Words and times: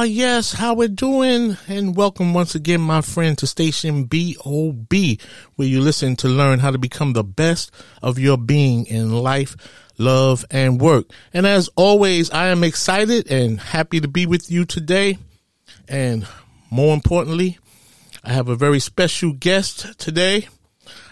Ah, 0.00 0.04
yes, 0.04 0.54
how 0.54 0.72
we 0.72 0.88
doing? 0.88 1.58
And 1.68 1.94
welcome 1.94 2.32
once 2.32 2.54
again, 2.54 2.80
my 2.80 3.02
friend, 3.02 3.36
to 3.36 3.46
station 3.46 4.04
BOB, 4.04 4.94
where 5.56 5.68
you 5.68 5.82
listen 5.82 6.16
to 6.16 6.28
learn 6.28 6.58
how 6.58 6.70
to 6.70 6.78
become 6.78 7.12
the 7.12 7.22
best 7.22 7.70
of 8.00 8.18
your 8.18 8.38
being 8.38 8.86
in 8.86 9.12
life, 9.12 9.54
love, 9.98 10.46
and 10.50 10.80
work. 10.80 11.10
And 11.34 11.46
as 11.46 11.68
always, 11.76 12.30
I 12.30 12.46
am 12.46 12.64
excited 12.64 13.30
and 13.30 13.60
happy 13.60 14.00
to 14.00 14.08
be 14.08 14.24
with 14.24 14.50
you 14.50 14.64
today. 14.64 15.18
And 15.86 16.26
more 16.70 16.94
importantly, 16.94 17.58
I 18.24 18.32
have 18.32 18.48
a 18.48 18.56
very 18.56 18.80
special 18.80 19.34
guest 19.34 19.98
today. 19.98 20.48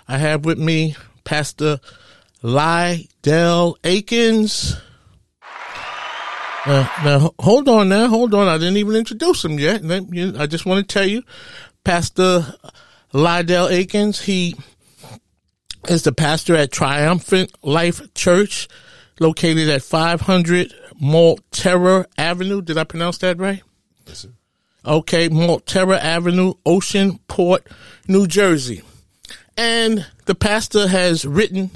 I 0.08 0.17
have 0.17 0.47
with 0.47 0.58
me 0.58 0.97
Pastor 1.25 1.78
Lyddale 2.42 3.77
Akins. 3.84 4.80
Uh, 6.67 6.89
now, 7.05 7.34
hold 7.39 7.69
on 7.69 7.89
now, 7.89 8.09
hold 8.09 8.34
on. 8.34 8.48
I 8.48 8.59
didn't 8.59 8.77
even 8.77 8.97
introduce 8.97 9.45
him 9.45 9.59
yet. 9.59 9.83
I 9.84 10.47
just 10.47 10.67
want 10.67 10.87
to 10.87 10.92
tell 10.92 11.06
you, 11.06 11.23
Pastor 11.84 12.55
Lyddale 13.12 13.69
Akins, 13.69 14.20
he 14.20 14.56
is 15.89 16.03
the 16.03 16.12
pastor 16.12 16.55
at 16.56 16.73
Triumphant 16.73 17.53
Life 17.62 18.12
Church, 18.14 18.69
located 19.20 19.69
at 19.69 19.83
500 19.83 20.75
Maltera 21.03 22.06
Avenue. 22.19 22.61
Did 22.61 22.77
I 22.77 22.84
pronounce 22.84 23.19
that 23.19 23.39
right? 23.39 23.62
Yes, 24.06 24.19
sir. 24.19 24.31
Okay, 24.84 25.29
Maltera 25.29 25.98
Avenue, 25.98 26.55
Oceanport, 26.64 27.67
New 28.06 28.27
Jersey. 28.27 28.83
And 29.56 30.06
the 30.27 30.34
pastor 30.34 30.86
has 30.89 31.25
written 31.25 31.70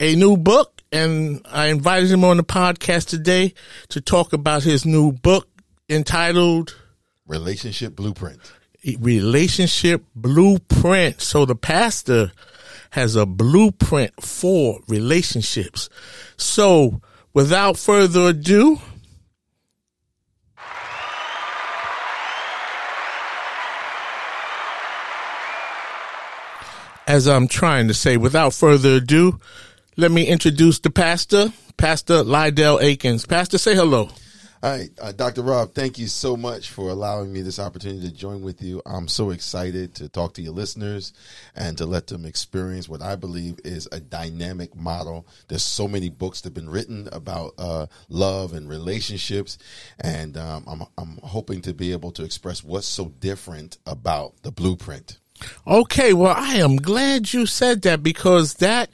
a 0.00 0.14
new 0.16 0.36
book 0.36 0.75
and 0.96 1.42
I 1.44 1.66
invited 1.66 2.10
him 2.10 2.24
on 2.24 2.38
the 2.38 2.42
podcast 2.42 3.08
today 3.08 3.52
to 3.90 4.00
talk 4.00 4.32
about 4.32 4.62
his 4.62 4.86
new 4.86 5.12
book 5.12 5.46
entitled 5.90 6.74
Relationship 7.26 7.94
Blueprint. 7.94 8.40
Relationship 8.98 10.02
Blueprint. 10.14 11.20
So 11.20 11.44
the 11.44 11.54
pastor 11.54 12.32
has 12.90 13.14
a 13.14 13.26
blueprint 13.26 14.22
for 14.22 14.80
relationships. 14.88 15.90
So 16.38 17.02
without 17.34 17.76
further 17.76 18.30
ado, 18.30 18.80
as 27.06 27.28
I'm 27.28 27.48
trying 27.48 27.88
to 27.88 27.94
say, 27.94 28.16
without 28.16 28.54
further 28.54 28.94
ado, 28.94 29.38
let 29.96 30.10
me 30.10 30.26
introduce 30.26 30.78
the 30.78 30.90
pastor, 30.90 31.52
Pastor 31.76 32.22
Lyddale 32.22 32.80
Akins. 32.80 33.24
Pastor, 33.24 33.56
say 33.56 33.74
hello. 33.74 34.10
Hi, 34.62 34.88
uh, 35.00 35.12
Dr. 35.12 35.42
Rob, 35.42 35.74
thank 35.74 35.98
you 35.98 36.06
so 36.06 36.36
much 36.36 36.70
for 36.70 36.90
allowing 36.90 37.32
me 37.32 37.40
this 37.42 37.58
opportunity 37.58 38.08
to 38.08 38.12
join 38.12 38.42
with 38.42 38.62
you. 38.62 38.82
I'm 38.84 39.06
so 39.06 39.30
excited 39.30 39.94
to 39.96 40.08
talk 40.08 40.34
to 40.34 40.42
your 40.42 40.54
listeners 40.54 41.12
and 41.54 41.78
to 41.78 41.86
let 41.86 42.08
them 42.08 42.24
experience 42.24 42.88
what 42.88 43.00
I 43.00 43.16
believe 43.16 43.58
is 43.64 43.88
a 43.92 44.00
dynamic 44.00 44.74
model. 44.74 45.26
There's 45.48 45.62
so 45.62 45.86
many 45.86 46.08
books 46.08 46.40
that 46.40 46.48
have 46.48 46.54
been 46.54 46.70
written 46.70 47.08
about 47.12 47.52
uh, 47.58 47.86
love 48.08 48.54
and 48.54 48.68
relationships, 48.68 49.56
and 50.00 50.36
um, 50.36 50.64
I'm, 50.66 50.82
I'm 50.98 51.20
hoping 51.22 51.62
to 51.62 51.74
be 51.74 51.92
able 51.92 52.10
to 52.12 52.24
express 52.24 52.64
what's 52.64 52.86
so 52.86 53.12
different 53.20 53.78
about 53.86 54.34
the 54.42 54.50
blueprint. 54.50 55.18
Okay, 55.66 56.12
well, 56.12 56.34
I 56.36 56.56
am 56.56 56.76
glad 56.76 57.32
you 57.32 57.46
said 57.46 57.82
that 57.82 58.02
because 58.02 58.54
that 58.54 58.90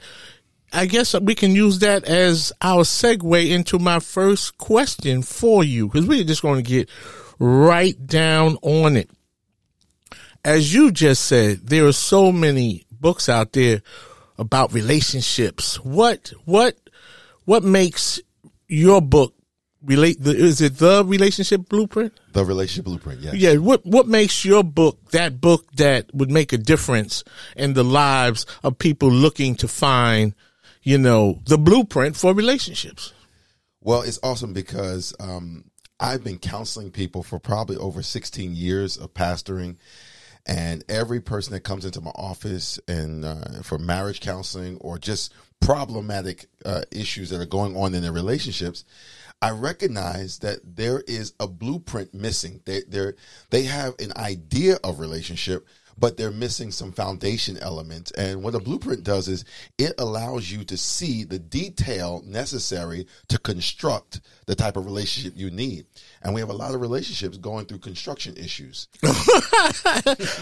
I 0.73 0.87
guess 0.87 1.17
we 1.19 1.35
can 1.35 1.51
use 1.51 1.79
that 1.79 2.03
as 2.05 2.51
our 2.61 2.83
segue 2.83 3.49
into 3.49 3.77
my 3.77 3.99
first 3.99 4.57
question 4.57 5.21
for 5.21 5.63
you 5.63 5.87
because 5.87 6.07
we're 6.07 6.23
just 6.23 6.41
going 6.41 6.63
to 6.63 6.69
get 6.69 6.89
right 7.37 7.95
down 8.07 8.57
on 8.63 8.97
it. 8.97 9.09
As 10.43 10.73
you 10.73 10.91
just 10.91 11.25
said, 11.25 11.67
there 11.67 11.85
are 11.85 11.93
so 11.93 12.31
many 12.31 12.85
books 12.91 13.29
out 13.29 13.53
there 13.53 13.81
about 14.37 14.73
relationships. 14.73 15.75
What, 15.83 16.33
what, 16.45 16.75
what 17.45 17.63
makes 17.63 18.19
your 18.67 19.01
book 19.01 19.35
relate? 19.85 20.17
Is 20.25 20.59
it 20.59 20.77
the 20.77 21.05
relationship 21.05 21.69
blueprint? 21.69 22.19
The 22.33 22.43
relationship 22.43 22.85
blueprint, 22.85 23.21
yes. 23.21 23.35
Yeah. 23.35 23.57
What, 23.57 23.85
what 23.85 24.07
makes 24.07 24.43
your 24.43 24.63
book 24.63 25.11
that 25.11 25.39
book 25.39 25.71
that 25.73 26.13
would 26.13 26.31
make 26.31 26.51
a 26.51 26.57
difference 26.57 27.23
in 27.55 27.73
the 27.73 27.83
lives 27.83 28.45
of 28.63 28.79
people 28.79 29.11
looking 29.11 29.55
to 29.57 29.67
find 29.67 30.33
you 30.83 30.97
know, 30.97 31.39
the 31.45 31.57
blueprint 31.57 32.15
for 32.15 32.33
relationships. 32.33 33.13
Well, 33.81 34.01
it's 34.01 34.19
awesome 34.23 34.53
because 34.53 35.13
um, 35.19 35.71
I've 35.99 36.23
been 36.23 36.39
counseling 36.39 36.91
people 36.91 37.23
for 37.23 37.39
probably 37.39 37.77
over 37.77 38.01
16 38.01 38.55
years 38.55 38.97
of 38.97 39.13
pastoring. 39.13 39.77
And 40.45 40.83
every 40.89 41.21
person 41.21 41.53
that 41.53 41.61
comes 41.61 41.85
into 41.85 42.01
my 42.01 42.11
office 42.11 42.77
and 42.87 43.23
uh, 43.23 43.61
for 43.63 43.77
marriage 43.77 44.19
counseling 44.19 44.77
or 44.81 44.99
just 44.99 45.33
problematic 45.61 46.47
uh, 46.65 46.81
issues 46.91 47.29
that 47.29 47.39
are 47.39 47.45
going 47.45 47.77
on 47.77 47.93
in 47.93 48.01
their 48.01 48.11
relationships, 48.11 48.83
I 49.41 49.51
recognize 49.51 50.39
that 50.39 50.59
there 50.63 51.01
is 51.07 51.33
a 51.39 51.47
blueprint 51.47 52.13
missing. 52.13 52.61
They 52.65 52.81
they 52.87 53.11
they 53.49 53.63
have 53.63 53.93
an 53.99 54.11
idea 54.17 54.77
of 54.83 54.99
relationship, 54.99 55.65
but 55.97 56.17
they're 56.17 56.31
missing 56.31 56.71
some 56.71 56.91
foundation 56.91 57.57
elements. 57.57 58.11
And 58.11 58.43
what 58.43 58.55
a 58.55 58.59
blueprint 58.59 59.03
does 59.03 59.27
is 59.27 59.45
it 59.77 59.93
allows 59.97 60.51
you 60.51 60.63
to 60.65 60.77
see 60.77 61.23
the 61.23 61.39
detail 61.39 62.21
necessary 62.25 63.07
to 63.29 63.39
construct 63.39 64.21
the 64.45 64.55
type 64.55 64.77
of 64.77 64.85
relationship 64.85 65.33
you 65.35 65.49
need. 65.49 65.85
And 66.21 66.33
we 66.33 66.41
have 66.41 66.49
a 66.49 66.53
lot 66.53 66.75
of 66.75 66.81
relationships 66.81 67.37
going 67.37 67.65
through 67.65 67.79
construction 67.79 68.35
issues. 68.37 68.87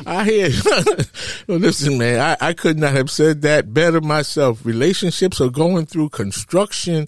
I 0.06 0.24
hear 0.26 0.50
well, 1.48 1.58
listen, 1.60 1.98
man, 1.98 2.20
I, 2.20 2.50
I 2.50 2.54
could 2.54 2.78
not 2.78 2.94
have 2.94 3.10
said 3.10 3.42
that 3.44 3.74
better 3.74 4.02
myself. 4.02 4.66
Relationships 4.66 5.42
are 5.42 5.50
going 5.50 5.86
through 5.86 6.10
construction 6.10 7.08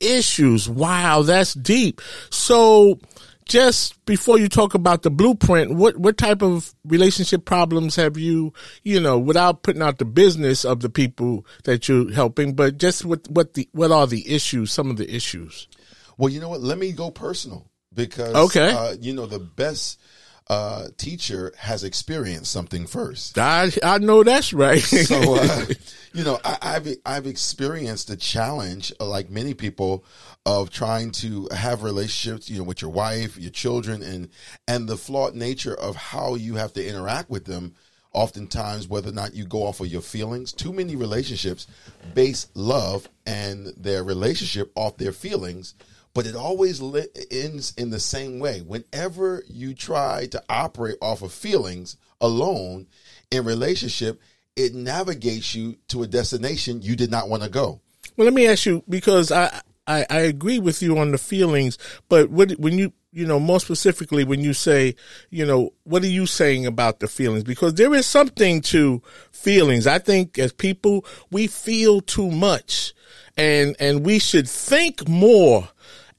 issues. 0.00 0.68
Wow, 0.68 1.22
that's 1.22 1.54
deep. 1.54 2.00
So 2.30 2.98
just 3.44 4.04
before 4.06 4.38
you 4.38 4.48
talk 4.48 4.74
about 4.74 5.02
the 5.02 5.10
blueprint, 5.10 5.74
what 5.74 5.96
what 5.96 6.16
type 6.16 6.42
of 6.42 6.74
relationship 6.84 7.44
problems 7.44 7.96
have 7.96 8.16
you, 8.16 8.52
you 8.82 9.00
know, 9.00 9.18
without 9.18 9.62
putting 9.62 9.82
out 9.82 9.98
the 9.98 10.04
business 10.04 10.64
of 10.64 10.80
the 10.80 10.90
people 10.90 11.46
that 11.64 11.88
you're 11.88 12.12
helping, 12.12 12.54
but 12.54 12.78
just 12.78 13.04
what 13.04 13.28
what 13.28 13.54
the 13.54 13.68
what 13.72 13.90
are 13.90 14.06
the 14.06 14.32
issues, 14.32 14.72
some 14.72 14.90
of 14.90 14.96
the 14.96 15.14
issues? 15.14 15.68
Well, 16.16 16.28
you 16.28 16.40
know 16.40 16.48
what? 16.48 16.60
Let 16.60 16.78
me 16.78 16.92
go 16.92 17.10
personal 17.10 17.66
because 17.94 18.34
okay, 18.34 18.72
uh, 18.72 18.96
you 19.00 19.12
know 19.12 19.26
the 19.26 19.38
best 19.40 20.00
uh, 20.48 20.88
teacher 20.96 21.52
has 21.56 21.84
experienced 21.84 22.50
something 22.50 22.86
first. 22.86 23.38
I 23.38 23.70
I 23.82 23.98
know 23.98 24.22
that's 24.22 24.52
right. 24.52 24.80
so 24.82 25.36
uh, 25.36 25.66
you 26.12 26.24
know 26.24 26.38
I, 26.44 26.72
have 26.72 26.88
I've 27.06 27.26
experienced 27.26 28.08
the 28.08 28.16
challenge, 28.16 28.92
uh, 29.00 29.06
like 29.06 29.30
many 29.30 29.54
people, 29.54 30.04
of 30.44 30.70
trying 30.70 31.12
to 31.12 31.48
have 31.54 31.82
relationships, 31.82 32.50
you 32.50 32.58
know, 32.58 32.64
with 32.64 32.82
your 32.82 32.90
wife, 32.90 33.38
your 33.38 33.50
children, 33.50 34.02
and 34.02 34.28
and 34.66 34.88
the 34.88 34.96
flawed 34.96 35.34
nature 35.34 35.74
of 35.74 35.96
how 35.96 36.34
you 36.34 36.56
have 36.56 36.72
to 36.74 36.86
interact 36.86 37.30
with 37.30 37.44
them. 37.44 37.74
Oftentimes, 38.14 38.88
whether 38.88 39.08
or 39.08 39.14
not 39.14 39.34
you 39.34 39.46
go 39.46 39.62
off 39.62 39.80
of 39.80 39.86
your 39.86 40.02
feelings, 40.02 40.52
too 40.52 40.70
many 40.70 40.96
relationships 40.96 41.66
base 42.12 42.48
love 42.52 43.08
and 43.24 43.68
their 43.74 44.04
relationship 44.04 44.70
off 44.74 44.98
their 44.98 45.12
feelings 45.12 45.74
but 46.14 46.26
it 46.26 46.36
always 46.36 46.80
li- 46.80 47.06
ends 47.30 47.72
in 47.76 47.90
the 47.90 48.00
same 48.00 48.38
way. 48.38 48.60
Whenever 48.60 49.42
you 49.48 49.74
try 49.74 50.26
to 50.26 50.42
operate 50.48 50.96
off 51.00 51.22
of 51.22 51.32
feelings 51.32 51.96
alone 52.20 52.86
in 53.30 53.44
relationship, 53.44 54.20
it 54.56 54.74
navigates 54.74 55.54
you 55.54 55.76
to 55.88 56.02
a 56.02 56.06
destination 56.06 56.82
you 56.82 56.96
did 56.96 57.10
not 57.10 57.28
want 57.28 57.42
to 57.42 57.48
go. 57.48 57.80
Well, 58.16 58.26
let 58.26 58.34
me 58.34 58.46
ask 58.46 58.66
you 58.66 58.84
because 58.88 59.32
I, 59.32 59.62
I, 59.86 60.04
I 60.10 60.18
agree 60.20 60.58
with 60.58 60.82
you 60.82 60.98
on 60.98 61.12
the 61.12 61.18
feelings, 61.18 61.78
but 62.08 62.30
what, 62.30 62.52
when 62.52 62.78
you 62.78 62.92
you 63.14 63.26
know 63.26 63.38
more 63.38 63.60
specifically 63.60 64.24
when 64.24 64.40
you 64.40 64.54
say 64.54 64.94
you 65.28 65.44
know 65.44 65.70
what 65.84 66.02
are 66.02 66.06
you 66.06 66.24
saying 66.24 66.64
about 66.64 67.00
the 67.00 67.06
feelings 67.06 67.44
because 67.44 67.74
there 67.74 67.92
is 67.92 68.06
something 68.06 68.62
to 68.62 69.02
feelings. 69.30 69.86
I 69.86 69.98
think 69.98 70.38
as 70.38 70.52
people 70.52 71.04
we 71.30 71.46
feel 71.46 72.00
too 72.00 72.30
much, 72.30 72.94
and 73.36 73.76
and 73.78 74.04
we 74.04 74.18
should 74.18 74.48
think 74.48 75.06
more 75.08 75.68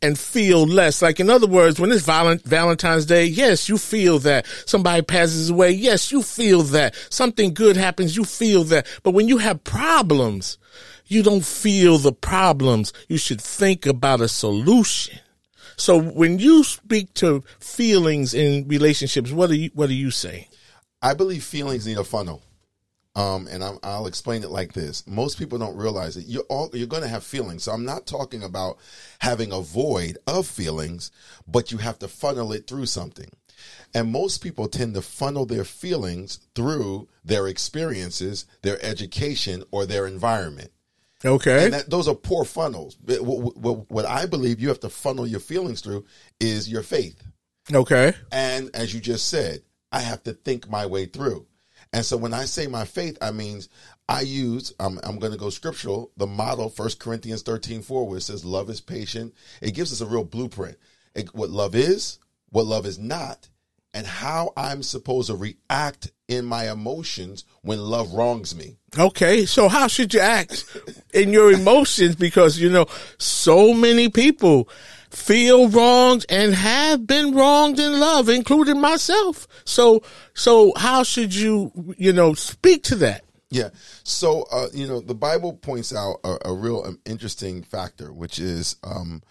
and 0.03 0.19
feel 0.19 0.65
less. 0.65 1.01
Like 1.01 1.19
in 1.19 1.29
other 1.29 1.47
words, 1.47 1.79
when 1.79 1.91
it's 1.91 2.03
Valentine's 2.03 3.05
Day, 3.05 3.25
yes, 3.25 3.69
you 3.69 3.77
feel 3.77 4.19
that 4.19 4.45
somebody 4.65 5.01
passes 5.01 5.49
away. 5.49 5.71
Yes, 5.71 6.11
you 6.11 6.21
feel 6.21 6.61
that 6.63 6.93
something 7.09 7.53
good 7.53 7.77
happens. 7.77 8.15
You 8.15 8.25
feel 8.25 8.65
that. 8.65 8.85
But 9.01 9.11
when 9.11 9.27
you 9.27 9.37
have 9.37 9.63
problems, 9.63 10.59
you 11.07 11.23
don't 11.23 11.45
feel 11.45 11.97
the 11.97 12.11
problems. 12.11 12.93
You 13.07 13.17
should 13.17 13.41
think 13.41 13.85
about 13.85 14.21
a 14.21 14.27
solution. 14.27 15.19
So 15.77 15.99
when 15.99 16.37
you 16.37 16.63
speak 16.63 17.13
to 17.15 17.43
feelings 17.59 18.33
in 18.33 18.67
relationships, 18.67 19.31
what 19.31 19.49
are 19.49 19.55
you 19.55 19.71
what 19.73 19.89
are 19.89 19.93
you 19.93 20.11
saying? 20.11 20.45
I 21.01 21.13
believe 21.13 21.43
feelings 21.43 21.87
need 21.87 21.97
a 21.97 22.03
funnel. 22.03 22.43
Um, 23.15 23.47
and 23.47 23.63
i 23.63 23.99
will 23.99 24.07
explain 24.07 24.41
it 24.41 24.49
like 24.49 24.73
this: 24.73 25.05
Most 25.05 25.37
people 25.37 25.59
don't 25.59 25.77
realize 25.77 26.17
it. 26.17 26.25
You're 26.25 26.45
all 26.49 26.69
you're 26.73 26.87
going 26.87 27.03
to 27.03 27.07
have 27.07 27.23
feelings. 27.23 27.63
So 27.63 27.71
I'm 27.71 27.85
not 27.85 28.07
talking 28.07 28.41
about 28.41 28.77
having 29.19 29.51
a 29.51 29.61
void 29.61 30.17
of 30.25 30.47
feelings, 30.47 31.11
but 31.47 31.71
you 31.71 31.77
have 31.77 31.99
to 31.99 32.07
funnel 32.07 32.51
it 32.51 32.65
through 32.65 32.87
something. 32.87 33.29
And 33.93 34.11
most 34.11 34.39
people 34.39 34.67
tend 34.67 34.95
to 34.95 35.01
funnel 35.01 35.45
their 35.45 35.63
feelings 35.63 36.39
through 36.55 37.07
their 37.23 37.47
experiences, 37.47 38.45
their 38.63 38.83
education, 38.83 39.63
or 39.71 39.85
their 39.85 40.07
environment. 40.07 40.71
Okay. 41.25 41.65
And 41.65 41.73
that, 41.73 41.89
those 41.89 42.07
are 42.07 42.15
poor 42.15 42.43
funnels. 42.43 42.97
What, 43.05 43.55
what, 43.55 43.89
what 43.89 44.05
I 44.05 44.25
believe 44.25 44.59
you 44.59 44.67
have 44.69 44.81
to 44.81 44.89
funnel 44.89 45.25
your 45.25 45.39
feelings 45.39 45.81
through 45.81 46.05
is 46.39 46.69
your 46.69 46.83
faith. 46.83 47.23
Okay. 47.71 48.13
And 48.31 48.69
as 48.75 48.93
you 48.93 48.99
just 48.99 49.29
said, 49.29 49.61
I 49.91 49.99
have 49.99 50.23
to 50.23 50.33
think 50.33 50.69
my 50.69 50.85
way 50.85 51.05
through. 51.05 51.45
And 51.93 52.03
so 52.03 52.17
when 52.17 52.33
I 52.33 52.45
say 52.45 52.65
my 52.65 52.85
faith, 52.85 53.17
I 53.21 53.31
means 53.31 53.69
I 54.09 54.21
use, 54.21 54.73
I'm, 54.79 54.99
I'm 55.03 55.19
going 55.19 55.31
to 55.31 55.37
go 55.37 55.51
scriptural, 55.51 56.11
the 56.17 56.25
model, 56.25 56.69
First 56.69 56.99
Corinthians 56.99 57.43
13, 57.43 57.83
4, 57.83 58.07
where 58.07 58.17
it 58.17 58.21
says 58.21 58.43
love 58.43 58.69
is 58.69 58.81
patient. 58.81 59.33
It 59.61 59.75
gives 59.75 59.93
us 59.93 60.01
a 60.01 60.07
real 60.07 60.23
blueprint. 60.23 60.77
It, 61.13 61.33
what 61.35 61.51
love 61.51 61.75
is, 61.75 62.17
what 62.49 62.65
love 62.65 62.87
is 62.87 62.97
not, 62.97 63.47
and 63.93 64.07
how 64.07 64.53
I'm 64.57 64.81
supposed 64.81 65.27
to 65.27 65.35
react 65.35 66.11
in 66.27 66.45
my 66.45 66.71
emotions 66.71 67.45
when 67.61 67.79
love 67.79 68.13
wrongs 68.13 68.55
me. 68.55 68.77
Okay, 68.97 69.45
so 69.45 69.69
how 69.69 69.87
should 69.87 70.15
you 70.15 70.19
act 70.19 70.65
in 71.13 71.31
your 71.31 71.51
emotions? 71.51 72.15
Because, 72.15 72.59
you 72.59 72.69
know, 72.69 72.87
so 73.19 73.71
many 73.71 74.09
people 74.09 74.67
feel 75.13 75.69
wronged 75.69 76.25
and 76.29 76.53
have 76.53 77.05
been 77.05 77.33
wronged 77.35 77.79
in 77.79 77.99
love, 77.99 78.29
including 78.29 78.81
myself. 78.81 79.47
So, 79.63 80.03
so 80.33 80.73
how 80.75 81.03
should 81.03 81.33
you, 81.33 81.71
you 81.97 82.11
know, 82.11 82.33
speak 82.33 82.83
to 82.83 82.95
that? 82.95 83.23
Yeah. 83.49 83.69
So, 84.03 84.47
uh, 84.51 84.67
you 84.73 84.87
know, 84.87 84.99
the 84.99 85.13
Bible 85.13 85.53
points 85.53 85.93
out 85.95 86.17
a, 86.23 86.37
a 86.45 86.53
real 86.53 86.83
um, 86.85 86.99
interesting 87.05 87.61
factor, 87.61 88.11
which 88.11 88.39
is, 88.39 88.77
um, 88.83 89.21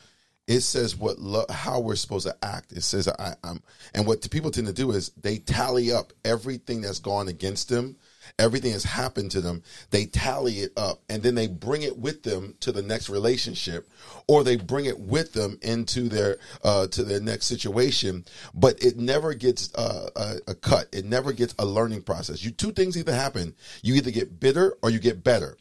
it 0.46 0.61
says 0.61 0.96
what 0.96 1.19
lo- 1.19 1.46
how 1.50 1.81
we're 1.81 1.96
supposed 1.96 2.26
to 2.26 2.37
act. 2.43 2.73
It 2.73 2.82
says 2.82 3.08
I, 3.08 3.34
am 3.43 3.62
and 3.94 4.06
what 4.06 4.29
people 4.31 4.50
tend 4.50 4.69
to 4.69 4.73
do 4.73 4.93
is 4.93 5.11
they 5.20 5.38
tally 5.38 5.93
up 5.93 6.12
everything 6.25 6.82
that's 6.82 6.99
gone 6.99 7.29
against 7.29 7.69
them 7.69 7.96
everything 8.39 8.73
has 8.73 8.85
happened 8.85 9.31
to 9.33 9.41
them, 9.41 9.63
they 9.91 10.07
tally 10.07 10.61
it 10.61 10.73
up 10.77 11.01
and 11.09 11.23
then 11.23 11.35
they 11.35 11.47
bring 11.47 11.83
it 11.83 11.99
with 11.99 12.23
them 12.23 12.55
to 12.61 12.73
the 12.73 12.83
next 12.83 13.09
relationship 13.09 13.89
or 14.27 14.45
they 14.45 14.57
bring 14.57 14.87
it 14.87 14.99
with 14.99 15.33
them 15.33 15.59
into 15.63 16.09
their 16.09 16.39
uh, 16.65 16.87
to 16.89 17.03
their 17.03 17.21
next 17.21 17.47
situation. 17.47 18.25
But 18.55 18.83
it 18.83 18.97
never 18.97 19.35
gets 19.35 19.75
uh, 19.75 20.11
a, 20.17 20.51
a 20.53 20.55
cut. 20.55 20.89
It 20.93 21.05
never 21.05 21.33
gets 21.33 21.55
a 21.59 21.67
learning 21.67 22.03
process. 22.03 22.45
You 22.45 22.51
two 22.51 22.73
things 22.73 22.97
either 22.97 23.15
happen: 23.15 23.55
you 23.83 23.95
either 23.95 24.11
get 24.11 24.41
bitter 24.41 24.77
or 24.83 24.91
you 24.91 24.99
get 24.99 25.25
better. 25.25 25.57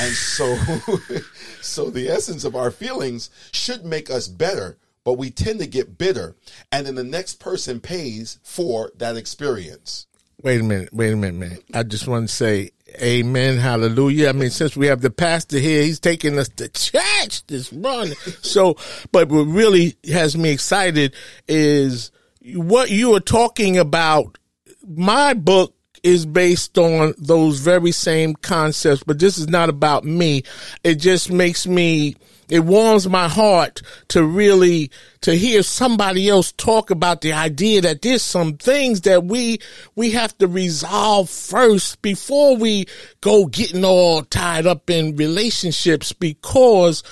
And 0.00 0.12
so, 0.12 0.56
so 1.60 1.88
the 1.88 2.08
essence 2.08 2.44
of 2.44 2.56
our 2.56 2.70
feelings 2.70 3.30
should 3.52 3.84
make 3.84 4.10
us 4.10 4.28
better 4.28 4.78
but 5.04 5.14
we 5.14 5.30
tend 5.30 5.58
to 5.60 5.66
get 5.66 5.98
bitter 5.98 6.36
and 6.70 6.86
then 6.86 6.94
the 6.94 7.04
next 7.04 7.40
person 7.40 7.80
pays 7.80 8.38
for 8.42 8.90
that 8.96 9.16
experience 9.16 10.06
Wait 10.42 10.60
a 10.60 10.64
minute, 10.64 10.92
wait 10.92 11.12
a 11.12 11.16
minute, 11.16 11.38
man. 11.38 11.58
I 11.72 11.84
just 11.84 12.08
want 12.08 12.28
to 12.28 12.34
say 12.34 12.70
amen, 13.00 13.58
hallelujah. 13.58 14.28
I 14.28 14.32
mean, 14.32 14.50
since 14.50 14.76
we 14.76 14.88
have 14.88 15.00
the 15.00 15.10
pastor 15.10 15.58
here, 15.58 15.82
he's 15.82 16.00
taking 16.00 16.38
us 16.38 16.48
to 16.48 16.68
church 16.68 17.46
this 17.46 17.72
morning. 17.72 18.14
So, 18.42 18.76
but 19.12 19.28
what 19.28 19.44
really 19.44 19.96
has 20.10 20.36
me 20.36 20.50
excited 20.50 21.14
is 21.46 22.10
what 22.54 22.90
you 22.90 23.14
are 23.14 23.20
talking 23.20 23.78
about. 23.78 24.36
My 24.84 25.34
book 25.34 25.74
is 26.02 26.26
based 26.26 26.76
on 26.76 27.14
those 27.18 27.60
very 27.60 27.92
same 27.92 28.34
concepts, 28.34 29.04
but 29.04 29.20
this 29.20 29.38
is 29.38 29.48
not 29.48 29.68
about 29.68 30.04
me. 30.04 30.42
It 30.82 30.96
just 30.96 31.30
makes 31.30 31.68
me 31.68 32.16
it 32.48 32.60
warms 32.60 33.08
my 33.08 33.28
heart 33.28 33.82
to 34.08 34.24
really 34.24 34.90
to 35.20 35.34
hear 35.34 35.62
somebody 35.62 36.28
else 36.28 36.52
talk 36.52 36.90
about 36.90 37.20
the 37.20 37.32
idea 37.32 37.80
that 37.80 38.02
there's 38.02 38.22
some 38.22 38.56
things 38.56 39.02
that 39.02 39.24
we 39.24 39.58
we 39.94 40.10
have 40.10 40.36
to 40.38 40.46
resolve 40.46 41.30
first 41.30 42.02
before 42.02 42.56
we 42.56 42.86
go 43.20 43.46
getting 43.46 43.84
all 43.84 44.22
tied 44.22 44.66
up 44.66 44.90
in 44.90 45.16
relationships 45.16 46.12
because 46.12 47.02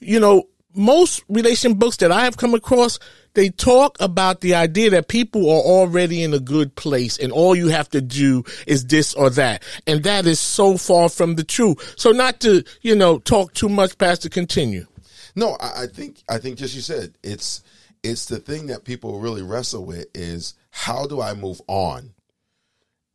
you 0.00 0.18
know 0.18 0.44
most 0.74 1.22
relation 1.28 1.74
books 1.74 1.96
that 1.98 2.12
I 2.12 2.24
have 2.24 2.36
come 2.36 2.54
across 2.54 2.98
they 3.34 3.50
talk 3.50 3.96
about 4.00 4.40
the 4.40 4.54
idea 4.54 4.90
that 4.90 5.08
people 5.08 5.48
are 5.50 5.62
already 5.62 6.22
in 6.22 6.34
a 6.34 6.40
good 6.40 6.74
place 6.74 7.18
and 7.18 7.32
all 7.32 7.54
you 7.54 7.68
have 7.68 7.88
to 7.90 8.00
do 8.00 8.44
is 8.66 8.86
this 8.86 9.14
or 9.14 9.30
that. 9.30 9.62
And 9.86 10.02
that 10.04 10.26
is 10.26 10.40
so 10.40 10.76
far 10.76 11.08
from 11.08 11.36
the 11.36 11.44
truth. 11.44 11.94
So 11.96 12.10
not 12.10 12.40
to, 12.40 12.64
you 12.82 12.94
know, 12.94 13.18
talk 13.18 13.54
too 13.54 13.68
much, 13.68 13.96
Pastor, 13.98 14.28
continue. 14.28 14.86
No, 15.34 15.56
I, 15.60 15.86
think, 15.86 16.22
I 16.28 16.38
think 16.38 16.58
just 16.58 16.74
you 16.74 16.80
said, 16.80 17.14
it's, 17.22 17.62
it's 18.02 18.26
the 18.26 18.38
thing 18.38 18.66
that 18.66 18.84
people 18.84 19.20
really 19.20 19.42
wrestle 19.42 19.84
with 19.84 20.06
is 20.14 20.54
how 20.70 21.06
do 21.06 21.20
I 21.20 21.34
move 21.34 21.60
on? 21.68 22.12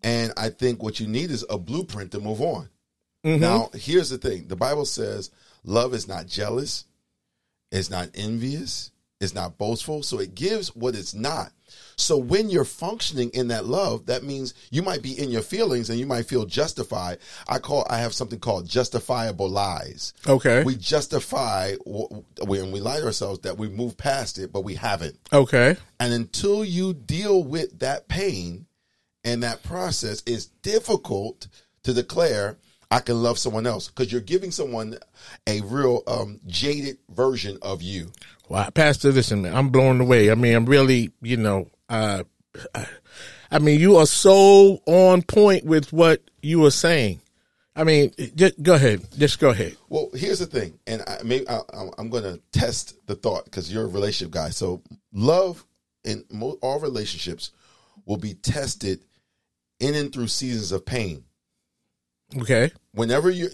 And 0.03 0.33
I 0.35 0.49
think 0.49 0.83
what 0.83 0.99
you 0.99 1.07
need 1.07 1.31
is 1.31 1.45
a 1.49 1.57
blueprint 1.57 2.11
to 2.11 2.19
move 2.19 2.41
on. 2.41 2.69
Mm-hmm. 3.25 3.41
Now, 3.41 3.69
here's 3.73 4.09
the 4.09 4.17
thing. 4.17 4.47
The 4.47 4.55
Bible 4.55 4.85
says 4.85 5.31
love 5.63 5.93
is 5.93 6.07
not 6.07 6.27
jealous. 6.27 6.85
It's 7.71 7.89
not 7.89 8.09
envious. 8.13 8.91
It's 9.23 9.33
not 9.33 9.57
boastful. 9.57 10.03
So 10.03 10.19
it 10.19 10.35
gives 10.35 10.75
what 10.75 10.95
it's 10.95 11.13
not. 11.13 11.51
So 11.95 12.17
when 12.17 12.49
you're 12.49 12.65
functioning 12.65 13.29
in 13.33 13.47
that 13.49 13.65
love, 13.65 14.07
that 14.07 14.23
means 14.23 14.53
you 14.71 14.81
might 14.81 15.01
be 15.01 15.17
in 15.19 15.29
your 15.29 15.41
feelings 15.41 15.89
and 15.89 15.99
you 15.99 16.05
might 16.05 16.25
feel 16.25 16.45
justified. 16.45 17.19
I 17.47 17.59
call 17.59 17.85
I 17.89 17.99
have 17.99 18.13
something 18.13 18.39
called 18.39 18.67
justifiable 18.67 19.49
lies. 19.49 20.13
Okay. 20.27 20.63
We 20.63 20.75
justify 20.75 21.73
when 21.85 22.71
we 22.71 22.79
lie 22.79 22.99
to 22.99 23.05
ourselves 23.05 23.39
that 23.39 23.57
we 23.57 23.69
move 23.69 23.97
past 23.97 24.37
it, 24.37 24.51
but 24.51 24.61
we 24.61 24.75
haven't. 24.75 25.17
Okay. 25.31 25.77
And 25.99 26.13
until 26.13 26.63
you 26.65 26.93
deal 26.93 27.43
with 27.43 27.79
that 27.79 28.07
pain 28.07 28.65
and 29.23 29.43
that 29.43 29.63
process, 29.63 30.21
it's 30.25 30.45
difficult 30.45 31.47
to 31.83 31.93
declare 31.93 32.57
I 32.93 32.99
can 32.99 33.23
love 33.23 33.39
someone 33.39 33.65
else 33.65 33.87
because 33.87 34.11
you're 34.11 34.21
giving 34.21 34.51
someone 34.51 34.99
a 35.47 35.61
real 35.61 36.03
um, 36.05 36.39
jaded 36.45 36.99
version 37.09 37.57
of 37.63 37.81
you. 37.81 38.11
Well, 38.53 38.69
Pastor, 38.69 39.11
listen, 39.11 39.41
man, 39.41 39.55
I'm 39.55 39.69
blown 39.69 39.99
away. 39.99 40.29
I 40.29 40.35
mean, 40.35 40.53
I'm 40.53 40.67
really, 40.67 41.09
you 41.23 41.37
know, 41.37 41.71
uh, 41.89 42.23
I 43.49 43.57
mean, 43.57 43.79
you 43.79 43.95
are 43.95 44.05
so 44.05 44.79
on 44.85 45.23
point 45.23 45.65
with 45.65 45.91
what 45.91 46.21
you 46.43 46.63
are 46.67 46.69
saying. 46.69 47.19
I 47.75 47.83
mean, 47.83 48.11
just 48.35 48.61
go 48.61 48.75
ahead. 48.75 49.07
Just 49.17 49.39
go 49.39 49.49
ahead. 49.49 49.75
Well, 49.89 50.11
here's 50.13 50.37
the 50.37 50.45
thing, 50.45 50.77
and 50.85 51.01
I, 51.07 51.23
maybe 51.23 51.49
I, 51.49 51.61
am 51.97 52.11
going 52.11 52.25
to 52.25 52.39
test 52.51 52.95
the 53.07 53.15
thought 53.15 53.45
because 53.45 53.73
you're 53.73 53.85
a 53.85 53.87
relationship 53.87 54.31
guy. 54.31 54.51
So, 54.51 54.83
love 55.11 55.65
in 56.03 56.23
all 56.61 56.79
relationships 56.79 57.49
will 58.05 58.17
be 58.17 58.35
tested 58.35 59.03
in 59.79 59.95
and 59.95 60.13
through 60.13 60.27
seasons 60.27 60.71
of 60.71 60.85
pain. 60.85 61.23
Okay. 62.37 62.71
Whenever 62.91 63.31
you, 63.31 63.49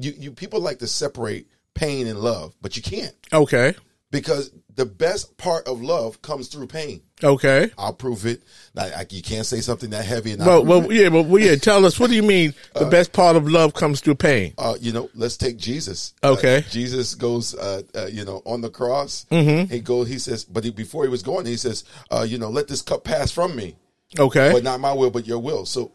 you, 0.00 0.14
you 0.16 0.32
people 0.32 0.60
like 0.60 0.78
to 0.78 0.86
separate 0.86 1.48
pain 1.74 2.06
and 2.06 2.18
love, 2.20 2.54
but 2.62 2.78
you 2.78 2.82
can't. 2.82 3.14
Okay 3.30 3.74
because 4.10 4.50
the 4.74 4.86
best 4.86 5.36
part 5.36 5.66
of 5.66 5.82
love 5.82 6.20
comes 6.22 6.48
through 6.48 6.66
pain. 6.68 7.00
Okay. 7.24 7.70
I'll 7.78 7.94
prove 7.94 8.26
it. 8.26 8.42
Like, 8.74 8.92
I, 8.92 9.06
you 9.10 9.22
can't 9.22 9.46
say 9.46 9.60
something 9.60 9.90
that 9.90 10.04
heavy 10.04 10.32
and 10.32 10.44
Well, 10.44 10.64
well, 10.64 10.90
it. 10.90 10.94
yeah, 10.94 11.08
but 11.08 11.22
well, 11.24 11.42
yeah. 11.42 11.56
Tell 11.56 11.84
us 11.86 11.98
what 11.98 12.10
do 12.10 12.16
you 12.16 12.22
mean? 12.22 12.54
The 12.74 12.84
best 12.86 13.12
part 13.12 13.36
of 13.36 13.48
love 13.48 13.72
comes 13.74 14.00
through 14.00 14.16
pain. 14.16 14.52
Uh, 14.58 14.74
you 14.80 14.92
know, 14.92 15.08
let's 15.14 15.36
take 15.36 15.56
Jesus. 15.56 16.14
Uh, 16.22 16.32
Okay. 16.32 16.64
Jesus 16.70 17.14
goes, 17.14 17.54
uh, 17.54 17.82
uh, 17.94 18.06
you 18.06 18.24
know, 18.24 18.42
on 18.44 18.60
the 18.60 18.68
cross. 18.70 19.24
Mm-hmm. 19.30 19.72
He 19.72 19.80
goes. 19.80 20.08
He 20.08 20.18
says, 20.18 20.44
but 20.44 20.62
he, 20.64 20.70
before 20.70 21.04
he 21.04 21.08
was 21.10 21.22
going, 21.22 21.46
he 21.46 21.56
says, 21.56 21.84
uh, 22.10 22.26
you 22.28 22.36
know, 22.38 22.50
let 22.50 22.68
this 22.68 22.82
cup 22.82 23.02
pass 23.02 23.30
from 23.32 23.56
me, 23.56 23.76
Okay. 24.18 24.52
but 24.52 24.62
not 24.62 24.78
my 24.80 24.92
will, 24.92 25.10
but 25.10 25.26
your 25.26 25.38
will. 25.38 25.64
So 25.64 25.92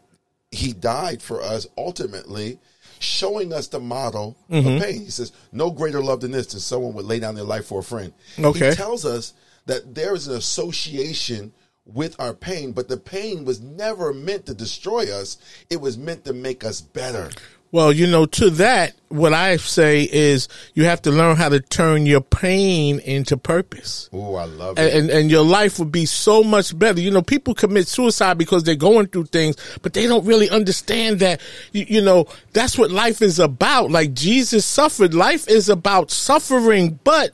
he 0.50 0.72
died 0.72 1.22
for 1.22 1.40
us 1.40 1.66
ultimately. 1.78 2.58
Showing 3.02 3.52
us 3.52 3.68
the 3.68 3.80
model 3.80 4.36
Mm-hmm. 4.50 4.68
of 4.76 4.82
pain. 4.82 5.00
He 5.04 5.10
says, 5.10 5.32
No 5.52 5.70
greater 5.70 6.02
love 6.02 6.20
than 6.20 6.30
this, 6.30 6.46
than 6.48 6.60
someone 6.60 6.94
would 6.94 7.04
lay 7.06 7.18
down 7.20 7.34
their 7.34 7.44
life 7.44 7.66
for 7.66 7.80
a 7.80 7.82
friend. 7.82 8.12
Okay. 8.38 8.70
He 8.70 8.76
tells 8.76 9.04
us 9.04 9.34
that 9.66 9.94
there 9.94 10.14
is 10.14 10.28
an 10.28 10.36
association 10.36 11.52
with 11.84 12.14
our 12.20 12.32
pain, 12.34 12.70
but 12.72 12.88
the 12.88 12.96
pain 12.96 13.44
was 13.44 13.60
never 13.60 14.12
meant 14.12 14.46
to 14.46 14.54
destroy 14.54 15.12
us. 15.12 15.36
It 15.68 15.80
was 15.80 15.98
meant 15.98 16.24
to 16.26 16.32
make 16.32 16.62
us 16.64 16.80
better. 16.80 17.30
Well, 17.72 17.90
you 17.90 18.06
know, 18.06 18.26
to 18.26 18.50
that, 18.50 18.92
what 19.08 19.32
I 19.32 19.56
say 19.56 20.02
is 20.02 20.46
you 20.74 20.84
have 20.84 21.00
to 21.02 21.10
learn 21.10 21.36
how 21.36 21.48
to 21.48 21.58
turn 21.58 22.04
your 22.04 22.20
pain 22.20 22.98
into 22.98 23.38
purpose. 23.38 24.10
Oh, 24.12 24.34
I 24.34 24.44
love 24.44 24.78
it. 24.78 24.94
And, 24.94 25.08
and 25.10 25.30
your 25.30 25.42
life 25.42 25.78
would 25.78 25.90
be 25.90 26.04
so 26.04 26.44
much 26.44 26.78
better. 26.78 27.00
You 27.00 27.10
know, 27.10 27.22
people 27.22 27.54
commit 27.54 27.88
suicide 27.88 28.36
because 28.36 28.64
they're 28.64 28.74
going 28.74 29.06
through 29.06 29.26
things, 29.26 29.56
but 29.80 29.94
they 29.94 30.06
don't 30.06 30.26
really 30.26 30.50
understand 30.50 31.20
that. 31.20 31.40
You, 31.72 31.86
you 31.88 32.02
know, 32.02 32.26
that's 32.52 32.76
what 32.76 32.90
life 32.90 33.22
is 33.22 33.38
about. 33.38 33.90
Like 33.90 34.12
Jesus 34.12 34.66
suffered. 34.66 35.14
Life 35.14 35.48
is 35.48 35.70
about 35.70 36.10
suffering, 36.10 36.98
but 37.04 37.32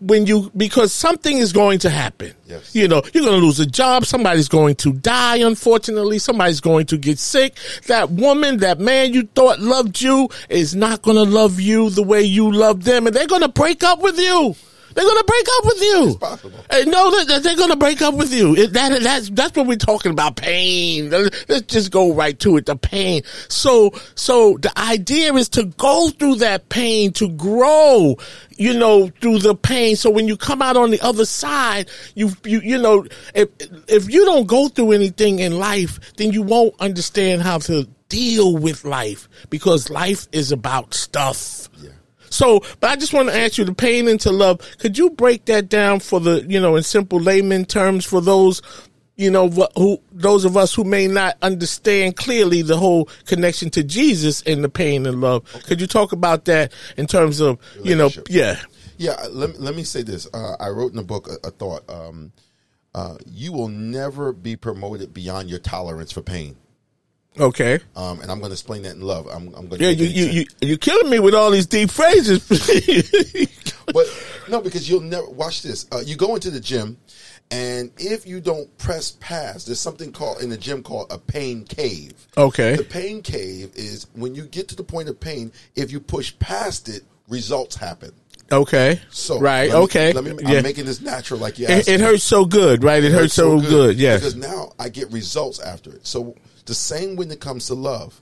when 0.00 0.26
you 0.26 0.52
because 0.56 0.92
something 0.92 1.36
is 1.36 1.52
going 1.52 1.80
to 1.80 1.90
happen. 1.90 2.32
Yes. 2.50 2.74
You 2.74 2.88
know, 2.88 3.02
you're 3.14 3.24
going 3.24 3.40
to 3.40 3.46
lose 3.46 3.60
a 3.60 3.66
job. 3.66 4.04
Somebody's 4.04 4.48
going 4.48 4.74
to 4.76 4.92
die. 4.92 5.36
Unfortunately, 5.36 6.18
somebody's 6.18 6.60
going 6.60 6.86
to 6.86 6.98
get 6.98 7.18
sick. 7.18 7.56
That 7.86 8.10
woman, 8.10 8.58
that 8.58 8.80
man 8.80 9.14
you 9.14 9.22
thought 9.22 9.60
loved 9.60 10.00
you 10.02 10.28
is 10.48 10.74
not 10.74 11.02
going 11.02 11.16
to 11.16 11.22
love 11.22 11.60
you 11.60 11.90
the 11.90 12.02
way 12.02 12.22
you 12.22 12.50
love 12.50 12.84
them, 12.84 13.06
and 13.06 13.14
they're 13.14 13.28
going 13.28 13.42
to 13.42 13.48
break 13.48 13.84
up 13.84 14.00
with 14.00 14.18
you. 14.18 14.56
They're 14.94 15.04
going 15.04 15.18
to 15.18 15.24
break 15.24 15.46
up 15.58 15.64
with 15.64 15.80
you. 15.80 16.06
It's 16.08 16.16
possible. 16.16 16.64
No, 16.86 17.24
they- 17.24 17.38
they're 17.38 17.56
going 17.56 17.70
to 17.70 17.76
break 17.76 18.02
up 18.02 18.14
with 18.14 18.32
you. 18.32 18.54
It, 18.56 18.72
that, 18.72 19.02
that's, 19.02 19.30
that's 19.30 19.56
what 19.56 19.66
we're 19.66 19.76
talking 19.76 20.12
about. 20.12 20.36
Pain. 20.36 21.10
Let's 21.10 21.62
just 21.66 21.90
go 21.90 22.12
right 22.12 22.38
to 22.40 22.56
it. 22.56 22.66
The 22.66 22.76
pain. 22.76 23.22
So, 23.48 23.92
so 24.14 24.56
the 24.58 24.76
idea 24.78 25.32
is 25.34 25.48
to 25.50 25.64
go 25.64 26.10
through 26.10 26.36
that 26.36 26.68
pain 26.68 27.12
to 27.14 27.28
grow, 27.30 28.16
you 28.56 28.74
know, 28.74 29.08
through 29.20 29.38
the 29.40 29.54
pain. 29.54 29.96
So 29.96 30.10
when 30.10 30.26
you 30.28 30.36
come 30.36 30.60
out 30.62 30.76
on 30.76 30.90
the 30.90 31.00
other 31.00 31.24
side, 31.24 31.88
you, 32.14 32.30
you, 32.44 32.60
you 32.60 32.78
know, 32.78 33.06
if, 33.34 33.48
if 33.88 34.10
you 34.10 34.24
don't 34.24 34.46
go 34.46 34.68
through 34.68 34.92
anything 34.92 35.38
in 35.38 35.58
life, 35.58 36.14
then 36.16 36.32
you 36.32 36.42
won't 36.42 36.74
understand 36.80 37.42
how 37.42 37.58
to 37.58 37.86
deal 38.08 38.56
with 38.56 38.84
life 38.84 39.28
because 39.50 39.88
life 39.88 40.26
is 40.32 40.50
about 40.50 40.94
stuff. 40.94 41.68
Yeah. 41.78 41.90
So, 42.30 42.60
but 42.80 42.90
I 42.90 42.96
just 42.96 43.12
want 43.12 43.28
to 43.28 43.36
ask 43.36 43.58
you 43.58 43.64
the 43.64 43.74
pain 43.74 44.08
into 44.08 44.30
love. 44.30 44.60
Could 44.78 44.96
you 44.96 45.10
break 45.10 45.44
that 45.46 45.68
down 45.68 46.00
for 46.00 46.20
the, 46.20 46.44
you 46.48 46.60
know, 46.60 46.76
in 46.76 46.82
simple 46.82 47.20
layman 47.20 47.64
terms 47.64 48.04
for 48.06 48.20
those, 48.20 48.62
you 49.16 49.30
know, 49.30 49.48
who, 49.76 50.00
those 50.12 50.44
of 50.44 50.56
us 50.56 50.72
who 50.72 50.84
may 50.84 51.06
not 51.06 51.36
understand 51.42 52.16
clearly 52.16 52.62
the 52.62 52.76
whole 52.76 53.08
connection 53.26 53.68
to 53.70 53.82
Jesus 53.82 54.42
and 54.42 54.64
the 54.64 54.68
pain 54.68 55.06
and 55.06 55.20
love? 55.20 55.44
Could 55.64 55.80
you 55.80 55.86
talk 55.86 56.12
about 56.12 56.46
that 56.46 56.72
in 56.96 57.06
terms 57.06 57.40
of, 57.40 57.58
you 57.82 57.94
know, 57.96 58.10
yeah. 58.28 58.60
Yeah, 58.96 59.16
let, 59.30 59.58
let 59.58 59.74
me 59.74 59.82
say 59.82 60.02
this. 60.02 60.28
Uh, 60.32 60.56
I 60.60 60.68
wrote 60.68 60.90
in 60.90 60.96
the 60.96 61.02
book 61.02 61.26
a, 61.26 61.48
a 61.48 61.50
thought. 61.50 61.88
Um, 61.88 62.32
uh, 62.94 63.16
you 63.26 63.50
will 63.52 63.68
never 63.68 64.32
be 64.32 64.56
promoted 64.56 65.14
beyond 65.14 65.48
your 65.48 65.58
tolerance 65.58 66.12
for 66.12 66.20
pain. 66.22 66.56
Okay. 67.38 67.78
Um, 67.94 68.20
and 68.20 68.30
I'm 68.30 68.38
going 68.38 68.50
to 68.50 68.54
explain 68.54 68.82
that 68.82 68.96
in 68.96 69.02
love. 69.02 69.26
I'm, 69.26 69.54
I'm 69.54 69.68
going 69.68 69.78
to 69.78 69.84
Yeah, 69.84 69.90
you, 69.90 70.06
you, 70.06 70.24
you, 70.30 70.44
you're 70.60 70.78
killing 70.78 71.08
me 71.08 71.20
with 71.20 71.34
all 71.34 71.50
these 71.50 71.66
deep 71.66 71.90
phrases. 71.90 72.40
but 73.86 74.06
no, 74.48 74.60
because 74.60 74.88
you'll 74.88 75.00
never 75.00 75.28
watch 75.30 75.62
this. 75.62 75.86
Uh, 75.92 76.00
you 76.04 76.16
go 76.16 76.34
into 76.34 76.50
the 76.50 76.60
gym, 76.60 76.96
and 77.50 77.92
if 77.98 78.26
you 78.26 78.40
don't 78.40 78.76
press 78.78 79.12
past, 79.20 79.66
there's 79.66 79.80
something 79.80 80.12
called 80.12 80.42
in 80.42 80.50
the 80.50 80.56
gym 80.56 80.82
called 80.82 81.06
a 81.10 81.18
pain 81.18 81.64
cave. 81.64 82.14
okay. 82.36 82.76
The 82.76 82.84
pain 82.84 83.22
cave 83.22 83.72
is 83.74 84.06
when 84.14 84.34
you 84.34 84.44
get 84.44 84.68
to 84.68 84.76
the 84.76 84.84
point 84.84 85.08
of 85.08 85.20
pain. 85.20 85.52
If 85.76 85.92
you 85.92 86.00
push 86.00 86.36
past 86.40 86.88
it, 86.88 87.04
results 87.28 87.76
happen. 87.76 88.12
Okay. 88.52 89.00
So 89.10 89.38
right. 89.38 89.70
let 89.70 89.76
me- 89.76 89.84
okay. 89.84 90.12
Let 90.12 90.24
me. 90.24 90.44
I'm 90.44 90.62
making 90.64 90.86
this 90.86 91.00
natural, 91.00 91.38
like 91.38 91.58
you 91.58 91.66
it, 91.66 91.70
asked 91.70 91.88
it 91.88 92.00
hurts 92.00 92.24
so 92.24 92.44
good, 92.44 92.82
right? 92.82 93.02
It, 93.02 93.12
hurts 93.12 93.34
so, 93.34 93.60
good. 93.60 93.96
Yes. 93.96 94.20
Because 94.20 94.36
now 94.36 94.72
I 94.78 94.88
get 94.88 95.12
results 95.12 95.60
after 95.60 95.92
it. 95.92 96.04
So 96.04 96.34
the 96.70 96.74
same 96.76 97.16
when 97.16 97.30
it 97.32 97.40
comes 97.40 97.66
to 97.66 97.74
love. 97.74 98.20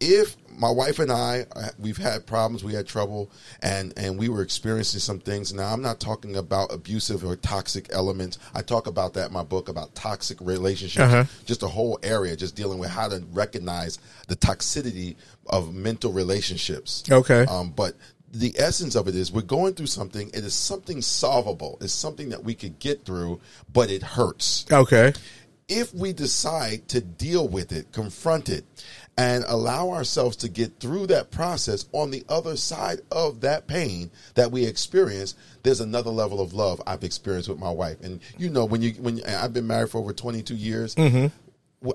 If 0.00 0.36
my 0.56 0.70
wife 0.70 1.00
and 1.00 1.10
I, 1.10 1.44
uh, 1.56 1.70
we've 1.80 1.96
had 1.96 2.24
problems, 2.24 2.62
we 2.62 2.72
had 2.72 2.86
trouble, 2.86 3.32
and 3.60 3.92
and 3.96 4.16
we 4.16 4.28
were 4.28 4.42
experiencing 4.42 5.00
some 5.00 5.18
things. 5.18 5.52
Now 5.52 5.72
I'm 5.72 5.82
not 5.82 5.98
talking 5.98 6.36
about 6.36 6.72
abusive 6.72 7.24
or 7.24 7.34
toxic 7.34 7.88
elements. 7.92 8.38
I 8.54 8.62
talk 8.62 8.86
about 8.86 9.14
that 9.14 9.26
in 9.28 9.32
my 9.32 9.42
book 9.42 9.68
about 9.68 9.96
toxic 9.96 10.38
relationships, 10.40 11.02
Uh-huh. 11.02 11.24
just 11.46 11.64
a 11.64 11.66
whole 11.66 11.98
area, 12.04 12.36
just 12.36 12.54
dealing 12.54 12.78
with 12.78 12.90
how 12.90 13.08
to 13.08 13.18
recognize 13.32 13.98
the 14.28 14.36
toxicity 14.36 15.16
of 15.46 15.74
mental 15.74 16.12
relationships. 16.12 17.02
Okay. 17.10 17.44
Um, 17.46 17.70
but 17.74 17.94
the 18.32 18.54
essence 18.56 18.94
of 18.94 19.08
it 19.08 19.16
is 19.16 19.32
we're 19.32 19.42
going 19.58 19.74
through 19.74 19.86
something. 19.86 20.28
It 20.32 20.44
is 20.44 20.54
something 20.54 21.02
solvable. 21.02 21.76
It's 21.80 21.92
something 21.92 22.28
that 22.28 22.44
we 22.44 22.54
could 22.54 22.78
get 22.78 23.04
through, 23.04 23.40
but 23.72 23.90
it 23.90 24.02
hurts. 24.04 24.64
okay. 24.70 25.12
If 25.68 25.92
we 25.94 26.12
decide 26.14 26.88
to 26.88 27.00
deal 27.00 27.46
with 27.46 27.72
it, 27.72 27.92
confront 27.92 28.48
it, 28.48 28.64
and 29.18 29.44
allow 29.48 29.90
ourselves 29.90 30.36
to 30.36 30.48
get 30.48 30.78
through 30.78 31.08
that 31.08 31.30
process 31.30 31.86
on 31.92 32.10
the 32.10 32.24
other 32.28 32.56
side 32.56 33.00
of 33.10 33.40
that 33.40 33.66
pain 33.66 34.10
that 34.34 34.52
we 34.52 34.64
experience, 34.64 35.34
there's 35.64 35.80
another 35.80 36.10
level 36.10 36.40
of 36.40 36.54
love 36.54 36.80
I've 36.86 37.02
experienced 37.04 37.48
with 37.48 37.58
my 37.58 37.70
wife. 37.70 38.00
And 38.00 38.20
you 38.38 38.48
know, 38.48 38.64
when 38.64 38.80
you 38.80 38.92
when 38.92 39.22
I've 39.24 39.52
been 39.52 39.66
married 39.66 39.90
for 39.90 39.98
over 39.98 40.12
22 40.12 40.54
years, 40.54 40.96
well, 40.96 41.32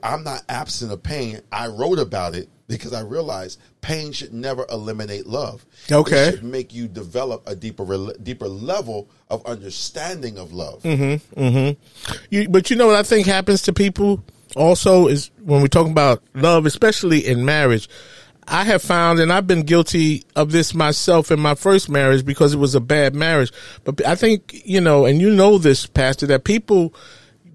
I'm 0.02 0.24
not 0.24 0.44
absent 0.48 0.92
of 0.92 1.04
pain. 1.04 1.42
I 1.52 1.68
wrote 1.68 2.00
about 2.00 2.36
it 2.36 2.50
because 2.68 2.94
I 2.94 3.02
realized 3.02 3.60
pain 3.82 4.13
should 4.13 4.34
never 4.34 4.66
eliminate 4.70 5.28
love. 5.28 5.66
Okay. 5.92 6.30
it 6.30 6.32
should 6.36 6.44
make 6.44 6.74
you 6.74 6.88
develop 6.88 7.44
a 7.48 7.56
deeper, 7.56 8.13
deeper 8.24 8.48
level 8.48 9.10
of 9.30 9.46
understanding 9.46 10.38
of 10.38 10.54
love. 10.54 10.82
Hmm. 10.84 11.72
You, 12.30 12.50
but 12.50 12.70
you 12.70 12.75
know 12.75 12.88
what 12.88 12.96
I 12.96 13.04
think 13.04 13.28
happens 13.28 13.62
to 13.63 13.74
people 13.74 14.24
also 14.56 15.08
is 15.08 15.32
when 15.44 15.62
we 15.62 15.68
talk 15.68 15.88
about 15.88 16.24
love, 16.34 16.66
especially 16.66 17.25
in 17.25 17.46
marriage. 17.46 17.90
I 18.48 18.66
have 18.66 18.82
found, 18.82 19.20
and 19.20 19.32
I've 19.32 19.48
been 19.48 19.63
guilty 19.63 20.24
of 20.36 20.52
this 20.52 20.74
myself 20.74 21.32
in 21.32 21.40
my 21.40 21.56
first 21.56 21.90
marriage 21.90 22.25
because 22.25 22.54
it 22.54 22.58
was 22.58 22.75
a 22.75 22.82
bad 22.82 23.16
marriage. 23.16 23.54
But 23.86 24.06
I 24.06 24.16
think, 24.16 24.62
you 24.66 24.82
know, 24.82 25.06
and 25.06 25.22
you 25.22 25.30
know 25.30 25.58
this, 25.58 25.86
Pastor, 25.86 26.28
that 26.28 26.44
people, 26.44 26.94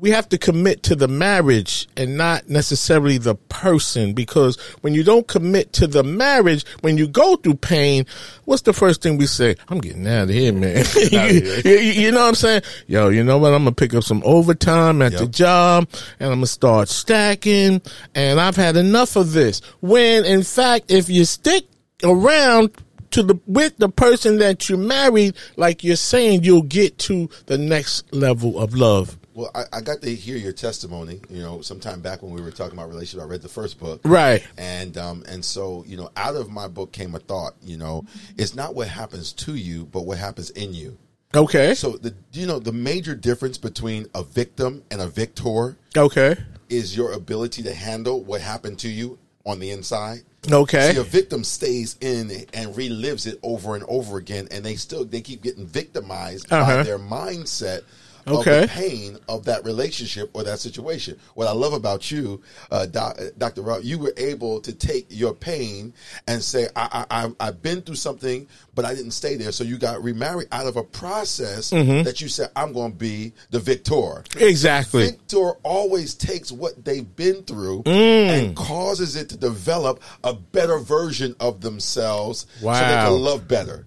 we 0.00 0.10
have 0.10 0.28
to 0.28 0.38
commit 0.38 0.84
to 0.84 0.94
the 0.94 1.08
marriage 1.08 1.88
and 1.96 2.16
not 2.16 2.48
necessarily 2.48 3.18
the 3.18 3.34
person 3.34 4.12
because 4.12 4.56
when 4.80 4.94
you 4.94 5.02
don't 5.02 5.26
commit 5.26 5.72
to 5.74 5.86
the 5.88 6.02
marriage, 6.04 6.64
when 6.82 6.96
you 6.96 7.08
go 7.08 7.34
through 7.36 7.54
pain, 7.54 8.06
what's 8.44 8.62
the 8.62 8.72
first 8.72 9.02
thing 9.02 9.18
we 9.18 9.26
say? 9.26 9.56
I'm 9.68 9.78
getting 9.80 10.06
out 10.06 10.24
of 10.24 10.28
here, 10.30 10.52
man. 10.52 10.78
outta 10.78 11.00
here. 11.10 11.60
you, 11.64 11.72
you- 11.80 11.92
you 12.08 12.12
know 12.12 12.20
what 12.20 12.28
I'm 12.28 12.34
saying? 12.36 12.62
Yo, 12.86 13.08
you 13.08 13.24
know 13.24 13.38
what? 13.38 13.52
I'm 13.52 13.64
gonna 13.64 13.72
pick 13.72 13.92
up 13.92 14.04
some 14.04 14.22
overtime 14.24 15.02
at 15.02 15.12
the 15.12 15.26
job 15.26 15.88
and 16.20 16.30
I'm 16.30 16.36
gonna 16.38 16.46
start 16.46 16.88
stacking 16.88 17.82
and 18.14 18.40
I've 18.40 18.56
had 18.56 18.76
enough 18.76 19.16
of 19.16 19.32
this. 19.32 19.60
When 19.80 20.24
in 20.24 20.42
fact, 20.44 20.92
if 20.92 21.08
you 21.10 21.24
stick 21.24 21.64
around 22.04 22.70
to 23.10 23.22
the 23.22 23.40
with 23.46 23.76
the 23.78 23.88
person 23.88 24.38
that 24.38 24.68
you 24.68 24.76
married, 24.76 25.34
like 25.56 25.82
you're 25.82 25.96
saying, 25.96 26.44
you'll 26.44 26.62
get 26.62 26.98
to 26.98 27.28
the 27.46 27.58
next 27.58 28.12
level 28.14 28.58
of 28.60 28.74
love. 28.74 29.17
Well, 29.38 29.52
I, 29.54 29.62
I 29.72 29.80
got 29.82 30.02
to 30.02 30.12
hear 30.12 30.36
your 30.36 30.50
testimony. 30.52 31.20
You 31.30 31.40
know, 31.42 31.60
sometime 31.60 32.00
back 32.00 32.24
when 32.24 32.32
we 32.32 32.40
were 32.40 32.50
talking 32.50 32.76
about 32.76 32.88
relationship, 32.88 33.24
I 33.24 33.28
read 33.30 33.40
the 33.40 33.48
first 33.48 33.78
book, 33.78 34.00
Right. 34.02 34.44
and 34.58 34.98
um, 34.98 35.22
and 35.28 35.44
so 35.44 35.84
you 35.86 35.96
know, 35.96 36.10
out 36.16 36.34
of 36.34 36.50
my 36.50 36.66
book 36.66 36.90
came 36.90 37.14
a 37.14 37.20
thought. 37.20 37.54
You 37.62 37.76
know, 37.76 38.04
it's 38.36 38.56
not 38.56 38.74
what 38.74 38.88
happens 38.88 39.32
to 39.34 39.54
you, 39.54 39.84
but 39.92 40.00
what 40.06 40.18
happens 40.18 40.50
in 40.50 40.74
you. 40.74 40.98
Okay. 41.36 41.74
So 41.74 41.92
the 41.92 42.16
you 42.32 42.48
know 42.48 42.58
the 42.58 42.72
major 42.72 43.14
difference 43.14 43.58
between 43.58 44.06
a 44.12 44.24
victim 44.24 44.82
and 44.90 45.00
a 45.00 45.06
victor 45.06 45.76
Okay. 45.96 46.34
is 46.68 46.96
your 46.96 47.12
ability 47.12 47.62
to 47.62 47.72
handle 47.72 48.24
what 48.24 48.40
happened 48.40 48.80
to 48.80 48.88
you 48.88 49.20
on 49.46 49.60
the 49.60 49.70
inside. 49.70 50.22
Okay. 50.50 50.94
See, 50.94 50.98
a 50.98 51.04
victim 51.04 51.44
stays 51.44 51.96
in 52.00 52.28
it 52.32 52.50
and 52.54 52.74
relives 52.74 53.24
it 53.28 53.38
over 53.44 53.76
and 53.76 53.84
over 53.86 54.16
again, 54.18 54.48
and 54.50 54.64
they 54.64 54.74
still 54.74 55.04
they 55.04 55.20
keep 55.20 55.42
getting 55.44 55.64
victimized 55.64 56.52
Uh-huh. 56.52 56.78
by 56.78 56.82
their 56.82 56.98
mindset 56.98 57.82
Okay. 58.26 58.62
of 58.64 58.68
the 58.68 58.74
pain 58.74 59.18
of 59.28 59.44
that 59.46 59.64
relationship 59.64 60.30
or 60.34 60.42
that 60.44 60.58
situation. 60.58 61.18
What 61.34 61.46
I 61.48 61.52
love 61.52 61.72
about 61.72 62.10
you, 62.10 62.40
uh, 62.70 62.86
doc, 62.86 63.18
Dr. 63.38 63.62
Rob, 63.62 63.82
you 63.84 63.98
were 63.98 64.12
able 64.16 64.60
to 64.62 64.72
take 64.72 65.06
your 65.08 65.32
pain 65.34 65.92
and 66.26 66.42
say, 66.42 66.68
I, 66.76 67.04
I, 67.10 67.24
I- 67.24 67.48
I've 67.48 67.62
been 67.62 67.82
through 67.82 67.94
something, 67.96 68.46
but 68.74 68.84
I 68.84 68.94
didn't 68.94 69.12
stay 69.12 69.36
there. 69.36 69.52
So 69.52 69.64
you 69.64 69.78
got 69.78 70.02
remarried 70.02 70.48
out 70.52 70.66
of 70.66 70.76
a 70.76 70.82
process 70.82 71.70
Mm-hmm. 71.70 72.02
that 72.04 72.20
you 72.20 72.28
said, 72.28 72.50
I'm 72.56 72.72
going 72.72 72.92
to 72.92 72.98
be 72.98 73.32
the 73.50 73.58
victor. 73.60 74.24
Exactly. 74.38 75.06
Victor 75.06 75.52
always 75.62 76.14
takes 76.14 76.50
what 76.52 76.84
they've 76.84 77.16
been 77.16 77.42
through 77.44 77.82
Mm. 77.84 78.28
and 78.28 78.56
causes 78.56 79.16
it 79.16 79.28
to 79.30 79.36
develop 79.36 80.02
a 80.24 80.32
better 80.34 80.78
version 80.78 81.34
of 81.40 81.60
themselves 81.60 82.46
so 82.60 82.66
they 82.66 82.66
Wow. 82.66 83.08
can 83.08 83.20
love 83.22 83.48
better. 83.48 83.86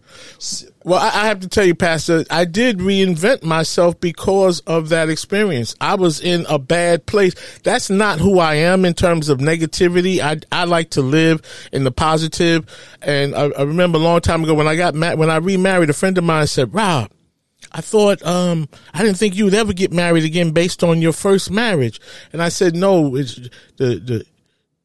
Well, 0.83 0.99
I 0.99 1.27
have 1.27 1.39
to 1.41 1.47
tell 1.47 1.65
you, 1.65 1.75
Pastor, 1.75 2.25
I 2.29 2.45
did 2.45 2.79
reinvent 2.79 3.43
myself 3.43 3.99
because 3.99 4.20
of 4.27 4.89
that 4.89 5.09
experience. 5.09 5.75
I 5.81 5.95
was 5.95 6.19
in 6.19 6.45
a 6.49 6.59
bad 6.59 7.05
place. 7.05 7.33
That's 7.63 7.89
not 7.89 8.19
who 8.19 8.39
I 8.39 8.55
am 8.55 8.85
in 8.85 8.93
terms 8.93 9.29
of 9.29 9.39
negativity. 9.39 10.19
I, 10.19 10.39
I 10.51 10.65
like 10.65 10.91
to 10.91 11.01
live 11.01 11.41
in 11.71 11.83
the 11.83 11.91
positive. 11.91 12.65
And 13.01 13.35
I, 13.35 13.49
I 13.49 13.63
remember 13.63 13.97
a 13.97 14.01
long 14.01 14.21
time 14.21 14.43
ago 14.43 14.53
when 14.53 14.67
I 14.67 14.75
got 14.75 14.95
ma- 14.95 15.15
when 15.15 15.29
I 15.29 15.37
remarried, 15.37 15.89
a 15.89 15.93
friend 15.93 16.17
of 16.17 16.23
mine 16.23 16.47
said, 16.47 16.73
Rob, 16.73 17.11
I 17.71 17.81
thought 17.81 18.23
um 18.25 18.67
I 18.93 19.03
didn't 19.03 19.17
think 19.17 19.35
you 19.35 19.45
would 19.45 19.53
ever 19.53 19.73
get 19.73 19.91
married 19.91 20.23
again 20.23 20.51
based 20.51 20.83
on 20.83 21.01
your 21.01 21.13
first 21.13 21.51
marriage. 21.51 21.99
And 22.33 22.41
I 22.41 22.49
said, 22.49 22.75
no, 22.75 23.15
it's 23.15 23.35
the 23.77 23.99
the 23.99 24.25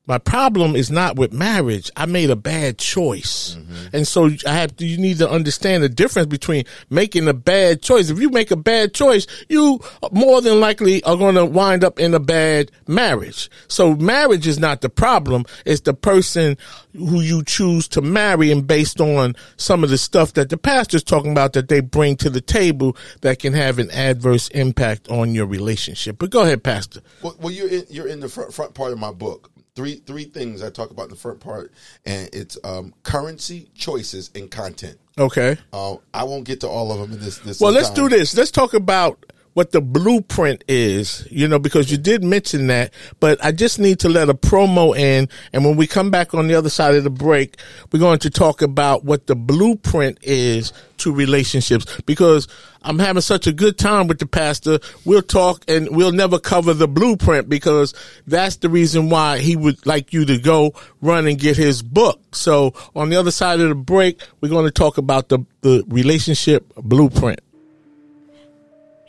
my 0.06 0.18
problem 0.18 0.76
is 0.76 0.90
not 0.90 1.16
with 1.16 1.32
marriage. 1.32 1.90
I 1.96 2.06
made 2.06 2.30
a 2.30 2.36
bad 2.36 2.78
choice. 2.78 3.56
Mm-hmm. 3.58 3.96
And 3.96 4.06
so 4.06 4.30
I 4.46 4.54
have 4.54 4.76
to, 4.76 4.86
you 4.86 4.98
need 4.98 5.18
to 5.18 5.28
understand 5.28 5.82
the 5.82 5.88
difference 5.88 6.28
between 6.28 6.64
making 6.90 7.26
a 7.26 7.34
bad 7.34 7.82
choice. 7.82 8.08
If 8.08 8.20
you 8.20 8.30
make 8.30 8.52
a 8.52 8.56
bad 8.56 8.94
choice, 8.94 9.26
you 9.48 9.80
more 10.12 10.40
than 10.40 10.60
likely 10.60 11.02
are 11.02 11.16
going 11.16 11.34
to 11.34 11.44
wind 11.44 11.82
up 11.82 11.98
in 11.98 12.14
a 12.14 12.20
bad 12.20 12.70
marriage. 12.86 13.50
So 13.66 13.96
marriage 13.96 14.46
is 14.46 14.60
not 14.60 14.80
the 14.80 14.88
problem. 14.88 15.44
It's 15.64 15.80
the 15.80 15.94
person 15.94 16.56
who 16.92 17.20
you 17.20 17.42
choose 17.42 17.88
to 17.88 18.00
marry 18.00 18.52
and 18.52 18.66
based 18.66 19.00
on 19.00 19.34
some 19.56 19.82
of 19.82 19.90
the 19.90 19.98
stuff 19.98 20.34
that 20.34 20.50
the 20.50 20.56
pastor's 20.56 21.02
talking 21.02 21.32
about 21.32 21.52
that 21.54 21.68
they 21.68 21.80
bring 21.80 22.16
to 22.16 22.30
the 22.30 22.40
table 22.40 22.96
that 23.22 23.40
can 23.40 23.52
have 23.52 23.80
an 23.80 23.90
adverse 23.90 24.48
impact 24.48 25.08
on 25.08 25.34
your 25.34 25.46
relationship. 25.46 26.16
But 26.18 26.30
go 26.30 26.42
ahead, 26.42 26.62
pastor. 26.62 27.00
Well, 27.22 27.36
well 27.40 27.50
you're 27.50 27.68
in, 27.68 27.84
you're 27.90 28.08
in 28.08 28.20
the 28.20 28.28
front, 28.28 28.54
front 28.54 28.74
part 28.74 28.92
of 28.92 28.98
my 28.98 29.10
book. 29.10 29.50
Three 29.76 29.96
three 29.96 30.24
things 30.24 30.62
I 30.62 30.70
talk 30.70 30.90
about 30.90 31.04
in 31.04 31.10
the 31.10 31.16
front 31.16 31.38
part, 31.38 31.70
and 32.04 32.28
it's 32.32 32.58
um, 32.64 32.94
currency, 33.02 33.68
choices, 33.74 34.30
and 34.34 34.50
content. 34.50 34.98
Okay. 35.18 35.58
Uh, 35.72 35.96
I 36.12 36.24
won't 36.24 36.44
get 36.44 36.60
to 36.60 36.68
all 36.68 36.90
of 36.90 36.98
them 36.98 37.12
in 37.12 37.24
this. 37.24 37.38
this 37.38 37.60
Well, 37.60 37.72
let's 37.72 37.90
do 37.90 38.08
this. 38.08 38.36
Let's 38.36 38.50
talk 38.50 38.74
about 38.74 39.24
what 39.56 39.72
the 39.72 39.80
blueprint 39.80 40.62
is, 40.68 41.26
you 41.30 41.48
know, 41.48 41.58
because 41.58 41.90
you 41.90 41.96
did 41.96 42.22
mention 42.22 42.66
that, 42.66 42.92
but 43.20 43.42
I 43.42 43.52
just 43.52 43.78
need 43.78 43.98
to 44.00 44.08
let 44.10 44.28
a 44.28 44.34
promo 44.34 44.94
in. 44.94 45.30
And 45.54 45.64
when 45.64 45.76
we 45.76 45.86
come 45.86 46.10
back 46.10 46.34
on 46.34 46.46
the 46.46 46.54
other 46.54 46.68
side 46.68 46.94
of 46.94 47.04
the 47.04 47.10
break, 47.10 47.56
we're 47.90 47.98
going 47.98 48.18
to 48.18 48.28
talk 48.28 48.60
about 48.60 49.06
what 49.06 49.26
the 49.28 49.34
blueprint 49.34 50.18
is 50.20 50.74
to 50.98 51.10
relationships 51.10 51.86
because 52.04 52.48
I'm 52.82 52.98
having 52.98 53.22
such 53.22 53.46
a 53.46 53.52
good 53.52 53.78
time 53.78 54.08
with 54.08 54.18
the 54.18 54.26
pastor. 54.26 54.78
We'll 55.06 55.22
talk 55.22 55.64
and 55.68 55.88
we'll 55.88 56.12
never 56.12 56.38
cover 56.38 56.74
the 56.74 56.86
blueprint 56.86 57.48
because 57.48 57.94
that's 58.26 58.56
the 58.56 58.68
reason 58.68 59.08
why 59.08 59.38
he 59.38 59.56
would 59.56 59.86
like 59.86 60.12
you 60.12 60.26
to 60.26 60.36
go 60.36 60.74
run 61.00 61.26
and 61.26 61.38
get 61.38 61.56
his 61.56 61.80
book. 61.80 62.20
So 62.34 62.74
on 62.94 63.08
the 63.08 63.16
other 63.16 63.30
side 63.30 63.60
of 63.60 63.70
the 63.70 63.74
break, 63.74 64.20
we're 64.42 64.50
going 64.50 64.66
to 64.66 64.70
talk 64.70 64.98
about 64.98 65.30
the, 65.30 65.38
the 65.62 65.82
relationship 65.88 66.70
blueprint. 66.76 67.40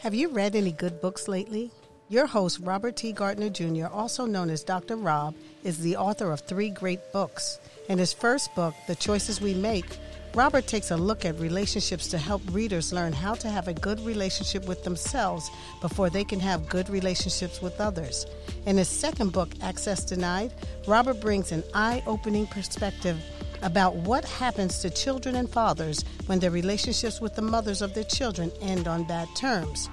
Have 0.02 0.14
you 0.14 0.30
read 0.30 0.56
any 0.56 0.72
good 0.72 1.02
books 1.02 1.28
lately? 1.28 1.72
Your 2.08 2.28
host, 2.28 2.60
Robert 2.62 2.96
T. 2.96 3.12
Gardner 3.12 3.50
Jr., 3.50 3.88
also 3.88 4.28
known 4.28 4.52
as 4.52 4.64
Dr. 4.64 4.96
Rob, 4.96 5.34
is 5.64 5.80
the 5.80 5.98
author 5.98 6.32
of 6.32 6.42
three 6.42 6.70
great 6.70 7.00
books. 7.12 7.58
In 7.90 7.98
his 7.98 8.14
first 8.14 8.54
book, 8.54 8.76
The 8.86 8.96
Choices 8.96 9.42
We 9.42 9.56
Make, 9.56 9.98
Robert 10.36 10.68
takes 10.68 10.92
a 10.92 10.98
look 10.98 11.26
at 11.26 11.40
relationships 11.40 12.10
to 12.10 12.20
help 12.20 12.44
readers 12.52 12.94
learn 12.94 13.12
how 13.12 13.34
to 13.34 13.50
have 13.50 13.68
a 13.68 13.74
good 13.74 14.00
relationship 14.02 14.68
with 14.68 14.84
themselves 14.84 15.50
before 15.82 16.12
they 16.12 16.24
can 16.24 16.40
have 16.40 16.70
good 16.70 16.90
relationships 16.90 17.60
with 17.60 17.82
others. 17.82 18.28
In 18.68 18.78
his 18.78 18.88
second 18.88 19.32
book, 19.32 19.50
Access 19.64 20.06
Denied, 20.06 20.54
Robert 20.86 21.20
brings 21.20 21.52
an 21.52 21.64
eye 21.74 22.04
opening 22.06 22.46
perspective 22.46 23.20
about 23.64 23.96
what 23.96 24.26
happens 24.26 24.80
to 24.80 24.90
children 24.90 25.36
and 25.36 25.50
fathers 25.50 26.04
when 26.28 26.40
their 26.40 26.52
relationships 26.52 27.20
with 27.20 27.36
the 27.36 27.42
mothers 27.42 27.82
of 27.82 27.94
their 27.94 28.04
children 28.04 28.52
end 28.62 28.88
on 28.88 29.04
bad 29.04 29.28
terms. 29.36 29.90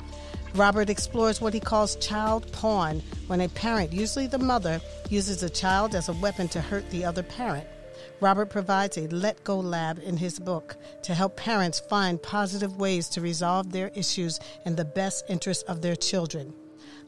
Robert 0.54 0.88
explores 0.88 1.40
what 1.40 1.52
he 1.52 1.58
calls 1.58 1.96
child 1.96 2.50
porn, 2.52 3.02
when 3.26 3.40
a 3.40 3.48
parent, 3.48 3.92
usually 3.92 4.28
the 4.28 4.38
mother, 4.38 4.80
uses 5.10 5.42
a 5.42 5.50
child 5.50 5.96
as 5.96 6.08
a 6.08 6.12
weapon 6.12 6.46
to 6.46 6.60
hurt 6.60 6.88
the 6.90 7.04
other 7.04 7.24
parent. 7.24 7.66
Robert 8.20 8.50
provides 8.50 8.96
a 8.96 9.08
let 9.08 9.42
go 9.42 9.58
lab 9.58 9.98
in 10.04 10.16
his 10.16 10.38
book 10.38 10.76
to 11.02 11.12
help 11.12 11.36
parents 11.36 11.80
find 11.80 12.22
positive 12.22 12.76
ways 12.76 13.08
to 13.08 13.20
resolve 13.20 13.72
their 13.72 13.90
issues 13.96 14.38
in 14.64 14.76
the 14.76 14.84
best 14.84 15.24
interest 15.28 15.64
of 15.66 15.82
their 15.82 15.96
children. 15.96 16.54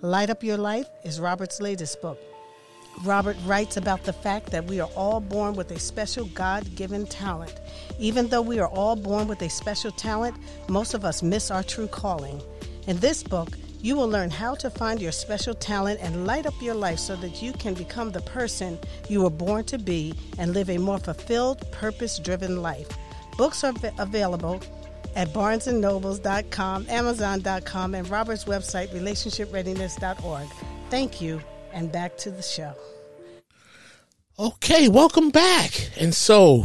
Light 0.01 0.29
Up 0.29 0.43
Your 0.43 0.59
Life 0.59 0.89
is 1.05 1.21
Robert's 1.21 1.61
latest 1.61 2.03
book. 2.03 2.19
Robert 3.05 3.37
writes 3.45 3.77
about 3.77 4.03
the 4.03 4.13
fact 4.13 4.51
that 4.51 4.65
we 4.65 4.81
are 4.81 4.91
all 4.97 5.21
born 5.21 5.55
with 5.55 5.71
a 5.71 5.79
special 5.79 6.25
God 6.27 6.75
given 6.75 7.07
talent. 7.07 7.55
Even 8.01 8.27
though 8.27 8.43
we 8.43 8.59
are 8.59 8.69
all 8.69 8.97
born 8.97 9.29
with 9.29 9.41
a 9.43 9.51
special 9.51 9.93
talent, 9.93 10.37
most 10.69 10.95
of 10.95 11.05
us 11.05 11.23
miss 11.23 11.53
our 11.53 11.63
true 11.63 11.87
calling. 11.87 12.43
In 12.87 12.99
this 12.99 13.23
book, 13.23 13.51
you 13.83 13.97
will 13.97 14.09
learn 14.09 14.31
how 14.31 14.55
to 14.57 14.71
find 14.71 15.01
your 15.03 15.13
special 15.13 15.55
talent 15.55 15.99
and 16.01 16.27
light 16.27 16.47
up 16.47 16.55
your 16.61 16.75
life 16.75 16.99
so 17.01 17.17
that 17.17 17.43
you 17.43 17.53
can 17.53 17.75
become 17.75 18.13
the 18.13 18.21
person 18.21 18.79
you 19.09 19.23
were 19.23 19.31
born 19.31 19.65
to 19.65 19.79
be 19.79 20.15
and 20.39 20.55
live 20.55 20.71
a 20.71 20.79
more 20.79 20.99
fulfilled, 20.99 21.71
purpose 21.73 22.19
driven 22.19 22.63
life. 22.63 22.89
Books 23.37 23.65
are 23.65 23.75
available 23.99 24.63
at 25.17 25.29
barnesandnobles.com, 25.29 26.87
amazon.com, 26.89 27.95
and 27.95 28.09
Robert's 28.09 28.45
website, 28.45 28.89
relationshipreadiness.org. 28.89 30.47
Thank 30.91 31.21
you, 31.21 31.41
and 31.73 31.91
back 31.91 32.17
to 32.19 32.31
the 32.31 32.43
show. 32.43 32.73
Okay, 34.39 34.89
welcome 34.89 35.31
back. 35.31 35.91
And 35.99 36.15
so 36.15 36.65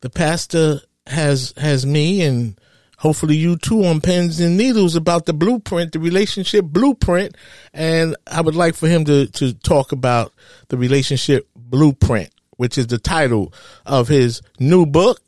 the 0.00 0.10
pastor 0.10 0.80
has 1.06 1.52
has 1.56 1.84
me 1.84 2.22
and 2.22 2.58
hopefully 3.00 3.34
you 3.34 3.56
too 3.56 3.84
on 3.84 4.00
pens 4.00 4.40
and 4.40 4.58
needles 4.58 4.94
about 4.94 5.24
the 5.24 5.32
blueprint, 5.32 5.92
the 5.92 5.98
relationship 5.98 6.66
blueprint. 6.66 7.34
And 7.72 8.14
I 8.26 8.42
would 8.42 8.54
like 8.54 8.74
for 8.74 8.88
him 8.88 9.04
to, 9.06 9.26
to 9.26 9.54
talk 9.54 9.92
about 9.92 10.32
the 10.68 10.76
relationship 10.76 11.48
blueprint, 11.56 12.30
which 12.58 12.76
is 12.76 12.88
the 12.88 12.98
title 12.98 13.54
of 13.86 14.08
his 14.08 14.42
new 14.58 14.84
book 14.84 15.20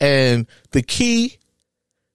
and 0.00 0.46
the 0.70 0.80
key 0.82 1.38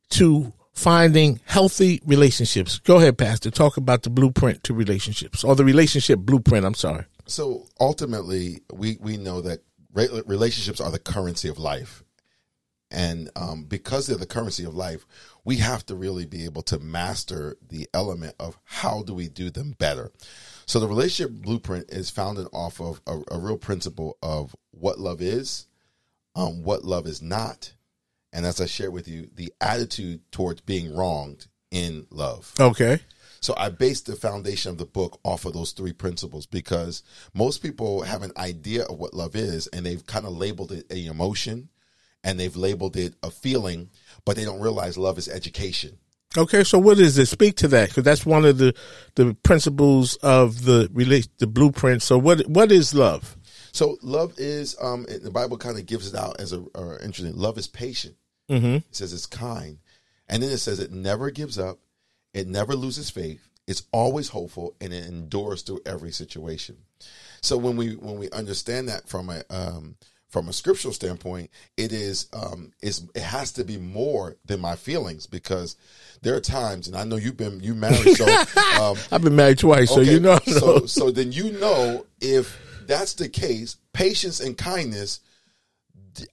to 0.09 0.51
finding 0.73 1.39
healthy 1.45 2.01
relationships. 2.05 2.79
Go 2.79 2.97
ahead, 2.97 3.17
Pastor. 3.19 3.51
Talk 3.51 3.77
about 3.77 4.01
the 4.01 4.09
blueprint 4.09 4.63
to 4.63 4.73
relationships 4.73 5.43
or 5.43 5.55
the 5.55 5.63
relationship 5.63 6.19
blueprint. 6.19 6.65
I'm 6.65 6.73
sorry. 6.73 7.05
So 7.27 7.67
ultimately, 7.79 8.63
we 8.73 8.97
we 8.99 9.17
know 9.17 9.41
that 9.41 9.59
relationships 9.93 10.81
are 10.81 10.89
the 10.89 10.99
currency 10.99 11.49
of 11.49 11.59
life, 11.59 12.03
and 12.93 13.29
um, 13.35 13.63
because 13.63 14.07
they're 14.07 14.17
the 14.17 14.25
currency 14.25 14.63
of 14.63 14.75
life, 14.75 15.05
we 15.43 15.57
have 15.57 15.85
to 15.87 15.95
really 15.95 16.25
be 16.25 16.45
able 16.45 16.61
to 16.63 16.79
master 16.79 17.57
the 17.67 17.89
element 17.93 18.35
of 18.39 18.57
how 18.63 19.03
do 19.03 19.13
we 19.13 19.27
do 19.27 19.49
them 19.49 19.75
better. 19.77 20.11
So 20.65 20.79
the 20.79 20.87
relationship 20.87 21.33
blueprint 21.33 21.89
is 21.89 22.09
founded 22.09 22.47
off 22.53 22.79
of 22.79 23.01
a, 23.07 23.19
a 23.31 23.39
real 23.39 23.57
principle 23.57 24.17
of 24.21 24.55
what 24.71 24.99
love 24.99 25.21
is, 25.21 25.67
um, 26.35 26.63
what 26.63 26.85
love 26.85 27.07
is 27.07 27.21
not, 27.21 27.73
and 28.31 28.45
as 28.45 28.61
I 28.61 28.65
shared 28.65 28.93
with 28.93 29.07
you, 29.07 29.29
the 29.33 29.53
attitude 29.59 30.21
towards 30.31 30.61
being 30.61 30.95
wronged 30.95 31.47
in 31.71 32.07
love. 32.09 32.53
Okay. 32.59 32.99
So 33.41 33.53
I 33.57 33.69
based 33.69 34.05
the 34.05 34.15
foundation 34.15 34.71
of 34.71 34.77
the 34.77 34.85
book 34.85 35.19
off 35.23 35.43
of 35.43 35.53
those 35.53 35.73
three 35.73 35.91
principles 35.91 36.45
because 36.45 37.03
most 37.33 37.61
people 37.61 38.03
have 38.03 38.23
an 38.23 38.31
idea 38.37 38.83
of 38.83 38.97
what 38.97 39.13
love 39.13 39.35
is 39.35 39.67
and 39.67 39.85
they've 39.85 40.05
kind 40.05 40.25
of 40.25 40.31
labeled 40.31 40.71
it 40.71 40.89
an 40.89 40.97
emotion 40.97 41.67
and 42.23 42.39
they've 42.39 42.55
labeled 42.55 42.95
it 42.95 43.13
a 43.23 43.29
feeling, 43.29 43.89
but 44.25 44.35
they 44.35 44.45
don't 44.45 44.59
realize 44.59 44.97
love 44.97 45.17
is 45.17 45.27
education. 45.27 45.97
Okay, 46.35 46.63
so 46.63 46.79
what 46.79 46.99
is 46.99 47.17
it? 47.17 47.27
Speak 47.27 47.57
to 47.57 47.67
that 47.69 47.89
because 47.89 48.03
that's 48.03 48.25
one 48.25 48.45
of 48.45 48.57
the 48.57 48.73
the 49.15 49.35
principles 49.43 50.15
of 50.17 50.65
the 50.65 50.89
relate 50.91 51.27
the 51.37 51.47
blueprint. 51.47 52.01
So 52.01 52.17
what 52.17 52.47
what 52.47 52.71
is 52.71 52.93
love? 52.93 53.37
So 53.71 53.97
love 54.01 54.33
is 54.37 54.75
um 54.81 55.05
the 55.23 55.31
Bible 55.31 55.57
kind 55.57 55.77
of 55.77 55.85
gives 55.85 56.07
it 56.07 56.15
out 56.15 56.39
as 56.39 56.53
a, 56.53 56.63
a 56.75 57.03
interesting 57.03 57.35
love 57.35 57.57
is 57.57 57.67
patient. 57.67 58.15
Mm-hmm. 58.49 58.77
It 58.77 58.95
says 58.95 59.13
it's 59.13 59.27
kind. 59.27 59.77
And 60.27 60.41
then 60.41 60.51
it 60.51 60.57
says 60.57 60.79
it 60.79 60.91
never 60.91 61.29
gives 61.29 61.59
up, 61.59 61.79
it 62.33 62.47
never 62.47 62.75
loses 62.75 63.09
faith, 63.09 63.47
it's 63.67 63.83
always 63.91 64.29
hopeful, 64.29 64.75
and 64.81 64.93
it 64.93 65.05
endures 65.05 65.61
through 65.61 65.81
every 65.85 66.11
situation. 66.11 66.77
So 67.41 67.57
when 67.57 67.75
we 67.75 67.95
when 67.95 68.17
we 68.17 68.31
understand 68.31 68.89
that 68.89 69.07
from 69.07 69.29
a 69.29 69.43
um, 69.49 69.95
from 70.33 70.49
a 70.49 70.53
scriptural 70.53 70.91
standpoint, 70.95 71.51
it 71.77 71.93
is 71.93 72.27
um, 72.33 72.71
is 72.81 73.03
it 73.13 73.21
has 73.21 73.51
to 73.51 73.63
be 73.63 73.77
more 73.77 74.35
than 74.47 74.59
my 74.59 74.75
feelings 74.75 75.27
because 75.27 75.75
there 76.23 76.35
are 76.35 76.41
times, 76.41 76.87
and 76.87 76.97
I 76.97 77.03
know 77.03 77.17
you've 77.17 77.37
been 77.37 77.59
you 77.61 77.75
married, 77.75 78.17
so 78.17 78.25
um, 78.81 78.97
I've 79.11 79.21
been 79.21 79.35
married 79.35 79.59
twice, 79.59 79.91
so 79.93 80.01
you 80.01 80.19
know. 80.19 80.39
so 80.47 80.87
so 80.87 81.11
then 81.11 81.31
you 81.31 81.51
know 81.59 82.07
if 82.19 82.59
that's 82.87 83.13
the 83.13 83.29
case, 83.29 83.77
patience 83.93 84.39
and 84.41 84.57
kindness. 84.57 85.19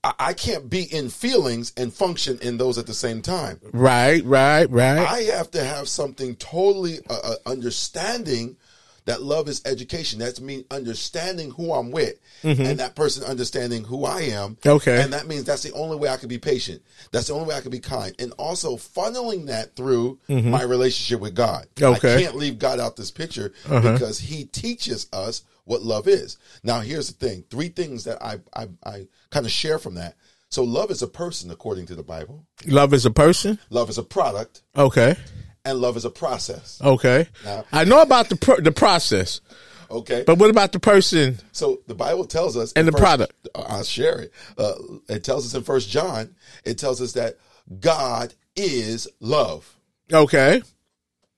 I- 0.03 0.13
I 0.19 0.33
can't 0.33 0.69
be 0.69 0.83
in 0.83 1.09
feelings 1.09 1.73
and 1.75 1.91
function 1.91 2.37
in 2.43 2.57
those 2.57 2.77
at 2.77 2.85
the 2.85 2.93
same 2.93 3.21
time. 3.23 3.59
right, 3.71 4.23
right, 4.25 4.69
right. 4.69 4.99
I 4.99 5.21
have 5.35 5.49
to 5.51 5.63
have 5.63 5.87
something 5.89 6.35
totally 6.35 6.99
uh, 7.09 7.13
uh, 7.23 7.35
understanding 7.47 8.57
that 9.05 9.21
love 9.21 9.47
is 9.47 9.61
education. 9.65 10.19
That's 10.19 10.39
me 10.39 10.65
understanding 10.69 11.51
who 11.51 11.73
I'm 11.73 11.91
with, 11.91 12.19
and 12.43 12.79
that 12.79 12.95
person 12.95 13.23
understanding 13.23 13.83
who 13.83 14.05
I 14.05 14.21
am. 14.21 14.55
Mm-hmm. 14.55 14.69
Okay. 14.69 15.01
and 15.01 15.13
that 15.13 15.27
means 15.27 15.43
that's 15.43 15.63
the 15.63 15.73
only 15.73 15.97
way 15.97 16.09
I 16.09 16.17
can 16.17 16.29
be 16.29 16.37
patient. 16.37 16.81
That's 17.11 17.27
the 17.27 17.33
only 17.33 17.47
way 17.47 17.55
I 17.55 17.61
can 17.61 17.71
be 17.71 17.79
kind, 17.79 18.15
and 18.19 18.31
also 18.33 18.75
funneling 18.77 19.47
that 19.47 19.75
through 19.75 20.19
my 20.27 20.63
relationship 20.63 21.19
with 21.19 21.35
God. 21.35 21.67
Mm-hmm. 21.75 21.95
Okay. 21.95 22.07
Uh-huh. 22.09 22.17
I 22.17 22.21
can't 22.21 22.35
leave 22.35 22.59
God 22.59 22.79
out 22.79 22.95
this 22.95 23.11
picture 23.11 23.53
because 23.67 24.19
He 24.19 24.45
teaches 24.45 25.07
us 25.13 25.43
what 25.65 25.83
love 25.83 26.07
is. 26.07 26.37
Now, 26.63 26.81
here's 26.81 27.11
the 27.11 27.27
thing: 27.27 27.43
three 27.49 27.69
things 27.69 28.03
that 28.05 28.21
I 28.23 28.39
I, 28.53 28.67
I 28.85 29.07
kind 29.29 29.45
of 29.45 29.51
share 29.51 29.79
from 29.79 29.95
that. 29.95 30.15
So, 30.49 30.63
love 30.63 30.91
is 30.91 31.01
a 31.01 31.07
person, 31.07 31.49
according 31.49 31.85
to 31.87 31.95
the 31.95 32.03
Bible. 32.03 32.45
Love 32.67 32.93
is 32.93 33.05
a 33.05 33.11
person. 33.11 33.57
Love 33.69 33.89
is 33.89 33.97
a 33.97 34.03
product, 34.03 34.63
Okay, 34.75 35.15
and 35.65 35.79
love 35.79 35.97
is 35.97 36.05
a 36.05 36.09
process. 36.09 36.79
okay. 36.83 37.27
Now- 37.45 37.65
I 37.71 37.83
know 37.83 38.01
about 38.01 38.29
the 38.29 38.35
pro- 38.35 38.59
the 38.59 38.71
process, 38.71 39.41
Okay. 39.89 40.23
but 40.25 40.37
what 40.37 40.49
about 40.49 40.71
the 40.71 40.79
person? 40.79 41.39
so 41.51 41.81
the 41.87 41.95
Bible 41.95 42.25
tells 42.25 42.55
us, 42.57 42.71
And 42.73 42.87
the 42.87 42.91
product. 42.91 43.33
I'll 43.55 43.83
share 43.83 44.19
it. 44.21 44.31
Uh, 44.57 44.73
it 45.09 45.23
tells 45.23 45.45
us 45.45 45.53
in 45.53 45.63
First 45.63 45.89
John. 45.89 46.35
It 46.65 46.77
tells 46.77 47.01
us 47.01 47.13
that 47.13 47.37
God 47.79 48.33
is 48.55 49.07
love. 49.19 49.75
Okay, 50.11 50.61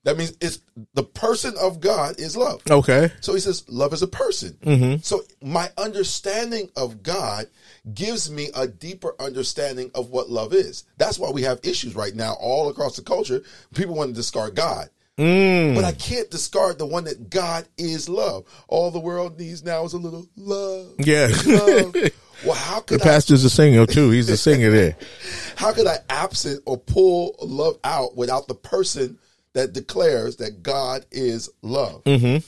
That 0.04 0.18
means 0.18 0.36
it's 0.40 0.60
the 0.92 1.02
person 1.02 1.54
of 1.58 1.80
God 1.80 2.20
is 2.20 2.36
love. 2.36 2.62
okay. 2.70 3.10
So 3.20 3.32
he 3.32 3.40
says, 3.40 3.64
love 3.68 3.92
is 3.94 4.02
a 4.02 4.06
person. 4.06 4.56
Mm-hmm. 4.62 5.00
So 5.02 5.22
my 5.42 5.70
understanding 5.78 6.70
of 6.76 7.02
God 7.02 7.46
gives 7.94 8.30
me 8.30 8.50
a 8.54 8.68
deeper 8.68 9.14
understanding 9.18 9.90
of 9.94 10.10
what 10.10 10.30
love 10.30 10.52
is. 10.52 10.84
That's 10.98 11.18
why 11.18 11.30
we 11.30 11.42
have 11.42 11.58
issues 11.62 11.94
right 11.94 12.14
now 12.14 12.34
all 12.38 12.68
across 12.68 12.96
the 12.96 13.02
culture. 13.02 13.42
People 13.74 13.94
want 13.94 14.10
to 14.10 14.14
discard 14.14 14.54
God. 14.54 14.90
Mm. 15.18 15.74
But 15.74 15.84
I 15.84 15.92
can't 15.92 16.30
discard 16.30 16.78
the 16.78 16.86
one 16.86 17.04
that 17.04 17.30
God 17.30 17.66
is 17.78 18.08
love. 18.08 18.44
All 18.68 18.90
the 18.90 18.98
world 18.98 19.38
needs 19.38 19.64
now 19.64 19.84
is 19.84 19.92
a 19.92 19.98
little 19.98 20.26
love. 20.36 20.94
Yeah. 20.98 21.28
Love. 21.46 21.94
well, 22.44 22.54
how 22.54 22.80
could 22.80 23.00
I 23.00 23.04
pastor's 23.04 23.44
a 23.44 23.50
singer 23.50 23.86
too. 23.86 24.10
He's 24.10 24.28
a 24.28 24.36
singer 24.36 24.70
there. 24.70 24.96
how 25.56 25.72
could 25.72 25.86
I 25.86 25.98
absent 26.10 26.62
or 26.66 26.76
pull 26.76 27.36
love 27.40 27.78
out 27.84 28.16
without 28.16 28.48
the 28.48 28.54
person 28.54 29.18
that 29.54 29.72
declares 29.72 30.36
that 30.36 30.62
God 30.62 31.06
is 31.10 31.50
love? 31.62 32.04
Mm-hmm. 32.04 32.44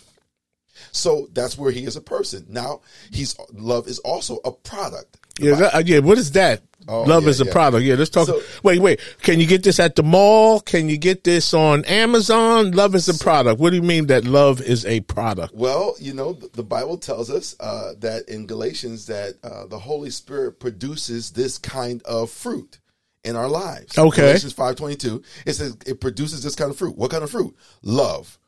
So 0.93 1.29
that's 1.33 1.57
where 1.57 1.73
he 1.73 1.85
is 1.85 1.97
a 1.97 2.01
person. 2.01 2.47
Now 2.49 2.83
he's 3.11 3.37
love 3.53 3.89
is 3.89 3.99
also 4.01 4.39
a 4.45 4.53
product. 4.53 5.19
Yeah, 5.39 5.55
that, 5.57 5.75
uh, 5.75 5.83
yeah. 5.85 5.99
What 5.99 6.19
is 6.19 6.33
that? 6.33 6.63
Oh, 6.89 7.03
Love 7.03 7.25
yeah, 7.25 7.31
is 7.31 7.41
a 7.41 7.47
yeah. 7.47 7.53
product. 7.53 7.85
Yeah, 7.85 7.97
let's 7.97 8.11
talk. 8.11 8.29
So- 8.29 8.41
wait, 8.63 8.81
wait. 8.81 9.01
Can 9.23 9.41
you 9.41 9.47
get 9.47 9.65
this 9.65 9.81
at 9.81 9.97
the 9.97 10.05
mall? 10.05 10.61
Can 10.61 10.89
you 10.89 10.97
get 10.97 11.25
this 11.25 11.53
on 11.53 11.85
Amazon? 11.87 12.71
Love 12.71 12.95
is 12.95 13.09
a 13.09 13.19
product. 13.19 13.59
What 13.61 13.71
do 13.71 13.77
you 13.77 13.83
mean 13.83 14.07
that 14.07 14.25
love 14.25 14.61
is 14.61 14.87
a 14.87 15.01
product? 15.01 15.53
Well, 15.53 15.97
you 15.99 16.15
know, 16.15 16.33
the 16.33 16.49
the 16.53 16.63
Bible 16.63 16.97
tells 16.97 17.29
us 17.29 17.57
uh, 17.59 17.95
that 17.99 18.29
in 18.29 18.47
Galatians 18.47 19.07
that 19.07 19.35
uh, 19.43 19.67
the 19.67 19.81
Holy 19.81 20.11
Spirit 20.11 20.61
produces 20.61 21.33
this 21.33 21.59
kind 21.59 22.03
of 22.05 22.31
fruit 22.31 22.79
in 23.27 23.37
our 23.37 23.49
lives. 23.49 23.99
Okay. 23.99 24.23
Galatians 24.23 24.53
five 24.53 24.77
twenty 24.77 24.97
two. 24.97 25.23
It 25.45 25.55
says 25.55 25.77
it 25.87 26.01
produces 26.01 26.43
this 26.43 26.55
kind 26.55 26.71
of 26.71 26.79
fruit. 26.79 26.97
What 26.97 27.11
kind 27.11 27.25
of 27.25 27.31
fruit? 27.31 27.55
Love, 27.83 28.39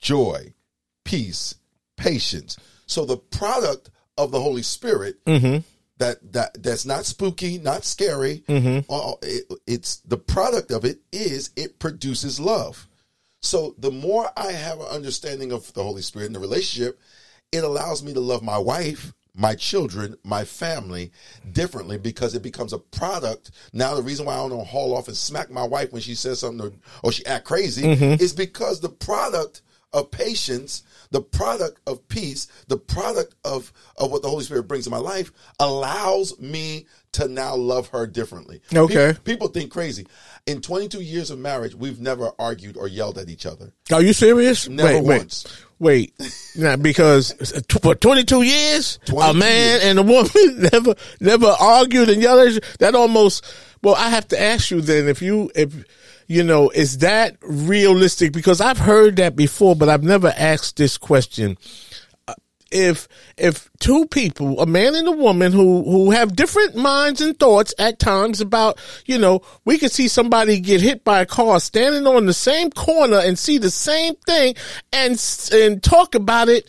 joy, 0.00 0.54
peace, 1.04 1.54
patience. 1.96 2.56
So 2.86 3.04
the 3.04 3.18
product 3.18 3.90
of 4.16 4.30
the 4.30 4.40
Holy 4.40 4.62
Spirit 4.62 5.24
Mm-hmm. 5.24 5.58
that 5.98 6.32
that 6.32 6.62
that's 6.62 6.86
not 6.86 7.04
spooky, 7.04 7.58
not 7.58 7.84
scary. 7.84 8.42
Uh, 8.48 9.12
it, 9.22 9.44
it's 9.66 9.96
the 9.98 10.16
product 10.18 10.70
of 10.70 10.84
it 10.84 11.00
is 11.12 11.50
it 11.56 11.78
produces 11.78 12.40
love. 12.40 12.88
So 13.40 13.74
the 13.78 13.90
more 13.92 14.28
I 14.36 14.52
have 14.52 14.80
an 14.80 14.86
understanding 14.86 15.52
of 15.52 15.72
the 15.74 15.82
Holy 15.84 16.02
Spirit 16.02 16.26
and 16.26 16.34
the 16.34 16.40
relationship, 16.40 16.98
it 17.52 17.62
allows 17.62 18.02
me 18.02 18.12
to 18.14 18.20
love 18.20 18.42
my 18.42 18.58
wife, 18.58 19.12
my 19.34 19.54
children, 19.54 20.16
my 20.24 20.44
family 20.44 21.12
differently 21.52 21.98
because 21.98 22.34
it 22.34 22.42
becomes 22.42 22.72
a 22.72 22.78
product. 22.78 23.50
Now 23.72 23.94
the 23.94 24.02
reason 24.02 24.26
why 24.26 24.34
I 24.34 24.48
don't 24.48 24.66
haul 24.66 24.96
off 24.96 25.08
and 25.08 25.16
smack 25.16 25.50
my 25.50 25.64
wife 25.64 25.92
when 25.92 26.02
she 26.02 26.14
says 26.14 26.40
something 26.40 26.66
or, 26.66 26.72
or 27.02 27.12
she 27.12 27.24
act 27.26 27.44
crazy 27.44 27.82
mm-hmm. 27.82 28.22
is 28.22 28.32
because 28.32 28.80
the 28.80 28.88
product 28.88 29.62
of 29.92 30.10
patience, 30.10 30.82
the 31.10 31.20
product 31.20 31.80
of 31.86 32.06
peace, 32.08 32.46
the 32.68 32.76
product 32.76 33.34
of, 33.44 33.72
of 33.96 34.10
what 34.10 34.22
the 34.22 34.28
Holy 34.28 34.44
Spirit 34.44 34.64
brings 34.64 34.86
in 34.86 34.90
my 34.90 34.98
life 34.98 35.32
allows 35.58 36.38
me 36.38 36.86
to 37.12 37.26
now 37.26 37.54
love 37.54 37.88
her 37.88 38.06
differently. 38.06 38.60
Okay. 38.74 39.08
People, 39.08 39.22
people 39.24 39.48
think 39.48 39.72
crazy. 39.72 40.06
In 40.46 40.60
22 40.60 41.00
years 41.00 41.30
of 41.30 41.38
marriage, 41.38 41.74
we've 41.74 42.00
never 42.00 42.32
argued 42.38 42.76
or 42.76 42.86
yelled 42.86 43.16
at 43.18 43.28
each 43.28 43.46
other. 43.46 43.72
Are 43.92 44.02
you 44.02 44.12
serious? 44.12 44.68
Never 44.68 45.00
wait, 45.00 45.18
once. 45.20 45.44
wait, 45.44 45.67
wait. 45.78 46.12
Now, 46.56 46.76
because 46.76 47.32
for 47.82 47.94
22 47.94 48.42
years, 48.42 48.98
a 49.08 49.34
man 49.34 49.80
years. 49.80 49.84
and 49.84 49.98
a 49.98 50.02
woman 50.02 50.68
never, 50.72 50.94
never 51.20 51.54
argued 51.60 52.08
and 52.10 52.22
yelled. 52.22 52.58
That 52.78 52.94
almost. 52.94 53.44
Well, 53.82 53.94
I 53.94 54.10
have 54.10 54.26
to 54.28 54.40
ask 54.40 54.70
you 54.70 54.80
then 54.80 55.08
if 55.08 55.22
you 55.22 55.50
if 55.54 55.72
you 56.26 56.42
know 56.42 56.68
is 56.70 56.98
that 56.98 57.36
realistic? 57.42 58.32
Because 58.32 58.60
I've 58.60 58.78
heard 58.78 59.16
that 59.16 59.36
before, 59.36 59.76
but 59.76 59.88
I've 59.88 60.02
never 60.02 60.32
asked 60.36 60.76
this 60.76 60.98
question. 60.98 61.56
If 62.70 63.08
if 63.36 63.70
two 63.78 64.06
people, 64.06 64.60
a 64.60 64.66
man 64.66 64.94
and 64.94 65.08
a 65.08 65.12
woman 65.12 65.52
who 65.52 65.82
who 65.84 66.10
have 66.10 66.36
different 66.36 66.76
minds 66.76 67.20
and 67.20 67.38
thoughts 67.38 67.74
at 67.78 67.98
times 67.98 68.40
about, 68.40 68.78
you 69.06 69.18
know, 69.18 69.40
we 69.64 69.78
could 69.78 69.90
see 69.90 70.08
somebody 70.08 70.60
get 70.60 70.80
hit 70.80 71.04
by 71.04 71.20
a 71.20 71.26
car 71.26 71.60
standing 71.60 72.06
on 72.06 72.26
the 72.26 72.34
same 72.34 72.70
corner 72.70 73.18
and 73.18 73.38
see 73.38 73.58
the 73.58 73.70
same 73.70 74.14
thing 74.26 74.54
and 74.92 75.22
and 75.52 75.82
talk 75.82 76.14
about 76.14 76.48
it 76.48 76.66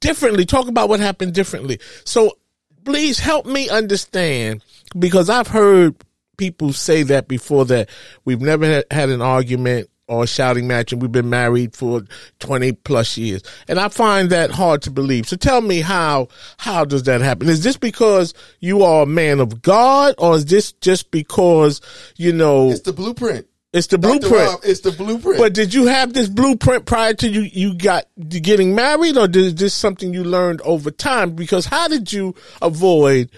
differently, 0.00 0.44
talk 0.44 0.68
about 0.68 0.88
what 0.88 1.00
happened 1.00 1.32
differently. 1.32 1.78
So 2.04 2.36
please 2.84 3.18
help 3.18 3.46
me 3.46 3.68
understand 3.68 4.64
because 4.98 5.28
I've 5.28 5.48
heard 5.48 5.94
people 6.36 6.72
say 6.72 7.02
that 7.04 7.28
before 7.28 7.64
that 7.66 7.88
we've 8.24 8.40
never 8.40 8.84
had 8.90 9.08
an 9.10 9.22
argument 9.22 9.90
or 10.08 10.24
a 10.24 10.26
shouting 10.26 10.68
match 10.68 10.92
and 10.92 11.02
we've 11.02 11.12
been 11.12 11.30
married 11.30 11.74
for 11.74 12.02
20 12.38 12.72
plus 12.72 13.16
years. 13.16 13.42
And 13.68 13.78
I 13.78 13.88
find 13.88 14.30
that 14.30 14.50
hard 14.50 14.82
to 14.82 14.90
believe. 14.90 15.28
So 15.28 15.36
tell 15.36 15.60
me 15.60 15.80
how, 15.80 16.28
how 16.58 16.84
does 16.84 17.04
that 17.04 17.20
happen? 17.20 17.48
Is 17.48 17.64
this 17.64 17.76
because 17.76 18.34
you 18.60 18.82
are 18.82 19.02
a 19.02 19.06
man 19.06 19.40
of 19.40 19.62
God 19.62 20.14
or 20.18 20.36
is 20.36 20.46
this 20.46 20.72
just 20.72 21.10
because, 21.10 21.80
you 22.16 22.32
know, 22.32 22.70
It's 22.70 22.80
the 22.82 22.92
blueprint. 22.92 23.46
it's 23.72 23.88
the 23.88 23.98
Dr. 23.98 24.20
blueprint? 24.20 24.48
Rob, 24.48 24.60
it's 24.62 24.80
the 24.80 24.92
blueprint. 24.92 25.38
But 25.38 25.54
did 25.54 25.74
you 25.74 25.86
have 25.86 26.12
this 26.12 26.28
blueprint 26.28 26.86
prior 26.86 27.14
to 27.14 27.28
you 27.28 27.40
you 27.42 27.74
got 27.74 28.06
getting 28.28 28.74
married, 28.76 29.16
or 29.16 29.28
is 29.30 29.56
this 29.56 29.74
something 29.74 30.14
you 30.14 30.22
learned 30.22 30.60
over 30.62 30.90
time? 30.92 31.32
Because 31.32 31.66
how 31.66 31.88
did 31.88 32.12
you 32.12 32.34
avoid? 32.62 33.30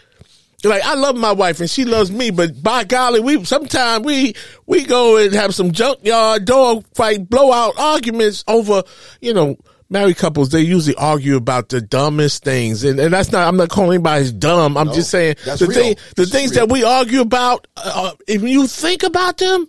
Like 0.65 0.83
I 0.83 0.95
love 0.95 1.17
my 1.17 1.33
wife 1.33 1.61
and 1.61 1.71
she 1.71 1.85
loves 1.85 2.11
me, 2.11 2.31
but 2.33 2.63
by 2.63 2.83
golly, 2.85 3.21
we 3.21 3.45
sometimes 3.45 4.05
we 4.05 4.35
we 4.67 4.85
go 4.85 5.17
and 5.17 5.33
have 5.35 5.55
some 5.55 5.71
junkyard 5.71 6.45
dog 6.47 6.85
fight 6.95 7.29
blowout 7.31 7.75
arguments 7.79 8.43
over 8.49 8.83
you 9.21 9.35
know. 9.35 9.57
Married 9.91 10.19
couples, 10.19 10.51
they 10.51 10.61
usually 10.61 10.95
argue 10.97 11.37
about 11.37 11.71
the 11.71 11.81
dumbest 11.81 12.45
things, 12.45 12.85
and, 12.85 13.01
and 13.01 13.11
that's 13.11 13.33
not. 13.33 13.49
I'm 13.49 13.57
not 13.57 13.71
calling 13.71 13.95
anybody 13.95 14.31
dumb. 14.33 14.77
I'm 14.77 14.93
just 14.93 15.09
saying 15.09 15.37
the 15.47 15.65
real. 15.67 15.71
thing, 15.81 15.97
the 16.15 16.23
It's 16.25 16.31
things 16.31 16.51
real. 16.51 16.67
that 16.67 16.71
we 16.75 16.85
argue 16.85 17.23
about. 17.23 17.67
Uh, 17.75 18.13
if 18.27 18.43
you 18.43 18.67
think 18.67 19.03
about 19.03 19.39
them, 19.39 19.67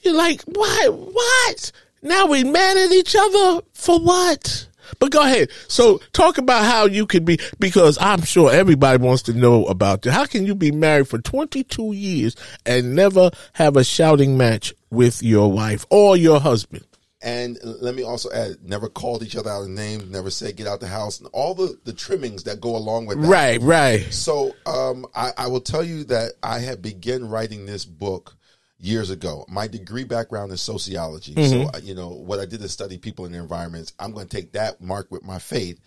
you're 0.00 0.14
like, 0.16 0.40
why? 0.44 0.88
What? 0.90 1.72
Now 2.00 2.24
we 2.28 2.44
mad 2.44 2.78
at 2.78 2.92
each 2.92 3.14
other 3.14 3.60
for 3.74 3.98
what? 4.00 4.67
But 4.98 5.10
go 5.10 5.22
ahead. 5.22 5.50
So 5.68 5.98
talk 6.12 6.38
about 6.38 6.64
how 6.64 6.86
you 6.86 7.06
could 7.06 7.24
be, 7.24 7.38
because 7.58 7.98
I'm 8.00 8.22
sure 8.22 8.50
everybody 8.52 9.02
wants 9.02 9.22
to 9.24 9.32
know 9.32 9.66
about 9.66 10.02
that. 10.02 10.12
How 10.12 10.26
can 10.26 10.46
you 10.46 10.54
be 10.54 10.72
married 10.72 11.08
for 11.08 11.18
22 11.18 11.92
years 11.92 12.36
and 12.66 12.94
never 12.94 13.30
have 13.54 13.76
a 13.76 13.84
shouting 13.84 14.36
match 14.36 14.74
with 14.90 15.22
your 15.22 15.52
wife 15.52 15.84
or 15.90 16.16
your 16.16 16.40
husband? 16.40 16.84
And 17.20 17.58
let 17.62 17.96
me 17.96 18.04
also 18.04 18.30
add, 18.30 18.58
never 18.62 18.88
called 18.88 19.24
each 19.24 19.34
other 19.34 19.50
out 19.50 19.62
of 19.62 19.68
name, 19.68 20.08
never 20.10 20.30
said 20.30 20.54
get 20.54 20.68
out 20.68 20.78
the 20.78 20.86
house, 20.86 21.18
and 21.18 21.28
all 21.32 21.52
the, 21.52 21.76
the 21.84 21.92
trimmings 21.92 22.44
that 22.44 22.60
go 22.60 22.76
along 22.76 23.06
with 23.06 23.20
that. 23.20 23.26
Right, 23.26 23.60
right. 23.60 24.12
So 24.12 24.54
um, 24.66 25.04
I, 25.16 25.32
I 25.36 25.46
will 25.48 25.60
tell 25.60 25.82
you 25.82 26.04
that 26.04 26.34
I 26.44 26.60
had 26.60 26.80
begun 26.80 27.28
writing 27.28 27.66
this 27.66 27.84
book 27.84 28.36
years 28.80 29.10
ago. 29.10 29.44
My 29.48 29.66
degree 29.66 30.04
background 30.04 30.52
is 30.52 30.60
sociology. 30.60 31.34
So, 31.48 31.70
uh, 31.74 31.80
you 31.82 31.94
know, 31.94 32.08
what 32.10 32.38
I 32.38 32.46
did 32.46 32.62
is 32.62 32.72
study 32.72 32.98
people 32.98 33.24
and 33.24 33.34
their 33.34 33.42
environments. 33.42 33.92
I'm 33.98 34.12
going 34.12 34.28
to 34.28 34.36
take 34.36 34.52
that 34.52 34.80
mark 34.80 35.10
with 35.10 35.24
my 35.24 35.38
faith. 35.38 35.80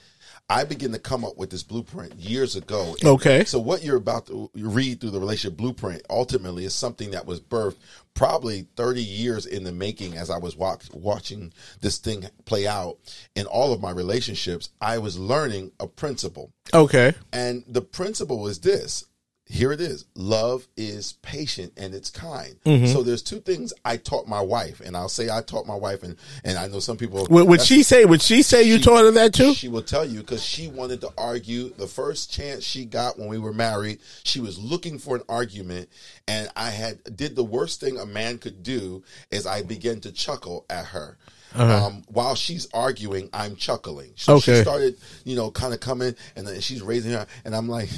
I 0.50 0.66
begin 0.66 0.92
to 0.92 1.00
come 1.00 1.24
up 1.24 1.38
with 1.38 1.50
this 1.50 1.64
blueprint 1.64 2.16
years 2.16 2.58
ago. 2.58 2.96
Okay. 3.04 3.46
So 3.46 3.60
what 3.60 3.84
you're 3.84 3.96
about 3.96 4.28
to 4.28 4.50
read 4.54 5.00
through 5.00 5.12
the 5.12 5.20
relationship 5.20 5.58
blueprint 5.58 6.02
ultimately 6.10 6.66
is 6.66 6.76
something 6.76 7.12
that 7.12 7.26
was 7.26 7.40
birthed 7.40 7.78
probably 8.14 8.68
30 8.76 9.02
years 9.02 9.46
in 9.46 9.64
the 9.64 9.72
making 9.72 10.18
as 10.18 10.30
I 10.30 10.38
was 10.38 10.58
watch, 10.58 10.92
watching 10.94 11.54
this 11.80 12.00
thing 12.00 12.26
play 12.44 12.68
out 12.68 12.98
in 13.36 13.46
all 13.46 13.72
of 13.72 13.80
my 13.80 13.92
relationships. 13.92 14.70
I 14.82 14.98
was 14.98 15.18
learning 15.18 15.72
a 15.80 15.88
principle. 15.88 16.52
Okay. 16.74 17.14
And 17.32 17.64
the 17.68 17.82
principle 17.82 18.48
is 18.48 18.60
this 18.60 19.06
here 19.52 19.72
it 19.74 19.82
is 19.82 20.06
love 20.16 20.66
is 20.78 21.14
patient 21.22 21.74
and 21.76 21.94
it's 21.94 22.10
kind 22.10 22.56
Mm-hmm. 22.66 22.86
so 22.86 23.04
there's 23.04 23.22
two 23.22 23.40
things 23.42 23.74
i 23.84 23.98
taught 23.98 24.26
my 24.28 24.40
wife 24.42 24.80
and 24.80 24.96
i'll 24.96 25.10
say 25.10 25.30
i 25.30 25.42
taught 25.42 25.68
my 25.68 25.76
wife 25.76 26.04
and 26.04 26.16
and 26.46 26.58
i 26.58 26.68
know 26.68 26.80
some 26.80 26.96
people 26.96 27.28
Would, 27.30 27.48
would 27.48 27.62
she 27.62 27.84
say? 27.84 28.06
Would 28.06 28.22
she 28.22 28.44
say 28.44 28.64
you 28.64 28.78
she- 28.78 28.84
taught 28.84 29.04
her 29.04 29.12
that 29.12 29.34
too? 29.34 29.54
she 29.54 29.68
will 29.68 29.82
tell 29.84 30.06
you 30.06 30.20
because 30.22 30.44
she 30.44 30.68
wanted 30.70 31.02
to 31.02 31.10
argue 31.18 31.70
the 31.74 31.88
first 31.88 32.32
chance 32.32 32.64
she 32.64 32.86
got 32.86 33.20
when 33.20 33.28
we 33.28 33.38
were 33.40 33.54
married 33.54 34.00
she 34.24 34.40
was 34.40 34.58
looking 34.58 34.98
for 34.98 35.16
an 35.18 35.24
argument 35.28 35.90
and 36.28 36.50
i 36.56 36.70
had 36.70 37.00
did 37.18 37.36
the 37.36 37.44
worst 37.44 37.80
thing 37.82 38.00
a 38.00 38.06
man 38.06 38.38
could 38.38 38.64
do 38.64 39.04
is 39.32 39.46
i 39.46 39.62
began 39.62 40.00
to 40.00 40.12
chuckle 40.12 40.66
at 40.70 40.86
her 40.86 41.18
um, 41.56 42.04
while 42.08 42.36
she's 42.36 42.68
arguing 42.74 43.30
i'm 43.34 43.56
chuckling 43.56 44.12
so 44.16 44.36
Okay. 44.36 44.56
she 44.58 44.62
started 44.62 44.96
you 45.26 45.36
know 45.36 45.52
kind 45.52 45.74
of 45.74 45.80
coming 45.80 46.16
and 46.36 46.48
then 46.48 46.60
she's 46.62 46.82
raising 46.82 47.12
her 47.12 47.26
and 47.46 47.56
i'm 47.56 47.68
like 47.68 47.90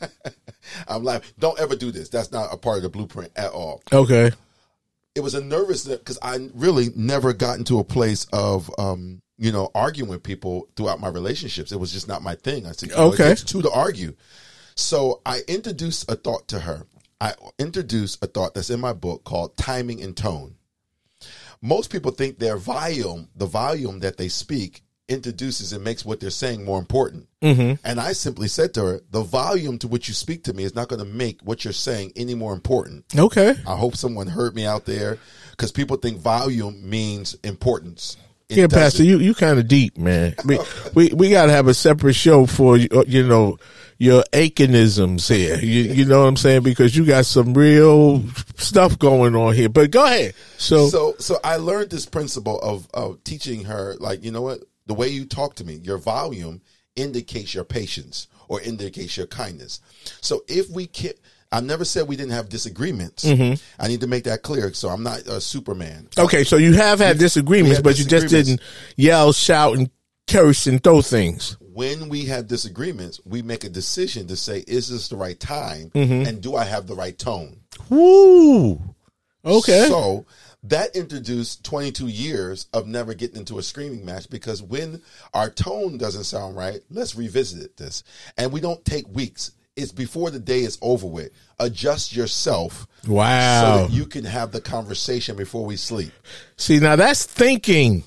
i'm 0.88 1.04
like 1.04 1.22
don't 1.38 1.58
ever 1.60 1.76
do 1.76 1.90
this 1.90 2.08
that's 2.08 2.32
not 2.32 2.52
a 2.52 2.56
part 2.56 2.78
of 2.78 2.82
the 2.82 2.88
blueprint 2.88 3.30
at 3.36 3.50
all 3.52 3.82
Okay. 3.92 4.30
it 5.14 5.20
was 5.20 5.34
a 5.34 5.44
nervous 5.44 5.86
because 5.86 6.18
I 6.22 6.48
really 6.54 6.88
never 6.96 7.32
got 7.32 7.58
into 7.58 7.78
a 7.78 7.84
place 7.84 8.26
of 8.32 8.70
um, 8.78 9.20
you 9.38 9.52
know 9.52 9.70
arguing 9.74 10.10
with 10.10 10.22
people 10.22 10.68
throughout 10.76 11.00
my 11.00 11.08
relationships. 11.08 11.70
It 11.72 11.78
was 11.78 11.92
just 11.92 12.08
not 12.08 12.22
my 12.22 12.34
thing. 12.34 12.66
I 12.66 12.72
said, 12.72 12.90
you 12.90 12.96
know, 12.96 13.12
Okay. 13.12 13.34
two 13.36 13.62
to 13.62 13.70
argue. 13.70 14.14
So 14.76 15.20
I 15.24 15.42
introduced 15.46 16.10
a 16.10 16.16
thought 16.16 16.48
to 16.48 16.58
her. 16.60 16.86
I 17.20 17.34
introduced 17.60 18.24
a 18.24 18.26
thought 18.26 18.54
that's 18.54 18.70
in 18.70 18.80
my 18.80 18.92
book 18.92 19.22
called 19.24 19.56
timing 19.56 20.02
and 20.02 20.16
tone. 20.16 20.56
Most 21.64 21.90
people 21.90 22.10
think 22.10 22.38
their 22.38 22.58
volume, 22.58 23.30
the 23.34 23.46
volume 23.46 24.00
that 24.00 24.18
they 24.18 24.28
speak, 24.28 24.82
introduces 25.08 25.72
and 25.72 25.82
makes 25.82 26.04
what 26.04 26.20
they're 26.20 26.28
saying 26.28 26.62
more 26.62 26.78
important. 26.78 27.26
Mm-hmm. 27.42 27.86
And 27.86 27.98
I 27.98 28.12
simply 28.12 28.48
said 28.48 28.74
to 28.74 28.84
her, 28.84 29.00
the 29.10 29.22
volume 29.22 29.78
to 29.78 29.88
which 29.88 30.06
you 30.06 30.12
speak 30.12 30.44
to 30.44 30.52
me 30.52 30.64
is 30.64 30.74
not 30.74 30.88
going 30.88 30.98
to 30.98 31.10
make 31.10 31.40
what 31.40 31.64
you're 31.64 31.72
saying 31.72 32.12
any 32.16 32.34
more 32.34 32.52
important. 32.52 33.06
Okay. 33.16 33.54
I 33.66 33.76
hope 33.76 33.96
someone 33.96 34.26
heard 34.26 34.54
me 34.54 34.66
out 34.66 34.84
there 34.84 35.16
because 35.52 35.72
people 35.72 35.96
think 35.96 36.18
volume 36.18 36.86
means 36.86 37.34
importance. 37.42 38.18
It 38.50 38.58
Yeah, 38.58 38.66
Pastor, 38.66 39.02
you 39.02 39.18
you 39.20 39.34
kind 39.34 39.58
of 39.58 39.66
deep, 39.66 39.96
man. 39.96 40.34
We 40.44 40.58
we 40.94 41.08
we 41.14 41.30
got 41.30 41.46
to 41.46 41.52
have 41.52 41.66
a 41.66 41.72
separate 41.72 42.12
show 42.12 42.44
for 42.44 42.74
uh, 42.74 43.04
you 43.06 43.26
know 43.26 43.56
your 44.04 44.22
achenisms 44.32 45.26
here. 45.26 45.56
You 45.56 45.82
you 45.82 46.04
know 46.04 46.22
what 46.22 46.28
I'm 46.28 46.36
saying 46.36 46.62
because 46.62 46.94
you 46.94 47.06
got 47.06 47.24
some 47.24 47.54
real 47.54 48.22
stuff 48.56 48.98
going 48.98 49.34
on 49.34 49.54
here. 49.54 49.70
But 49.70 49.90
go 49.90 50.04
ahead. 50.04 50.34
So, 50.58 50.88
So, 50.88 51.14
so 51.18 51.38
I 51.42 51.56
learned 51.56 51.90
this 51.90 52.06
principle 52.06 52.60
of 52.60 52.86
of 52.92 53.24
teaching 53.24 53.64
her, 53.64 53.96
like 53.98 54.22
you 54.22 54.30
know 54.30 54.42
what, 54.42 54.60
the 54.86 54.94
way 54.94 55.08
you 55.08 55.24
talk 55.24 55.54
to 55.56 55.64
me, 55.64 55.74
your 55.74 55.98
volume 55.98 56.60
indicates 56.94 57.54
your 57.54 57.64
patience 57.64 58.28
or 58.46 58.60
indicates 58.60 59.16
your 59.16 59.26
kindness. 59.26 59.80
So 60.20 60.44
if 60.48 60.68
we 60.70 60.86
can. 60.86 61.12
I 61.52 61.60
never 61.60 61.84
said 61.84 62.08
we 62.08 62.16
didn't 62.16 62.32
have 62.32 62.48
disagreements. 62.48 63.24
Mm-hmm. 63.24 63.62
I 63.80 63.86
need 63.86 64.00
to 64.00 64.08
make 64.08 64.24
that 64.24 64.42
clear. 64.42 64.72
So 64.72 64.88
I'm 64.88 65.04
not 65.04 65.20
a 65.20 65.40
Superman. 65.40 66.08
okay, 66.18 66.42
so 66.42 66.56
you 66.56 66.72
have 66.72 66.98
had 66.98 67.16
disagreements, 67.16 67.80
but 67.80 67.96
you 67.96 68.04
just 68.04 68.26
didn't 68.26 68.60
yell, 68.96 69.32
shout, 69.32 69.78
and 69.78 69.88
curse 70.26 70.66
and 70.66 70.82
throw 70.82 71.02
things. 71.02 71.56
when 71.74 72.08
we 72.08 72.26
have 72.26 72.46
disagreements, 72.46 73.20
we 73.24 73.42
make 73.42 73.64
a 73.64 73.68
decision 73.68 74.28
to 74.28 74.36
say, 74.36 74.62
is 74.66 74.88
this 74.88 75.08
the 75.08 75.16
right 75.16 75.38
time? 75.40 75.90
Mm-hmm. 75.90 76.28
And 76.28 76.40
do 76.40 76.54
I 76.54 76.64
have 76.64 76.86
the 76.86 76.94
right 76.94 77.18
tone? 77.18 77.60
Woo. 77.90 78.80
Okay. 79.44 79.86
So 79.88 80.24
that 80.62 80.94
introduced 80.96 81.64
22 81.64 82.06
years 82.06 82.68
of 82.72 82.86
never 82.86 83.12
getting 83.12 83.38
into 83.38 83.58
a 83.58 83.62
screaming 83.62 84.04
match 84.04 84.30
because 84.30 84.62
when 84.62 85.02
our 85.34 85.50
tone 85.50 85.98
doesn't 85.98 86.24
sound 86.24 86.56
right, 86.56 86.80
let's 86.90 87.16
revisit 87.16 87.76
this. 87.76 88.04
And 88.38 88.52
we 88.52 88.60
don't 88.60 88.84
take 88.84 89.06
weeks. 89.08 89.50
It's 89.76 89.90
before 89.90 90.30
the 90.30 90.38
day 90.38 90.60
is 90.60 90.78
over 90.80 91.08
with. 91.08 91.32
Adjust 91.58 92.14
yourself 92.14 92.86
so 93.02 93.12
wow. 93.12 93.76
that 93.78 93.90
you 93.90 94.06
can 94.06 94.24
have 94.24 94.52
the 94.52 94.60
conversation 94.60 95.36
before 95.36 95.66
we 95.66 95.76
sleep. 95.76 96.12
See, 96.56 96.78
now 96.78 96.94
that's 96.94 97.26
thinking. 97.26 98.04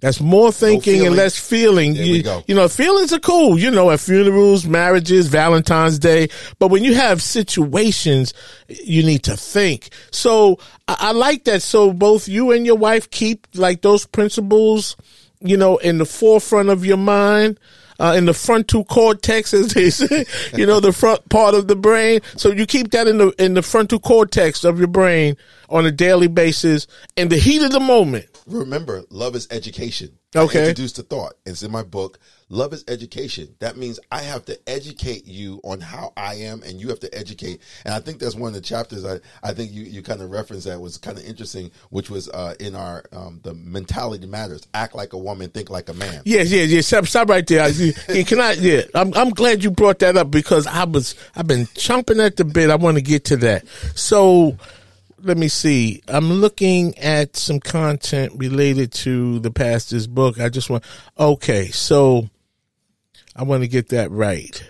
That's 0.00 0.20
more 0.20 0.50
thinking 0.50 1.06
and 1.06 1.14
less 1.14 1.38
feeling. 1.38 1.94
There 1.94 2.04
you, 2.04 2.42
you 2.46 2.54
know, 2.54 2.68
feelings 2.68 3.12
are 3.12 3.18
cool, 3.18 3.58
you 3.58 3.70
know, 3.70 3.90
at 3.90 4.00
funerals, 4.00 4.66
marriages, 4.66 5.28
Valentine's 5.28 5.98
Day. 5.98 6.28
But 6.58 6.68
when 6.68 6.84
you 6.84 6.94
have 6.94 7.20
situations, 7.20 8.32
you 8.68 9.02
need 9.02 9.24
to 9.24 9.36
think. 9.36 9.90
So 10.10 10.58
I, 10.88 10.96
I 11.00 11.12
like 11.12 11.44
that. 11.44 11.60
So 11.60 11.92
both 11.92 12.28
you 12.28 12.50
and 12.50 12.64
your 12.64 12.76
wife 12.76 13.10
keep 13.10 13.46
like 13.54 13.82
those 13.82 14.06
principles, 14.06 14.96
you 15.40 15.58
know, 15.58 15.76
in 15.76 15.98
the 15.98 16.06
forefront 16.06 16.70
of 16.70 16.84
your 16.84 16.96
mind. 16.96 17.60
Uh, 18.00 18.14
in 18.16 18.24
the 18.24 18.34
frontal 18.34 18.84
cortex, 18.84 19.52
as 19.52 19.68
they 19.74 19.90
say, 19.90 20.24
you 20.56 20.64
know, 20.64 20.80
the 20.80 20.92
front 20.92 21.28
part 21.28 21.54
of 21.54 21.68
the 21.68 21.76
brain. 21.76 22.20
So 22.36 22.50
you 22.50 22.66
keep 22.66 22.90
that 22.92 23.06
in 23.06 23.18
the 23.18 23.28
in 23.38 23.54
the 23.54 23.62
frontal 23.62 23.98
cortex 24.00 24.64
of 24.64 24.78
your 24.78 24.88
brain 24.88 25.36
on 25.68 25.84
a 25.84 25.90
daily 25.90 26.28
basis. 26.28 26.86
In 27.16 27.28
the 27.28 27.36
heat 27.36 27.62
of 27.62 27.72
the 27.72 27.80
moment, 27.80 28.26
Remember, 28.46 29.04
love 29.10 29.36
is 29.36 29.46
education. 29.50 30.18
Okay. 30.34 30.58
I 30.58 30.68
introduced 30.68 30.96
the 30.96 31.02
thought. 31.02 31.34
It's 31.44 31.62
in 31.64 31.72
my 31.72 31.82
book. 31.82 32.18
Love 32.50 32.72
is 32.72 32.84
education. 32.88 33.54
That 33.60 33.76
means 33.76 33.98
I 34.12 34.22
have 34.22 34.44
to 34.46 34.58
educate 34.68 35.24
you 35.26 35.60
on 35.64 35.80
how 35.80 36.12
I 36.16 36.34
am, 36.34 36.62
and 36.62 36.80
you 36.80 36.88
have 36.88 37.00
to 37.00 37.12
educate. 37.16 37.60
And 37.84 37.94
I 37.94 38.00
think 38.00 38.18
that's 38.20 38.34
one 38.34 38.48
of 38.48 38.54
the 38.54 38.60
chapters. 38.60 39.04
I, 39.04 39.18
I 39.42 39.52
think 39.52 39.72
you, 39.72 39.82
you 39.84 40.02
kind 40.02 40.20
of 40.20 40.30
referenced 40.30 40.66
that 40.66 40.80
was 40.80 40.98
kind 40.98 41.16
of 41.18 41.24
interesting, 41.24 41.70
which 41.90 42.10
was 42.10 42.28
uh, 42.28 42.54
in 42.60 42.74
our 42.74 43.04
um, 43.12 43.40
the 43.42 43.54
mentality 43.54 44.26
matters. 44.26 44.66
Act 44.74 44.94
like 44.94 45.12
a 45.12 45.18
woman, 45.18 45.50
think 45.50 45.68
like 45.70 45.88
a 45.88 45.94
man. 45.94 46.22
Yes, 46.24 46.50
yes, 46.50 46.70
yes. 46.70 46.86
Stop, 46.86 47.06
stop 47.06 47.28
right 47.28 47.46
there. 47.46 47.62
I- 47.62 47.92
yeah, 48.08 48.22
Can 48.24 48.40
I? 48.40 48.52
Yeah, 48.52 48.82
I'm. 48.94 49.12
I'm 49.14 49.30
glad 49.30 49.62
you 49.64 49.70
brought 49.70 50.00
that 50.00 50.16
up 50.16 50.30
because 50.30 50.66
I 50.66 50.84
was. 50.84 51.14
I've 51.36 51.46
been 51.48 51.66
chomping 51.66 52.24
at 52.24 52.36
the 52.36 52.44
bit. 52.44 52.70
I 52.70 52.76
want 52.76 52.96
to 52.96 53.02
get 53.02 53.24
to 53.26 53.36
that. 53.38 53.66
So, 53.94 54.56
let 55.22 55.36
me 55.36 55.48
see. 55.48 56.02
I'm 56.08 56.32
looking 56.32 56.96
at 56.98 57.36
some 57.36 57.60
content 57.60 58.32
related 58.36 58.92
to 58.92 59.38
the 59.40 59.50
pastor's 59.50 60.06
book. 60.06 60.40
I 60.40 60.48
just 60.48 60.70
want. 60.70 60.84
Okay, 61.18 61.68
so 61.68 62.28
I 63.36 63.42
want 63.44 63.62
to 63.62 63.68
get 63.68 63.88
that 63.88 64.10
right. 64.10 64.62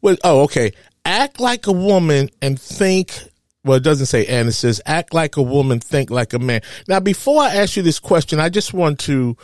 Well, 0.00 0.16
oh, 0.24 0.42
okay. 0.42 0.72
Act 1.04 1.40
like 1.40 1.66
a 1.66 1.72
woman 1.72 2.28
and 2.40 2.60
think. 2.60 3.12
Well, 3.64 3.76
it 3.76 3.84
doesn't 3.84 4.06
say 4.06 4.26
and 4.26 4.48
it 4.48 4.52
says 4.52 4.80
act 4.86 5.14
like 5.14 5.36
a 5.36 5.42
woman, 5.42 5.78
think 5.78 6.10
like 6.10 6.32
a 6.32 6.40
man. 6.40 6.62
Now, 6.88 6.98
before 6.98 7.42
I 7.42 7.54
ask 7.54 7.76
you 7.76 7.82
this 7.82 8.00
question, 8.00 8.40
I 8.40 8.48
just 8.48 8.74
want 8.74 8.98
to 9.00 9.36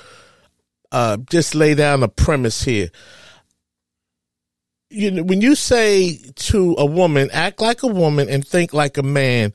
uh, 0.90 1.18
just 1.30 1.54
lay 1.54 1.74
down 1.74 2.02
a 2.02 2.08
premise 2.08 2.62
here. 2.62 2.90
You 4.90 5.10
know, 5.10 5.22
when 5.22 5.40
you 5.40 5.54
say 5.54 6.16
to 6.34 6.74
a 6.78 6.86
woman, 6.86 7.28
act 7.32 7.60
like 7.60 7.82
a 7.82 7.88
woman 7.88 8.28
and 8.28 8.46
think 8.46 8.72
like 8.72 8.96
a 8.98 9.02
man, 9.02 9.52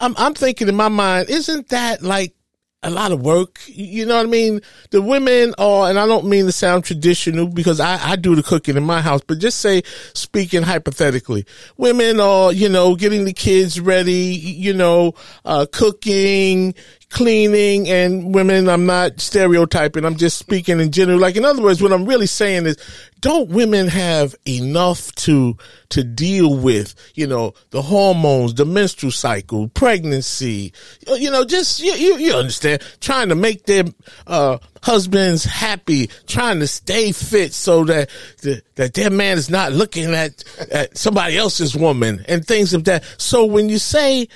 I'm 0.00 0.14
I'm 0.18 0.34
thinking 0.34 0.68
in 0.68 0.76
my 0.76 0.88
mind, 0.88 1.30
isn't 1.30 1.68
that 1.70 2.02
like 2.02 2.34
a 2.82 2.90
lot 2.90 3.12
of 3.12 3.22
work? 3.22 3.60
You 3.66 4.06
know 4.06 4.16
what 4.16 4.26
I 4.26 4.28
mean? 4.28 4.60
The 4.90 5.00
women 5.00 5.54
are, 5.58 5.88
and 5.88 5.98
I 5.98 6.06
don't 6.06 6.26
mean 6.26 6.44
to 6.46 6.52
sound 6.52 6.84
traditional 6.84 7.48
because 7.48 7.80
I, 7.80 8.12
I 8.12 8.16
do 8.16 8.36
the 8.36 8.42
cooking 8.42 8.76
in 8.76 8.84
my 8.84 9.00
house, 9.00 9.22
but 9.26 9.38
just 9.38 9.60
say, 9.60 9.82
speaking 10.14 10.62
hypothetically, 10.62 11.46
women 11.76 12.20
are, 12.20 12.52
you 12.52 12.68
know, 12.68 12.94
getting 12.94 13.24
the 13.24 13.32
kids 13.32 13.80
ready, 13.80 14.12
you 14.12 14.74
know, 14.74 15.14
uh, 15.44 15.66
cooking, 15.72 16.74
cleaning, 17.10 17.88
and 17.88 18.34
women, 18.34 18.68
I'm 18.68 18.86
not 18.86 19.20
stereotyping, 19.20 20.04
I'm 20.04 20.16
just 20.16 20.38
speaking 20.38 20.80
in 20.80 20.90
general. 20.90 21.18
Like, 21.18 21.36
in 21.36 21.44
other 21.44 21.62
words, 21.62 21.82
what 21.82 21.92
I'm 21.92 22.04
really 22.04 22.26
saying 22.26 22.66
is, 22.66 22.76
don't 23.20 23.48
women 23.48 23.88
have 23.88 24.34
enough 24.46 25.12
to 25.14 25.56
to 25.88 26.04
deal 26.04 26.56
with 26.56 26.94
you 27.14 27.26
know 27.26 27.54
the 27.70 27.82
hormones 27.82 28.54
the 28.54 28.64
menstrual 28.64 29.10
cycle 29.10 29.68
pregnancy 29.68 30.72
you 31.08 31.30
know 31.30 31.44
just 31.44 31.80
you, 31.80 31.92
you, 31.94 32.18
you 32.18 32.32
understand 32.34 32.82
trying 33.00 33.28
to 33.28 33.34
make 33.34 33.64
their 33.66 33.84
uh 34.26 34.58
husbands 34.82 35.44
happy 35.44 36.08
trying 36.26 36.60
to 36.60 36.66
stay 36.66 37.10
fit 37.10 37.52
so 37.52 37.84
that 37.84 38.10
the, 38.42 38.62
that 38.74 38.94
their 38.94 39.10
man 39.10 39.38
is 39.38 39.50
not 39.50 39.72
looking 39.72 40.14
at 40.14 40.44
at 40.70 40.96
somebody 40.96 41.36
else's 41.36 41.74
woman 41.74 42.24
and 42.28 42.46
things 42.46 42.74
of 42.74 42.84
that 42.84 43.04
so 43.16 43.44
when 43.44 43.68
you 43.68 43.78
say 43.78 44.28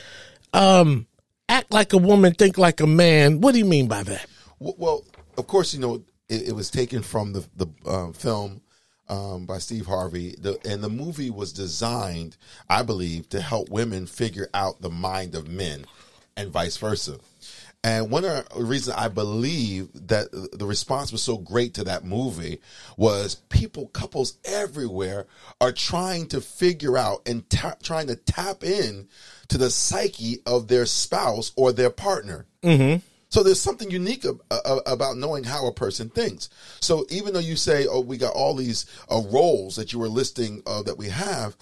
um 0.52 1.06
act 1.50 1.72
like 1.72 1.92
a 1.92 1.98
woman 1.98 2.32
think 2.32 2.56
like 2.56 2.80
a 2.80 2.86
man. 2.86 3.40
What 3.40 3.52
do 3.52 3.58
you 3.58 3.64
mean 3.64 3.88
by 3.88 4.02
that? 4.04 4.26
Well, 4.58 5.04
of 5.36 5.46
course, 5.46 5.74
you 5.74 5.80
know 5.80 6.04
it, 6.28 6.48
it 6.48 6.52
was 6.52 6.70
taken 6.70 7.02
from 7.02 7.32
the 7.32 7.44
the 7.56 7.66
um, 7.90 8.12
film 8.12 8.62
um, 9.10 9.44
by 9.44 9.58
Steve 9.58 9.86
Harvey, 9.86 10.36
the, 10.38 10.58
and 10.64 10.82
the 10.82 10.88
movie 10.88 11.30
was 11.30 11.52
designed, 11.52 12.36
I 12.68 12.82
believe, 12.82 13.28
to 13.30 13.40
help 13.40 13.68
women 13.68 14.06
figure 14.06 14.48
out 14.54 14.80
the 14.80 14.88
mind 14.88 15.34
of 15.34 15.48
men, 15.48 15.84
and 16.36 16.50
vice 16.50 16.76
versa. 16.76 17.18
And 17.82 18.10
one 18.10 18.26
of 18.26 18.46
the 18.50 18.62
reasons 18.62 18.96
I 18.96 19.08
believe 19.08 19.88
that 20.08 20.30
the 20.32 20.66
response 20.66 21.12
was 21.12 21.22
so 21.22 21.38
great 21.38 21.74
to 21.74 21.84
that 21.84 22.04
movie 22.04 22.60
was 22.98 23.36
people, 23.48 23.86
couples 23.88 24.36
everywhere 24.44 25.26
are 25.62 25.72
trying 25.72 26.26
to 26.28 26.42
figure 26.42 26.98
out 26.98 27.22
and 27.26 27.48
ta- 27.48 27.76
trying 27.82 28.08
to 28.08 28.16
tap 28.16 28.64
in 28.64 29.08
to 29.48 29.56
the 29.56 29.70
psyche 29.70 30.40
of 30.44 30.68
their 30.68 30.84
spouse 30.84 31.52
or 31.56 31.72
their 31.72 31.88
partner. 31.88 32.44
Mm-hmm. 32.62 32.98
So 33.30 33.42
there's 33.42 33.60
something 33.60 33.90
unique 33.90 34.26
ab- 34.26 34.42
uh, 34.50 34.80
about 34.84 35.16
knowing 35.16 35.44
how 35.44 35.66
a 35.66 35.72
person 35.72 36.10
thinks. 36.10 36.50
So 36.80 37.06
even 37.08 37.32
though 37.32 37.40
you 37.40 37.56
say, 37.56 37.86
"Oh, 37.86 38.00
we 38.00 38.18
got 38.18 38.34
all 38.34 38.54
these 38.54 38.86
uh, 39.10 39.22
roles 39.30 39.76
that 39.76 39.92
you 39.92 40.00
were 40.00 40.08
listing 40.08 40.62
uh, 40.66 40.82
that 40.82 40.98
we 40.98 41.08
have," 41.08 41.56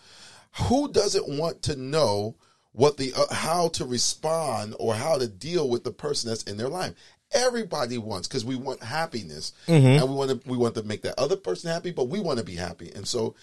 who 0.63 0.91
doesn't 0.91 1.29
want 1.29 1.63
to 1.63 1.77
know 1.77 2.35
what 2.79 2.97
the 2.97 3.12
uh, 3.17 3.35
how 3.35 3.67
to 3.71 3.85
respond 3.85 4.73
or 4.79 4.95
how 4.95 5.19
to 5.19 5.27
deal 5.27 5.69
with 5.69 5.83
the 5.83 5.91
person 5.91 6.29
that's 6.31 6.45
in 6.45 6.57
their 6.57 6.69
life? 6.69 6.95
Everybody 7.33 7.99
wants 7.99 8.29
because 8.29 8.45
we 8.45 8.55
want 8.55 8.81
happiness 8.85 9.53
and 9.99 10.09
we 10.09 10.14
want 10.14 10.31
to 10.31 10.49
we 10.49 10.57
want 10.57 10.77
to 10.77 10.85
make 10.85 11.03
that 11.03 11.19
other 11.19 11.35
person 11.35 11.73
happy, 11.73 11.91
but 11.91 12.09
we 12.09 12.21
want 12.21 12.38
to 12.38 12.45
be 12.45 12.55
happy. 12.55 12.93
And 12.95 13.07
so 13.07 13.35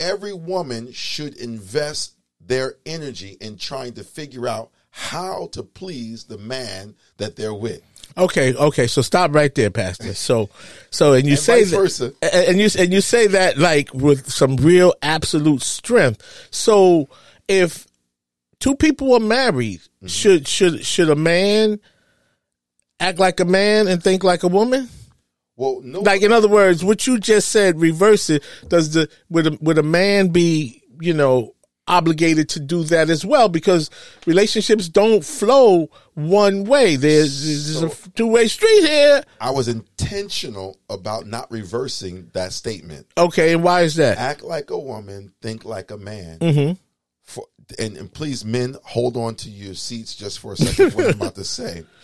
every 0.00 0.32
woman 0.32 0.90
should 0.92 1.36
invest 1.36 2.14
their 2.40 2.74
energy 2.84 3.36
in 3.40 3.56
trying 3.56 3.92
to 3.94 4.02
figure 4.04 4.48
out 4.48 4.70
how 4.90 5.46
to 5.52 5.62
please 5.62 6.24
the 6.24 6.38
man 6.38 6.96
that 7.18 7.36
they're 7.36 7.54
with. 7.54 7.82
Okay, 8.18 8.52
okay. 8.52 8.88
So 8.88 9.00
stop 9.00 9.32
right 9.32 9.54
there, 9.54 9.70
Pastor. 9.70 10.12
So, 10.14 10.50
so 10.90 11.12
and 11.12 11.24
you 11.24 11.32
And 11.32 11.38
say 11.38 11.60
vice 11.62 11.70
versa. 11.70 12.12
that, 12.20 12.48
and 12.48 12.58
you 12.58 12.68
and 12.76 12.92
you 12.92 13.00
say 13.00 13.28
that 13.28 13.58
like 13.58 13.94
with 13.94 14.28
some 14.28 14.56
real 14.56 14.92
absolute 15.02 15.62
strength. 15.62 16.48
So, 16.50 17.08
if 17.46 17.86
two 18.66 18.76
people 18.76 19.14
are 19.14 19.20
married, 19.20 19.80
Mm-hmm. 19.80 20.06
should 20.08 20.48
should 20.48 20.84
should 20.84 21.10
a 21.10 21.16
man 21.16 21.80
act 23.00 23.18
like 23.18 23.40
a 23.40 23.44
man 23.44 23.88
and 23.88 24.02
think 24.02 24.22
like 24.24 24.42
a 24.42 24.48
woman? 24.48 24.88
Well, 25.56 25.80
no, 25.82 26.00
Like 26.00 26.22
in 26.22 26.32
other 26.32 26.48
words, 26.48 26.84
what 26.84 27.06
you 27.06 27.18
just 27.18 27.48
said, 27.48 27.80
reverse 27.80 28.28
it. 28.28 28.42
Does 28.68 28.92
the 28.92 29.08
would 29.30 29.46
a, 29.46 29.58
would 29.60 29.78
a 29.78 29.82
man 29.82 30.28
be 30.28 30.82
you 31.00 31.14
know 31.14 31.54
obligated 31.88 32.48
to 32.50 32.60
do 32.60 32.82
that 32.84 33.08
as 33.08 33.24
well? 33.24 33.48
Because 33.48 33.88
relationships 34.26 34.88
don't 34.88 35.24
flow 35.24 35.88
one 36.14 36.64
way. 36.64 36.96
There's, 36.96 37.44
there's 37.44 37.82
a 37.82 38.10
two 38.10 38.26
way 38.26 38.48
street 38.48 38.82
here. 38.82 39.22
I 39.40 39.50
was 39.50 39.68
intentional 39.68 40.78
about 40.90 41.26
not 41.26 41.50
reversing 41.50 42.28
that 42.34 42.52
statement. 42.52 43.06
Okay, 43.16 43.52
and 43.54 43.62
why 43.62 43.82
is 43.82 43.94
that? 43.96 44.18
Act 44.18 44.42
like 44.42 44.70
a 44.70 44.78
woman, 44.78 45.32
think 45.40 45.64
like 45.64 45.90
a 45.90 45.96
man. 45.96 46.38
Mm-hmm. 46.40 46.72
And, 47.78 47.96
and 47.96 48.12
please, 48.12 48.44
men, 48.44 48.76
hold 48.84 49.16
on 49.16 49.34
to 49.36 49.50
your 49.50 49.74
seats 49.74 50.14
just 50.14 50.38
for 50.38 50.52
a 50.52 50.56
second. 50.56 50.94
what 50.94 51.06
I'm 51.06 51.20
about 51.20 51.34
to 51.36 51.44
say. 51.44 51.84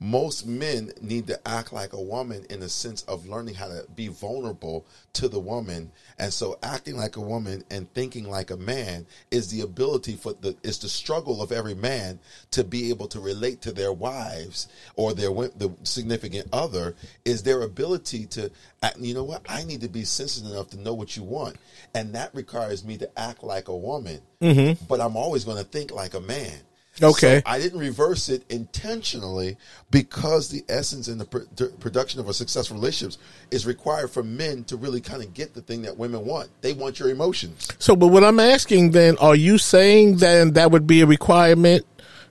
Most 0.00 0.44
men 0.46 0.92
need 1.00 1.28
to 1.28 1.48
act 1.48 1.72
like 1.72 1.92
a 1.92 2.02
woman 2.02 2.44
in 2.50 2.60
the 2.60 2.68
sense 2.68 3.02
of 3.02 3.28
learning 3.28 3.54
how 3.54 3.68
to 3.68 3.86
be 3.94 4.08
vulnerable 4.08 4.84
to 5.14 5.28
the 5.28 5.38
woman. 5.38 5.92
And 6.18 6.32
so 6.32 6.58
acting 6.62 6.96
like 6.96 7.16
a 7.16 7.20
woman 7.20 7.64
and 7.70 7.92
thinking 7.94 8.28
like 8.28 8.50
a 8.50 8.56
man 8.56 9.06
is 9.30 9.50
the 9.50 9.60
ability 9.60 10.16
for 10.16 10.34
the 10.34 10.56
is 10.62 10.78
the 10.78 10.88
struggle 10.88 11.40
of 11.40 11.52
every 11.52 11.74
man 11.74 12.18
to 12.50 12.64
be 12.64 12.90
able 12.90 13.06
to 13.08 13.20
relate 13.20 13.62
to 13.62 13.72
their 13.72 13.92
wives 13.92 14.68
or 14.96 15.14
their 15.14 15.30
the 15.30 15.72
significant 15.84 16.48
other 16.52 16.94
is 17.24 17.44
their 17.44 17.62
ability 17.62 18.26
to 18.26 18.50
you 18.98 19.14
know 19.14 19.24
what? 19.24 19.42
I 19.48 19.64
need 19.64 19.80
to 19.82 19.88
be 19.88 20.04
sensitive 20.04 20.50
enough 20.50 20.70
to 20.70 20.80
know 20.80 20.94
what 20.94 21.16
you 21.16 21.22
want. 21.22 21.56
And 21.94 22.14
that 22.14 22.34
requires 22.34 22.84
me 22.84 22.98
to 22.98 23.18
act 23.18 23.42
like 23.42 23.68
a 23.68 23.76
woman. 23.76 24.20
Mm-hmm. 24.40 24.84
But 24.86 25.00
I'm 25.00 25.16
always 25.16 25.44
going 25.44 25.58
to 25.58 25.64
think 25.64 25.92
like 25.92 26.14
a 26.14 26.20
man 26.20 26.58
Okay. 27.02 27.38
so 27.38 27.42
I 27.46 27.58
didn't 27.58 27.80
reverse 27.80 28.28
it 28.28 28.44
intentionally 28.50 29.56
because 29.90 30.48
the 30.48 30.64
essence 30.68 31.08
and 31.08 31.20
the 31.20 31.24
pr- 31.24 31.38
d- 31.54 31.68
production 31.80 32.20
of 32.20 32.28
a 32.28 32.34
successful 32.34 32.76
relationships 32.76 33.18
is 33.50 33.66
required 33.66 34.10
for 34.10 34.22
men 34.22 34.64
to 34.64 34.76
really 34.76 35.00
kind 35.00 35.22
of 35.22 35.34
get 35.34 35.54
the 35.54 35.60
thing 35.60 35.82
that 35.82 35.96
women 35.96 36.24
want. 36.24 36.50
They 36.60 36.72
want 36.72 37.00
your 37.00 37.10
emotions. 37.10 37.68
So, 37.78 37.96
but 37.96 38.08
what 38.08 38.22
I'm 38.24 38.40
asking 38.40 38.92
then, 38.92 39.16
are 39.18 39.34
you 39.34 39.58
saying 39.58 40.18
then 40.18 40.52
that 40.52 40.70
would 40.70 40.86
be 40.86 41.00
a 41.00 41.06
requirement 41.06 41.84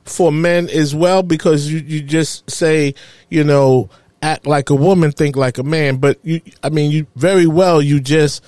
for 0.06 0.32
men 0.32 0.70
as 0.70 0.96
well? 0.96 1.24
Because 1.24 1.72
you, 1.72 1.80
you 1.80 2.02
just 2.02 2.50
say, 2.50 2.96
you 3.30 3.44
know, 3.44 3.90
act 4.22 4.48
like 4.48 4.70
a 4.70 4.76
woman, 4.76 5.12
think 5.12 5.36
like 5.36 5.58
a 5.58 5.64
man. 5.64 5.98
But 5.98 6.20
you, 6.24 6.42
I 6.64 6.70
mean, 6.70 6.92
you 6.92 7.08
very 7.16 7.48
well, 7.48 7.82
you 7.82 8.00
just 8.00 8.44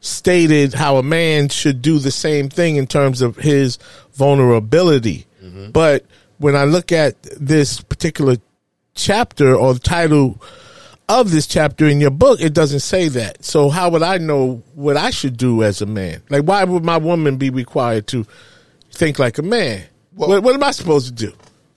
stated 0.00 0.74
how 0.74 0.98
a 0.98 1.02
man 1.02 1.48
should 1.48 1.82
do 1.82 1.98
the 1.98 2.10
same 2.10 2.48
thing 2.48 2.76
in 2.76 2.86
terms 2.86 3.22
of 3.22 3.36
his 3.36 3.78
vulnerability. 4.12 5.26
But 5.72 6.04
when 6.38 6.54
I 6.56 6.64
look 6.64 6.92
at 6.92 7.20
this 7.22 7.80
particular 7.80 8.36
chapter 8.94 9.54
or 9.54 9.74
the 9.74 9.80
title 9.80 10.40
of 11.08 11.30
this 11.30 11.46
chapter 11.46 11.86
in 11.86 12.00
your 12.00 12.10
book, 12.10 12.40
it 12.40 12.52
doesn't 12.52 12.80
say 12.80 13.08
that. 13.08 13.44
So 13.44 13.68
how 13.68 13.90
would 13.90 14.02
I 14.02 14.18
know 14.18 14.62
what 14.74 14.96
I 14.96 15.10
should 15.10 15.36
do 15.36 15.62
as 15.62 15.80
a 15.82 15.86
man? 15.86 16.22
Like, 16.30 16.42
why 16.42 16.64
would 16.64 16.84
my 16.84 16.96
woman 16.96 17.36
be 17.36 17.50
required 17.50 18.06
to 18.08 18.26
think 18.92 19.18
like 19.18 19.38
a 19.38 19.42
man? 19.42 19.84
Well- 20.14 20.28
what, 20.30 20.42
what 20.42 20.54
am 20.54 20.62
I 20.64 20.70
supposed 20.72 21.06
to 21.06 21.12
do 21.12 21.32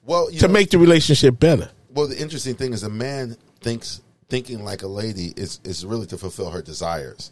Well, 0.06 0.32
you 0.32 0.39
to 0.39 0.48
know, 0.48 0.54
make 0.54 0.70
the 0.72 0.80
relationship 0.80 1.39
better? 1.39 1.70
well, 1.94 2.08
the 2.08 2.20
interesting 2.20 2.56
thing 2.56 2.74
is 2.74 2.84
a 2.84 2.89
man 2.89 3.36
thinks 3.62 4.02
thinking 4.30 4.63
like 4.63 4.84
a 4.84 4.88
lady 4.88 5.34
is 5.36 5.60
is 5.63 5.86
really 5.86 6.06
to 6.08 6.18
fulfill 6.18 6.50
her 6.52 6.62
desires, 6.62 7.32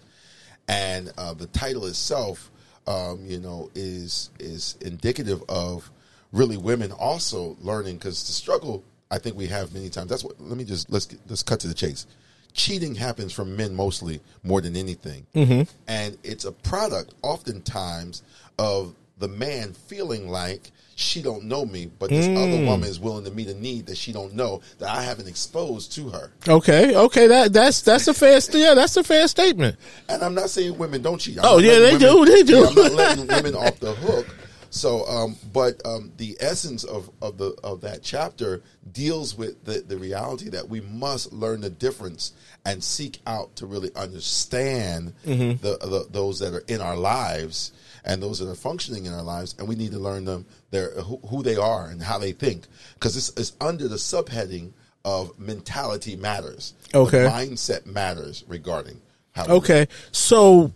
and 0.68 1.12
uh, 1.18 1.34
the 1.34 1.46
title 1.48 1.86
itself, 1.86 2.52
um, 2.88 3.22
you 3.26 3.40
know, 3.40 3.70
is 3.76 4.30
is 4.40 4.76
indicative 4.82 5.42
of 5.48 5.90
really 6.32 6.58
women 6.58 6.92
also 6.92 7.56
learning 7.62 7.98
because 7.98 8.26
the 8.26 8.34
struggle 8.34 8.84
I 9.10 9.20
think 9.20 9.38
we 9.38 9.48
have 9.48 9.74
many 9.74 9.90
times. 9.90 10.10
That's 10.10 10.24
what. 10.24 10.40
Let 10.40 10.58
me 10.58 10.64
just 10.64 10.92
let's 10.92 11.06
get, 11.06 11.20
let's 11.28 11.44
cut 11.44 11.60
to 11.62 11.68
the 11.68 11.74
chase. 11.74 12.08
Cheating 12.54 12.96
happens 12.96 13.32
from 13.34 13.56
men 13.56 13.76
mostly 13.76 14.20
more 14.44 14.62
than 14.62 14.76
anything, 14.76 15.26
mm-hmm. 15.36 15.64
and 15.88 16.18
it's 16.24 16.46
a 16.46 16.52
product 16.52 17.14
oftentimes 17.22 18.24
of 18.58 18.96
the 19.20 19.28
man 19.28 19.74
feeling 19.74 20.30
like 20.30 20.72
she 20.96 21.22
don't 21.22 21.44
know 21.44 21.64
me, 21.64 21.92
but 22.00 22.10
this 22.10 22.28
other 22.28 22.66
woman 22.66 22.90
is 22.90 23.00
willing 23.00 23.24
to 23.26 23.32
meet 23.32 23.48
a 23.48 23.54
need 23.54 23.86
that 23.86 23.98
she 23.98 24.12
don't 24.12 24.34
know 24.34 24.62
that 24.80 24.90
I 24.90 25.04
haven't 25.04 25.28
exposed 25.28 25.94
to 25.94 26.10
her. 26.10 26.32
Okay, 26.48 26.96
okay, 26.96 27.28
that 27.28 27.54
that's 27.54 27.82
that's 27.82 28.08
a 28.08 28.14
fair 28.14 28.42
st- 28.42 28.64
yeah, 28.64 28.74
that's 28.74 28.98
a 28.98 29.04
fair 29.04 29.28
statement. 29.28 29.78
And 30.10 30.24
I'm 30.24 30.34
not 30.34 30.50
saying 30.50 30.78
women 30.78 31.04
don't 31.04 31.20
cheat. 31.20 31.38
I'm 31.38 31.46
Oh, 31.46 31.58
yeah, 31.60 31.78
they 31.78 31.98
do, 31.98 32.26
they 32.26 32.42
do. 32.42 32.62
Yeah, 32.62 32.68
I'm 32.68 32.76
not 32.76 32.92
letting 32.94 33.28
women 33.28 33.56
off 33.56 33.80
the 33.80 33.94
hook. 33.94 34.26
So, 34.70 35.06
um, 35.08 35.36
but 35.54 35.86
um, 35.86 36.12
the 36.18 36.38
essence 36.40 36.84
of, 36.84 37.10
of 37.22 37.38
the 37.38 37.56
of 37.64 37.82
that 37.82 38.04
chapter 38.04 38.62
deals 38.92 39.38
with 39.38 39.64
the, 39.66 39.82
the 39.82 39.98
reality 39.98 40.50
that 40.50 40.68
we 40.70 40.82
must 40.82 41.32
learn 41.34 41.62
the 41.62 41.70
difference 41.70 42.34
and 42.66 42.84
seek 42.84 43.20
out 43.26 43.56
to 43.58 43.66
really 43.66 43.92
understand 43.96 45.14
Mm-hmm. 45.26 45.62
the, 45.62 45.78
the 45.78 46.08
those 46.10 46.40
that 46.40 46.54
are 46.54 46.64
in 46.68 46.82
our 46.82 46.96
lives 46.96 47.72
and 48.04 48.22
those 48.22 48.40
that 48.40 48.50
are 48.50 48.56
functioning 48.56 49.06
in 49.06 49.14
our 49.14 49.22
lives, 49.24 49.56
and 49.60 49.68
we 49.68 49.76
need 49.76 49.92
to 49.92 50.00
learn 50.00 50.26
them 50.26 50.46
their 50.72 50.92
who, 51.02 51.18
who 51.28 51.44
they 51.44 51.56
are 51.56 51.90
and 51.90 52.02
how 52.02 52.18
they 52.18 52.32
think 52.32 52.66
because 52.94 53.14
this 53.16 53.30
is 53.38 53.54
under 53.60 53.88
the 53.88 53.96
subheading 53.96 54.72
of 55.04 55.38
mentality 55.40 56.16
matters. 56.16 56.74
Okay. 56.94 57.24
The 57.24 57.30
mindset 57.30 57.86
matters 57.86 58.44
regarding 58.48 59.02
how. 59.32 59.48
Okay, 59.48 59.88
so 60.12 60.72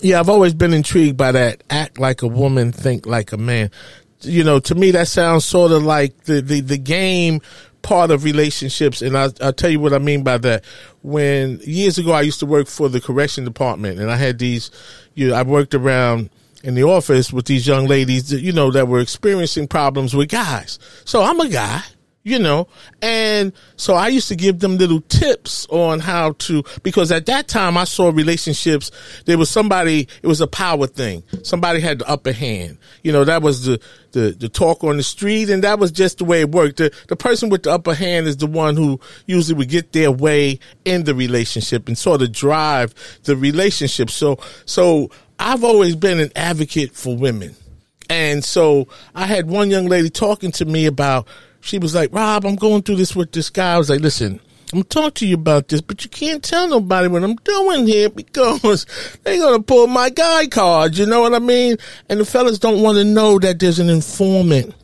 yeah, 0.00 0.18
I've 0.18 0.28
always 0.28 0.54
been 0.54 0.72
intrigued 0.72 1.16
by 1.16 1.32
that. 1.32 1.62
Act 1.70 1.98
like 1.98 2.22
a 2.22 2.26
woman, 2.26 2.72
think 2.72 3.06
like 3.06 3.32
a 3.32 3.36
man. 3.36 3.70
You 4.22 4.44
know, 4.44 4.60
to 4.60 4.74
me, 4.74 4.92
that 4.92 5.08
sounds 5.08 5.44
sort 5.44 5.72
of 5.72 5.82
like 5.82 6.24
the 6.24 6.40
the, 6.40 6.60
the 6.60 6.78
game 6.78 7.40
part 7.82 8.10
of 8.12 8.24
relationships, 8.24 9.02
and 9.02 9.16
I'll, 9.18 9.32
I'll 9.40 9.52
tell 9.52 9.70
you 9.70 9.80
what 9.80 9.92
I 9.92 9.98
mean 9.98 10.22
by 10.22 10.38
that. 10.38 10.64
When 11.02 11.58
years 11.64 11.98
ago, 11.98 12.12
I 12.12 12.22
used 12.22 12.40
to 12.40 12.46
work 12.46 12.68
for 12.68 12.88
the 12.88 13.00
correction 13.00 13.44
department, 13.44 13.98
and 13.98 14.10
I 14.10 14.16
had 14.16 14.38
these. 14.38 14.70
You 15.14 15.28
know, 15.28 15.34
I 15.34 15.42
worked 15.42 15.74
around 15.74 16.30
in 16.62 16.74
the 16.74 16.84
office 16.84 17.32
with 17.32 17.46
these 17.46 17.66
young 17.66 17.86
ladies, 17.86 18.32
you 18.32 18.52
know, 18.52 18.70
that 18.70 18.88
were 18.88 19.00
experiencing 19.00 19.66
problems 19.66 20.14
with 20.14 20.28
guys. 20.28 20.78
So 21.04 21.22
I'm 21.22 21.40
a 21.40 21.48
guy 21.48 21.82
you 22.22 22.38
know 22.38 22.68
and 23.00 23.52
so 23.76 23.94
i 23.94 24.08
used 24.08 24.28
to 24.28 24.36
give 24.36 24.60
them 24.60 24.78
little 24.78 25.00
tips 25.02 25.66
on 25.70 25.98
how 25.98 26.32
to 26.32 26.62
because 26.82 27.10
at 27.10 27.26
that 27.26 27.48
time 27.48 27.76
i 27.76 27.84
saw 27.84 28.10
relationships 28.10 28.90
there 29.24 29.38
was 29.38 29.50
somebody 29.50 30.08
it 30.22 30.26
was 30.26 30.40
a 30.40 30.46
power 30.46 30.86
thing. 30.86 31.22
Somebody 31.42 31.80
had 31.80 31.98
the 32.00 32.08
upper 32.08 32.32
hand. 32.32 32.78
You 33.02 33.12
know 33.12 33.24
that 33.24 33.42
was 33.42 33.64
the 33.64 33.80
the, 34.12 34.36
the 34.38 34.48
talk 34.48 34.84
on 34.84 34.96
the 34.96 35.02
street 35.02 35.50
and 35.50 35.64
that 35.64 35.78
was 35.78 35.90
just 35.90 36.18
the 36.18 36.24
way 36.24 36.42
it 36.42 36.50
worked. 36.50 36.76
The, 36.76 36.94
the 37.08 37.16
person 37.16 37.48
with 37.48 37.62
the 37.62 37.72
upper 37.72 37.94
hand 37.94 38.26
is 38.26 38.36
the 38.36 38.46
one 38.46 38.76
who 38.76 39.00
usually 39.26 39.56
would 39.56 39.68
get 39.68 39.92
their 39.92 40.12
way 40.12 40.58
in 40.84 41.04
the 41.04 41.14
relationship 41.14 41.88
and 41.88 41.96
sort 41.96 42.22
of 42.22 42.32
drive 42.32 42.94
the 43.24 43.36
relationship. 43.36 44.10
So 44.10 44.38
so 44.64 45.10
i've 45.38 45.64
always 45.64 45.96
been 45.96 46.20
an 46.20 46.30
advocate 46.36 46.94
for 46.94 47.16
women. 47.16 47.54
And 48.10 48.44
so 48.44 48.88
I 49.14 49.24
had 49.24 49.48
one 49.48 49.70
young 49.70 49.86
lady 49.86 50.10
talking 50.10 50.52
to 50.52 50.66
me 50.66 50.84
about, 50.84 51.26
she 51.62 51.78
was 51.78 51.94
like, 51.94 52.12
Rob, 52.12 52.44
I'm 52.44 52.56
going 52.56 52.82
through 52.82 52.96
this 52.96 53.16
with 53.16 53.32
this 53.32 53.48
guy. 53.48 53.74
I 53.74 53.78
was 53.78 53.88
like, 53.88 54.00
listen, 54.00 54.40
I'm 54.72 54.80
gonna 54.80 54.84
talk 54.84 55.14
to 55.14 55.26
you 55.26 55.36
about 55.36 55.68
this, 55.68 55.80
but 55.80 56.02
you 56.02 56.10
can't 56.10 56.42
tell 56.42 56.68
nobody 56.68 57.06
what 57.06 57.22
I'm 57.22 57.36
doing 57.36 57.86
here 57.86 58.10
because 58.10 58.84
they're 59.22 59.38
gonna 59.38 59.62
pull 59.62 59.86
my 59.86 60.10
guy 60.10 60.48
card. 60.48 60.98
You 60.98 61.06
know 61.06 61.20
what 61.20 61.34
I 61.34 61.38
mean? 61.38 61.76
And 62.08 62.20
the 62.20 62.24
fellas 62.24 62.58
don't 62.58 62.82
want 62.82 62.98
to 62.98 63.04
know 63.04 63.38
that 63.38 63.60
there's 63.60 63.78
an 63.78 63.88
informant 63.88 64.74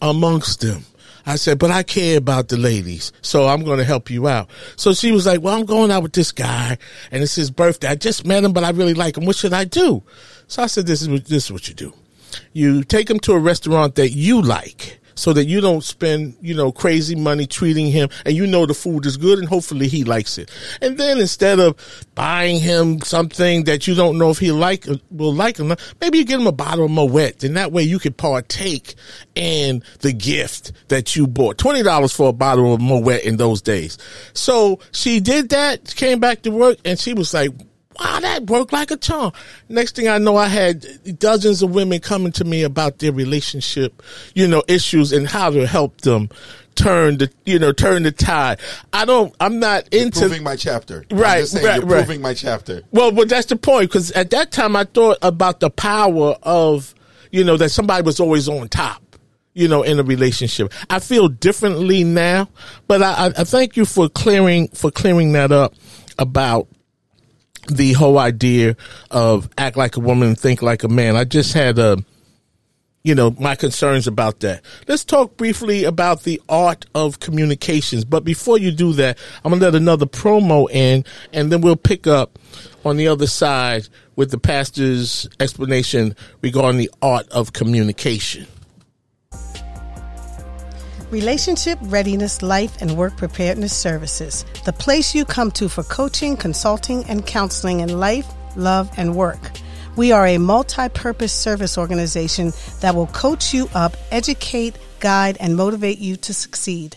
amongst 0.00 0.60
them. 0.62 0.84
I 1.24 1.36
said, 1.36 1.58
but 1.58 1.70
I 1.70 1.84
care 1.84 2.18
about 2.18 2.48
the 2.48 2.56
ladies, 2.56 3.12
so 3.20 3.46
I'm 3.46 3.62
going 3.62 3.78
to 3.78 3.84
help 3.84 4.10
you 4.10 4.26
out. 4.26 4.50
So 4.74 4.92
she 4.92 5.12
was 5.12 5.24
like, 5.24 5.40
well, 5.40 5.56
I'm 5.56 5.66
going 5.66 5.92
out 5.92 6.02
with 6.02 6.14
this 6.14 6.32
guy 6.32 6.78
and 7.12 7.22
it's 7.22 7.36
his 7.36 7.48
birthday. 7.48 7.86
I 7.86 7.94
just 7.94 8.26
met 8.26 8.42
him, 8.42 8.52
but 8.52 8.64
I 8.64 8.70
really 8.70 8.94
like 8.94 9.16
him. 9.16 9.24
What 9.24 9.36
should 9.36 9.52
I 9.52 9.62
do? 9.62 10.02
So 10.48 10.64
I 10.64 10.66
said, 10.66 10.86
this 10.86 11.00
is 11.00 11.08
what, 11.08 11.26
this 11.26 11.44
is 11.44 11.52
what 11.52 11.68
you 11.68 11.74
do. 11.74 11.94
You 12.52 12.82
take 12.82 13.08
him 13.08 13.20
to 13.20 13.34
a 13.34 13.38
restaurant 13.38 13.94
that 13.96 14.10
you 14.10 14.42
like 14.42 14.98
so 15.14 15.32
that 15.32 15.44
you 15.44 15.60
don't 15.60 15.82
spend, 15.82 16.36
you 16.40 16.54
know, 16.54 16.72
crazy 16.72 17.14
money 17.14 17.46
treating 17.46 17.86
him 17.86 18.08
and 18.24 18.34
you 18.34 18.46
know 18.46 18.66
the 18.66 18.74
food 18.74 19.06
is 19.06 19.16
good 19.16 19.38
and 19.38 19.48
hopefully 19.48 19.88
he 19.88 20.04
likes 20.04 20.38
it. 20.38 20.50
And 20.80 20.98
then 20.98 21.18
instead 21.18 21.60
of 21.60 21.76
buying 22.14 22.60
him 22.60 23.00
something 23.00 23.64
that 23.64 23.86
you 23.86 23.94
don't 23.94 24.18
know 24.18 24.30
if 24.30 24.38
he 24.38 24.52
like 24.52 24.86
will 25.10 25.34
like 25.34 25.58
him, 25.58 25.74
maybe 26.00 26.18
you 26.18 26.24
get 26.24 26.40
him 26.40 26.46
a 26.46 26.52
bottle 26.52 26.86
of 26.86 26.90
Moet 26.90 27.44
and 27.44 27.56
that 27.56 27.72
way 27.72 27.82
you 27.82 27.98
could 27.98 28.16
partake 28.16 28.94
in 29.34 29.82
the 30.00 30.12
gift 30.12 30.72
that 30.88 31.16
you 31.16 31.26
bought. 31.26 31.56
$20 31.58 32.14
for 32.14 32.28
a 32.30 32.32
bottle 32.32 32.74
of 32.74 32.80
Moet 32.80 33.22
in 33.24 33.36
those 33.36 33.62
days. 33.62 33.98
So 34.34 34.80
she 34.92 35.20
did 35.20 35.50
that, 35.50 35.94
came 35.94 36.20
back 36.20 36.42
to 36.42 36.50
work 36.50 36.78
and 36.84 36.98
she 36.98 37.14
was 37.14 37.32
like, 37.34 37.50
wow, 37.98 38.20
that 38.20 38.46
worked 38.48 38.72
like 38.72 38.90
a 38.90 38.96
charm. 38.96 39.32
Next 39.68 39.96
thing 39.96 40.08
I 40.08 40.18
know, 40.18 40.36
I 40.36 40.48
had 40.48 41.18
dozens 41.18 41.62
of 41.62 41.74
women 41.74 42.00
coming 42.00 42.32
to 42.32 42.44
me 42.44 42.62
about 42.62 42.98
their 42.98 43.12
relationship, 43.12 44.02
you 44.34 44.46
know, 44.46 44.62
issues 44.68 45.12
and 45.12 45.26
how 45.26 45.50
to 45.50 45.66
help 45.66 46.00
them 46.02 46.28
turn 46.74 47.18
the, 47.18 47.30
you 47.44 47.58
know, 47.58 47.72
turn 47.72 48.02
the 48.02 48.12
tide. 48.12 48.60
I 48.92 49.04
don't, 49.04 49.34
I'm 49.40 49.58
not 49.58 49.92
into 49.92 50.20
proving 50.20 50.42
my 50.42 50.56
chapter. 50.56 51.04
Right, 51.10 51.46
saying, 51.46 51.64
right, 51.64 51.82
right. 51.82 52.04
proving 52.04 52.22
my 52.22 52.34
chapter. 52.34 52.82
Well, 52.90 53.12
but 53.12 53.28
that's 53.28 53.46
the 53.46 53.56
point 53.56 53.90
because 53.90 54.10
at 54.12 54.30
that 54.30 54.52
time 54.52 54.76
I 54.76 54.84
thought 54.84 55.18
about 55.22 55.60
the 55.60 55.70
power 55.70 56.36
of, 56.42 56.94
you 57.30 57.44
know, 57.44 57.56
that 57.56 57.70
somebody 57.70 58.04
was 58.04 58.20
always 58.20 58.48
on 58.48 58.68
top. 58.68 59.00
You 59.54 59.68
know, 59.68 59.82
in 59.82 59.98
a 59.98 60.02
relationship, 60.02 60.72
I 60.88 60.98
feel 60.98 61.28
differently 61.28 62.04
now, 62.04 62.48
but 62.86 63.02
I, 63.02 63.26
I 63.36 63.44
thank 63.44 63.76
you 63.76 63.84
for 63.84 64.08
clearing 64.08 64.68
for 64.68 64.90
clearing 64.90 65.32
that 65.32 65.52
up 65.52 65.74
about 66.18 66.68
the 67.68 67.92
whole 67.92 68.18
idea 68.18 68.76
of 69.10 69.48
act 69.56 69.76
like 69.76 69.96
a 69.96 70.00
woman 70.00 70.34
think 70.34 70.62
like 70.62 70.82
a 70.82 70.88
man. 70.88 71.16
I 71.16 71.24
just 71.24 71.52
had 71.52 71.78
a, 71.78 71.98
you 73.04 73.14
know, 73.14 73.30
my 73.38 73.54
concerns 73.54 74.06
about 74.06 74.40
that. 74.40 74.62
Let's 74.88 75.04
talk 75.04 75.36
briefly 75.36 75.84
about 75.84 76.22
the 76.22 76.40
art 76.48 76.86
of 76.94 77.20
communications. 77.20 78.04
But 78.04 78.24
before 78.24 78.58
you 78.58 78.72
do 78.72 78.92
that, 78.94 79.18
I'm 79.44 79.50
going 79.50 79.60
to 79.60 79.66
let 79.66 79.74
another 79.74 80.06
promo 80.06 80.68
in 80.70 81.04
and 81.32 81.50
then 81.50 81.60
we'll 81.60 81.76
pick 81.76 82.06
up 82.06 82.38
on 82.84 82.96
the 82.96 83.08
other 83.08 83.26
side 83.26 83.88
with 84.16 84.30
the 84.30 84.38
pastor's 84.38 85.28
explanation 85.40 86.16
regarding 86.42 86.78
the 86.78 86.90
art 87.00 87.28
of 87.28 87.52
communication. 87.52 88.46
Relationship 91.12 91.78
Readiness 91.82 92.40
Life 92.40 92.80
and 92.80 92.96
Work 92.96 93.18
Preparedness 93.18 93.76
Services, 93.76 94.46
the 94.64 94.72
place 94.72 95.14
you 95.14 95.26
come 95.26 95.50
to 95.50 95.68
for 95.68 95.82
coaching, 95.82 96.38
consulting, 96.38 97.04
and 97.04 97.26
counseling 97.26 97.80
in 97.80 98.00
life, 98.00 98.26
love, 98.56 98.90
and 98.96 99.14
work. 99.14 99.50
We 99.94 100.10
are 100.10 100.26
a 100.26 100.38
multi 100.38 100.88
purpose 100.88 101.34
service 101.34 101.76
organization 101.76 102.54
that 102.80 102.94
will 102.94 103.08
coach 103.08 103.52
you 103.52 103.68
up, 103.74 103.94
educate, 104.10 104.78
guide, 105.00 105.36
and 105.38 105.54
motivate 105.54 105.98
you 105.98 106.16
to 106.16 106.32
succeed. 106.32 106.96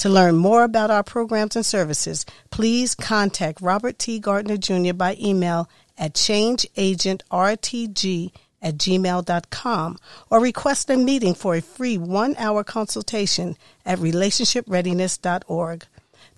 To 0.00 0.08
learn 0.08 0.36
more 0.36 0.64
about 0.64 0.90
our 0.90 1.02
programs 1.02 1.56
and 1.56 1.66
services, 1.66 2.24
please 2.48 2.94
contact 2.94 3.60
Robert 3.60 3.98
T. 3.98 4.18
Gardner 4.18 4.56
Jr. 4.56 4.94
by 4.94 5.14
email 5.20 5.68
at 5.98 6.14
changeagentrtg 6.14 8.32
at 8.62 8.78
gmail.com 8.78 9.98
or 10.30 10.40
request 10.40 10.88
a 10.88 10.96
meeting 10.96 11.34
for 11.34 11.54
a 11.54 11.60
free 11.60 11.98
one 11.98 12.34
hour 12.38 12.64
consultation 12.64 13.58
at 13.84 13.98
relationshipreadiness.org. 13.98 15.84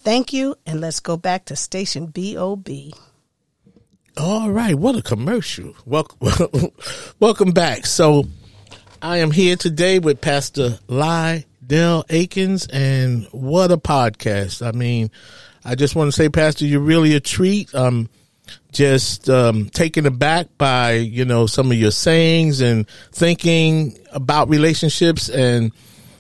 Thank 0.01 0.33
you, 0.33 0.57
and 0.67 0.81
let's 0.81 0.99
go 0.99 1.17
back 1.17 1.45
to 1.45 1.55
Station 1.55 2.07
BOB. 2.07 2.69
All 4.17 4.51
right, 4.51 4.75
what 4.75 4.97
a 4.97 5.03
commercial. 5.03 5.77
Welcome, 5.87 6.73
welcome 7.21 7.53
back. 7.53 7.87
So 7.87 8.25
I 9.01 9.19
am 9.19 9.31
here 9.31 9.55
today 9.55 10.01
with 10.01 10.21
Pastor 10.21 10.81
Lyddale 11.73 12.05
Akins, 12.11 12.67
and 12.67 13.25
what 13.33 13.73
a 13.73 13.79
podcast. 13.79 14.67
I 14.67 14.73
mean, 14.73 15.11
I 15.65 15.75
just 15.75 15.97
want 15.97 16.09
to 16.09 16.13
say, 16.13 16.29
Pastor, 16.29 16.67
you're 16.67 16.81
really 16.81 17.15
a 17.15 17.21
treat. 17.21 17.75
Um, 17.75 18.11
just 18.73 19.31
um, 19.31 19.71
taken 19.71 20.05
aback 20.05 20.49
by 20.59 20.93
you 20.93 21.25
know 21.25 21.47
some 21.47 21.71
of 21.71 21.79
your 21.79 21.91
sayings 21.91 22.61
and 22.61 22.87
thinking 23.11 23.99
about 24.13 24.51
relationships 24.51 25.31
and 25.31 25.73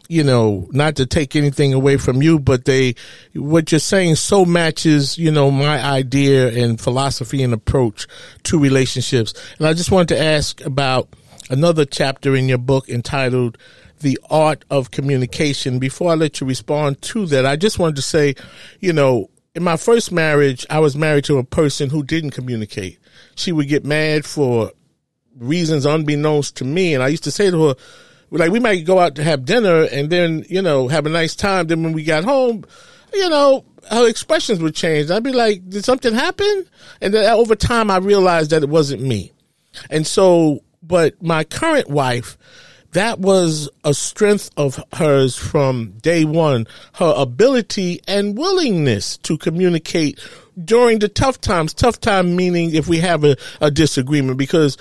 you 0.08 0.24
know 0.24 0.68
not 0.70 0.96
to 0.96 1.04
take 1.04 1.36
anything 1.36 1.74
away 1.74 1.96
from 1.96 2.22
you 2.22 2.38
but 2.38 2.64
they 2.64 2.94
what 3.34 3.72
you're 3.72 3.78
saying 3.78 4.14
so 4.14 4.44
matches 4.44 5.18
you 5.18 5.30
know 5.30 5.50
my 5.50 5.82
idea 5.82 6.48
and 6.50 6.80
philosophy 6.80 7.42
and 7.42 7.52
approach 7.52 8.06
to 8.44 8.58
relationships 8.58 9.34
and 9.58 9.66
i 9.66 9.74
just 9.74 9.90
wanted 9.90 10.08
to 10.08 10.22
ask 10.22 10.64
about 10.64 11.08
another 11.50 11.84
chapter 11.84 12.36
in 12.36 12.48
your 12.48 12.58
book 12.58 12.88
entitled 12.88 13.58
the 14.02 14.18
art 14.30 14.64
of 14.70 14.90
communication 14.90 15.78
before 15.78 16.12
i 16.12 16.14
let 16.14 16.40
you 16.40 16.46
respond 16.46 17.00
to 17.00 17.26
that 17.26 17.46
i 17.46 17.56
just 17.56 17.78
wanted 17.78 17.96
to 17.96 18.02
say 18.02 18.34
you 18.80 18.92
know 18.92 19.28
in 19.54 19.62
my 19.62 19.76
first 19.76 20.12
marriage, 20.12 20.66
I 20.70 20.78
was 20.78 20.96
married 20.96 21.24
to 21.24 21.38
a 21.38 21.44
person 21.44 21.90
who 21.90 22.02
didn't 22.02 22.30
communicate. 22.30 22.98
She 23.34 23.52
would 23.52 23.68
get 23.68 23.84
mad 23.84 24.24
for 24.24 24.72
reasons 25.36 25.84
unbeknownst 25.84 26.56
to 26.56 26.64
me. 26.64 26.94
And 26.94 27.02
I 27.02 27.08
used 27.08 27.24
to 27.24 27.30
say 27.30 27.50
to 27.50 27.68
her, 27.68 27.74
like, 28.30 28.50
we 28.50 28.60
might 28.60 28.86
go 28.86 28.98
out 28.98 29.16
to 29.16 29.24
have 29.24 29.44
dinner 29.44 29.86
and 29.92 30.08
then, 30.08 30.44
you 30.48 30.62
know, 30.62 30.88
have 30.88 31.04
a 31.04 31.10
nice 31.10 31.36
time. 31.36 31.66
Then 31.66 31.82
when 31.82 31.92
we 31.92 32.02
got 32.02 32.24
home, 32.24 32.64
you 33.12 33.28
know, 33.28 33.64
her 33.90 34.08
expressions 34.08 34.60
would 34.60 34.74
change. 34.74 35.10
I'd 35.10 35.22
be 35.22 35.32
like, 35.32 35.68
did 35.68 35.84
something 35.84 36.14
happen? 36.14 36.66
And 37.02 37.12
then 37.12 37.30
over 37.30 37.54
time, 37.54 37.90
I 37.90 37.98
realized 37.98 38.50
that 38.50 38.62
it 38.62 38.70
wasn't 38.70 39.02
me. 39.02 39.32
And 39.90 40.06
so, 40.06 40.60
but 40.82 41.22
my 41.22 41.44
current 41.44 41.90
wife, 41.90 42.38
that 42.92 43.18
was 43.18 43.68
a 43.84 43.94
strength 43.94 44.50
of 44.56 44.82
hers 44.92 45.36
from 45.36 45.92
day 46.02 46.24
one, 46.24 46.66
her 46.94 47.14
ability 47.16 48.00
and 48.06 48.36
willingness 48.36 49.16
to 49.18 49.38
communicate 49.38 50.20
during 50.62 50.98
the 50.98 51.08
tough 51.08 51.40
times. 51.40 51.72
Tough 51.72 52.00
time 52.00 52.36
meaning 52.36 52.74
if 52.74 52.88
we 52.88 52.98
have 52.98 53.24
a, 53.24 53.36
a 53.60 53.70
disagreement, 53.70 54.36
because 54.36 54.76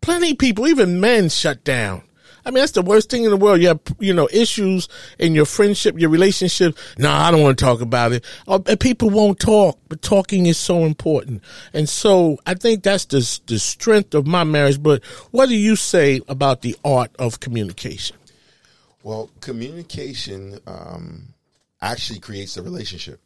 plenty 0.00 0.34
people, 0.34 0.66
even 0.66 1.00
men, 1.00 1.28
shut 1.28 1.62
down. 1.64 2.02
I 2.44 2.50
mean, 2.50 2.60
that's 2.60 2.72
the 2.72 2.82
worst 2.82 3.10
thing 3.10 3.24
in 3.24 3.30
the 3.30 3.36
world. 3.36 3.60
You 3.60 3.68
have, 3.68 3.80
you 3.98 4.12
know, 4.12 4.28
issues 4.32 4.88
in 5.18 5.34
your 5.34 5.44
friendship, 5.44 5.98
your 5.98 6.10
relationship. 6.10 6.76
No, 6.98 7.10
I 7.10 7.30
don't 7.30 7.42
want 7.42 7.58
to 7.58 7.64
talk 7.64 7.80
about 7.80 8.12
it. 8.12 8.24
Or, 8.46 8.60
people 8.60 9.10
won't 9.10 9.38
talk, 9.38 9.78
but 9.88 10.02
talking 10.02 10.46
is 10.46 10.58
so 10.58 10.84
important. 10.84 11.42
And 11.72 11.88
so 11.88 12.38
I 12.46 12.54
think 12.54 12.82
that's 12.82 13.04
the, 13.06 13.40
the 13.46 13.58
strength 13.58 14.14
of 14.14 14.26
my 14.26 14.44
marriage. 14.44 14.82
But 14.82 15.04
what 15.30 15.48
do 15.48 15.56
you 15.56 15.76
say 15.76 16.20
about 16.28 16.62
the 16.62 16.76
art 16.84 17.10
of 17.18 17.40
communication? 17.40 18.16
Well, 19.04 19.30
communication 19.40 20.58
um, 20.66 21.34
actually 21.80 22.20
creates 22.20 22.56
a 22.56 22.62
relationship. 22.62 23.20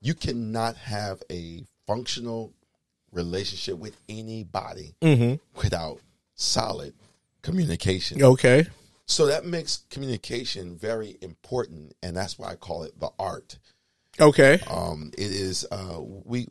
You 0.00 0.14
cannot 0.14 0.76
have 0.76 1.22
a 1.30 1.64
functional 1.86 2.52
relationship 3.12 3.78
with 3.78 3.96
anybody 4.08 4.94
Mm-hmm. 5.00 5.34
without 5.60 6.00
solid 6.34 6.92
communication. 7.44 8.22
Okay. 8.22 8.66
So 9.06 9.26
that 9.26 9.44
makes 9.44 9.84
communication 9.90 10.76
very 10.76 11.18
important, 11.20 11.94
and 12.02 12.16
that's 12.16 12.38
why 12.38 12.48
I 12.48 12.54
call 12.56 12.82
it 12.84 12.98
the 12.98 13.10
art. 13.18 13.58
Okay. 14.18 14.60
Um, 14.68 15.10
it 15.16 15.30
is 15.30 15.66
uh, 15.70 16.00
we 16.00 16.48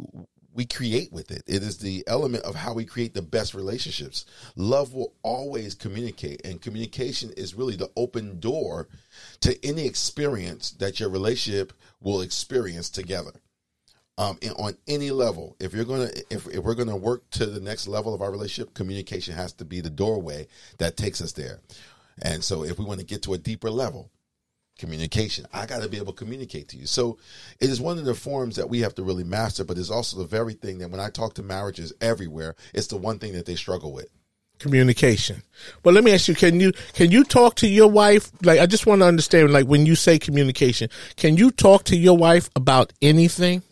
we 0.53 0.65
create 0.65 1.11
with 1.11 1.31
it. 1.31 1.41
It 1.47 1.63
is 1.63 1.79
the 1.79 2.03
element 2.05 2.43
of 2.43 2.53
how 2.53 2.73
we 2.73 2.85
create 2.85 3.15
the 3.15 3.23
best 3.23 3.55
relationships. 3.55 4.25
Love 4.55 4.93
will 4.93 5.13
always 5.23 5.73
communicate, 5.73 6.45
and 6.45 6.61
communication 6.61 7.31
is 7.35 7.55
really 7.55 7.75
the 7.75 7.89
open 7.97 8.39
door 8.39 8.87
to 9.41 9.65
any 9.65 9.87
experience 9.87 10.71
that 10.71 10.99
your 10.99 11.09
relationship 11.09 11.73
will 12.01 12.21
experience 12.21 12.89
together. 12.89 13.31
Um, 14.15 14.37
on 14.57 14.77
any 14.87 15.09
level, 15.09 15.55
if 15.59 15.73
you're 15.73 15.85
gonna, 15.85 16.09
if, 16.29 16.47
if 16.47 16.63
we're 16.63 16.75
gonna 16.75 16.95
work 16.95 17.27
to 17.31 17.47
the 17.47 17.59
next 17.59 17.87
level 17.87 18.13
of 18.13 18.21
our 18.21 18.29
relationship, 18.31 18.75
communication 18.75 19.33
has 19.33 19.53
to 19.53 19.65
be 19.65 19.81
the 19.81 19.89
doorway 19.89 20.47
that 20.77 20.97
takes 20.97 21.19
us 21.19 21.31
there. 21.31 21.61
And 22.21 22.43
so, 22.43 22.63
if 22.63 22.77
we 22.77 22.85
want 22.85 22.99
to 22.99 23.05
get 23.05 23.23
to 23.23 23.33
a 23.33 23.39
deeper 23.39 23.71
level, 23.71 24.11
communication. 24.77 25.45
I 25.53 25.65
got 25.65 25.81
to 25.81 25.89
be 25.89 25.97
able 25.97 26.13
to 26.13 26.17
communicate 26.17 26.69
to 26.69 26.77
you. 26.77 26.85
So 26.85 27.17
it 27.59 27.69
is 27.69 27.79
one 27.79 27.97
of 27.97 28.05
the 28.05 28.15
forms 28.15 28.55
that 28.55 28.69
we 28.69 28.79
have 28.79 28.95
to 28.95 29.03
really 29.03 29.23
master, 29.23 29.63
but 29.63 29.77
it's 29.77 29.89
also 29.89 30.17
the 30.17 30.25
very 30.25 30.53
thing 30.53 30.79
that 30.79 30.89
when 30.89 30.99
I 30.99 31.09
talk 31.09 31.35
to 31.35 31.43
marriages 31.43 31.93
everywhere, 32.01 32.55
it's 32.73 32.87
the 32.87 32.97
one 32.97 33.19
thing 33.19 33.33
that 33.33 33.45
they 33.45 33.55
struggle 33.55 33.93
with. 33.93 34.09
Communication. 34.59 35.43
Well, 35.83 35.93
let 35.93 36.03
me 36.03 36.13
ask 36.13 36.27
you: 36.27 36.35
Can 36.35 36.59
you 36.59 36.71
can 36.93 37.11
you 37.11 37.23
talk 37.23 37.55
to 37.55 37.67
your 37.67 37.89
wife? 37.89 38.31
Like, 38.43 38.59
I 38.59 38.65
just 38.65 38.85
want 38.85 39.01
to 39.01 39.05
understand. 39.05 39.51
Like, 39.51 39.65
when 39.65 39.85
you 39.85 39.95
say 39.95 40.19
communication, 40.19 40.89
can 41.17 41.35
you 41.37 41.49
talk 41.51 41.83
to 41.85 41.97
your 41.97 42.15
wife 42.15 42.49
about 42.55 42.93
anything? 43.01 43.63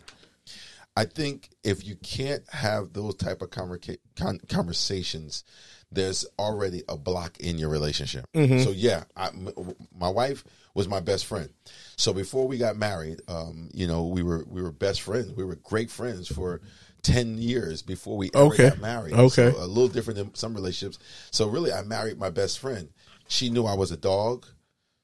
I 1.01 1.05
think 1.05 1.49
if 1.63 1.83
you 1.83 1.95
can't 1.95 2.43
have 2.51 2.93
those 2.93 3.15
type 3.15 3.41
of 3.41 3.49
converca- 3.49 3.97
con- 4.15 4.39
conversations, 4.47 5.43
there's 5.91 6.25
already 6.37 6.83
a 6.87 6.95
block 6.95 7.39
in 7.39 7.57
your 7.57 7.69
relationship. 7.69 8.25
So 8.35 8.69
yeah, 8.71 9.03
I, 9.15 9.27
m- 9.29 9.49
my 9.97 10.09
wife 10.09 10.43
was 10.75 10.87
my 10.87 10.99
best 10.99 11.25
friend. 11.25 11.49
So 11.97 12.13
before 12.13 12.47
we 12.47 12.57
got 12.57 12.77
married, 12.77 13.19
um, 13.27 13.69
you 13.73 13.87
know, 13.87 14.05
we 14.05 14.21
were 14.23 14.45
we 14.47 14.61
were 14.61 14.71
best 14.71 15.01
friends. 15.01 15.31
We 15.33 15.43
were 15.43 15.55
great 15.55 15.89
friends 15.89 16.27
for 16.27 16.61
ten 17.01 17.37
years 17.39 17.81
before 17.81 18.15
we 18.15 18.29
ever 18.35 18.45
Okay. 18.53 18.69
got 18.69 18.79
married. 18.79 19.13
Okay. 19.13 19.51
So 19.51 19.57
a 19.57 19.65
little 19.65 19.87
different 19.89 20.17
than 20.19 20.35
some 20.35 20.53
relationships. 20.53 20.99
So 21.31 21.47
really, 21.47 21.73
I 21.73 21.81
married 21.81 22.19
my 22.19 22.29
best 22.29 22.59
friend. 22.59 22.89
She 23.27 23.49
knew 23.49 23.65
I 23.65 23.73
was 23.73 23.91
a 23.91 23.97
dog. 23.97 24.45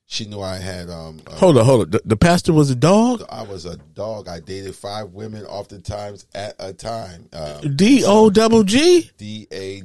She 0.09 0.25
knew 0.25 0.39
I 0.39 0.55
had 0.55 0.89
um, 0.89 1.19
a 1.27 1.35
Hold 1.35 1.57
on, 1.57 1.65
hold 1.65 1.81
on. 1.81 1.89
The, 1.89 2.01
the 2.05 2.15
pastor 2.15 2.53
was 2.53 2.69
a 2.69 2.75
dog. 2.75 3.23
I 3.29 3.43
was 3.43 3.65
a 3.65 3.75
dog. 3.75 4.29
I 4.29 4.39
dated 4.39 4.73
five 4.73 5.09
women, 5.09 5.45
oftentimes 5.45 6.25
at 6.33 6.55
a 6.59 6.71
time. 6.71 7.27
Um, 7.33 7.75
D 7.75 8.05
O 8.05 8.29
double 8.29 8.63
G. 8.63 9.11
D 9.17 9.47
A, 9.51 9.83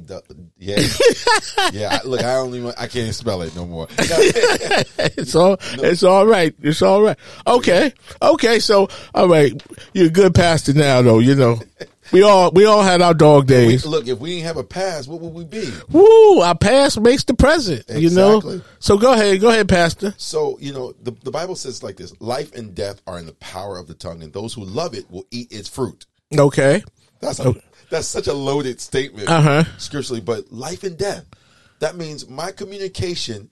yeah, 0.57 0.79
yeah. 1.73 1.99
Look, 2.05 2.21
I 2.21 2.35
don't 2.35 2.55
even. 2.55 2.71
I 2.77 2.87
can't 2.87 3.13
spell 3.13 3.41
it 3.41 3.53
no 3.53 3.65
more. 3.65 3.87
It's 5.15 5.35
all. 5.35 5.57
It's 5.73 6.03
all 6.03 6.25
right. 6.25 6.55
It's 6.61 6.81
all 6.81 7.01
right. 7.01 7.17
Okay. 7.45 7.93
Okay. 8.21 8.59
So, 8.59 8.87
all 9.13 9.27
right. 9.27 9.61
You're 9.93 10.07
a 10.07 10.09
good 10.09 10.33
pastor 10.33 10.73
now, 10.73 11.01
though. 11.01 11.19
You 11.19 11.35
know, 11.35 11.59
we 12.13 12.23
all 12.23 12.51
we 12.51 12.65
all 12.65 12.81
had 12.81 13.01
our 13.01 13.13
dog 13.13 13.47
days. 13.47 13.85
Look, 13.85 14.07
if 14.07 14.19
we 14.19 14.35
didn't 14.35 14.45
have 14.45 14.57
a 14.57 14.63
past, 14.63 15.07
what 15.09 15.19
would 15.19 15.33
we 15.33 15.43
be? 15.43 15.69
Woo! 15.89 16.39
Our 16.41 16.55
past 16.57 16.99
makes 17.01 17.23
the 17.25 17.33
present. 17.33 17.83
You 17.89 18.09
know. 18.11 18.61
So 18.79 18.97
go 18.97 19.13
ahead. 19.13 19.41
Go 19.41 19.49
ahead, 19.49 19.67
Pastor. 19.67 20.13
So 20.17 20.57
you 20.61 20.71
know, 20.73 20.93
the 21.01 21.11
the 21.11 21.31
Bible 21.31 21.55
says 21.55 21.83
like 21.83 21.97
this: 21.97 22.13
life 22.21 22.53
and 22.53 22.73
death 22.73 23.01
are 23.07 23.19
in 23.19 23.25
the 23.25 23.33
power 23.33 23.77
of 23.77 23.87
the 23.87 23.93
tongue, 23.95 24.23
and 24.23 24.31
those 24.31 24.53
who 24.53 24.63
love 24.63 24.93
it 24.93 25.09
will 25.11 25.25
eat 25.31 25.51
its 25.51 25.67
fruit. 25.67 26.05
Okay. 26.37 26.83
That's 27.19 27.39
a, 27.39 27.53
that's 27.89 28.07
such 28.07 28.27
a 28.27 28.33
loaded 28.33 28.81
statement 28.81 29.29
Uh-huh. 29.29 29.63
scripturally, 29.77 30.19
but 30.21 30.51
life 30.51 30.83
and 30.83 30.97
death. 30.97 31.25
That 31.79 31.95
means 31.95 32.27
my 32.29 32.51
communication. 32.51 33.49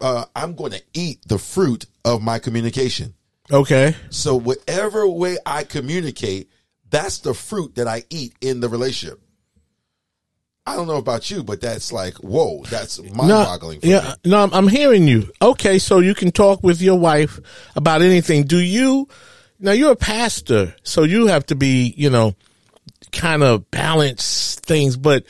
Uh, 0.00 0.24
I'm 0.36 0.54
going 0.54 0.70
to 0.72 0.82
eat 0.94 1.26
the 1.26 1.38
fruit 1.38 1.86
of 2.04 2.22
my 2.22 2.38
communication. 2.38 3.14
Okay. 3.50 3.96
So 4.10 4.36
whatever 4.36 5.08
way 5.08 5.38
I 5.44 5.64
communicate, 5.64 6.50
that's 6.90 7.18
the 7.18 7.34
fruit 7.34 7.74
that 7.76 7.86
I 7.86 8.04
eat 8.10 8.34
in 8.40 8.60
the 8.60 8.68
relationship. 8.68 9.20
I 10.66 10.76
don't 10.76 10.86
know 10.86 10.96
about 10.96 11.30
you, 11.30 11.42
but 11.42 11.62
that's 11.62 11.92
like 11.92 12.14
whoa, 12.16 12.62
that's 12.64 13.00
mind-boggling. 13.02 13.80
For 13.80 13.86
yeah. 13.86 14.14
me. 14.24 14.30
No, 14.30 14.40
I'm- 14.40 14.52
I'm 14.52 14.68
hearing 14.68 15.08
you. 15.08 15.30
Okay. 15.40 15.78
So 15.78 16.00
you 16.00 16.14
can 16.14 16.30
talk 16.30 16.62
with 16.62 16.82
your 16.82 16.98
wife 16.98 17.40
about 17.74 18.02
anything. 18.02 18.44
Do 18.44 18.58
you? 18.58 19.08
Now 19.58 19.72
you're 19.72 19.92
a 19.92 19.96
pastor, 19.96 20.74
so 20.82 21.04
you 21.04 21.26
have 21.26 21.46
to 21.46 21.54
be, 21.56 21.94
you 21.96 22.10
know, 22.10 22.36
kind 23.12 23.42
of 23.42 23.70
balance 23.70 24.56
things. 24.56 24.96
But 24.96 25.24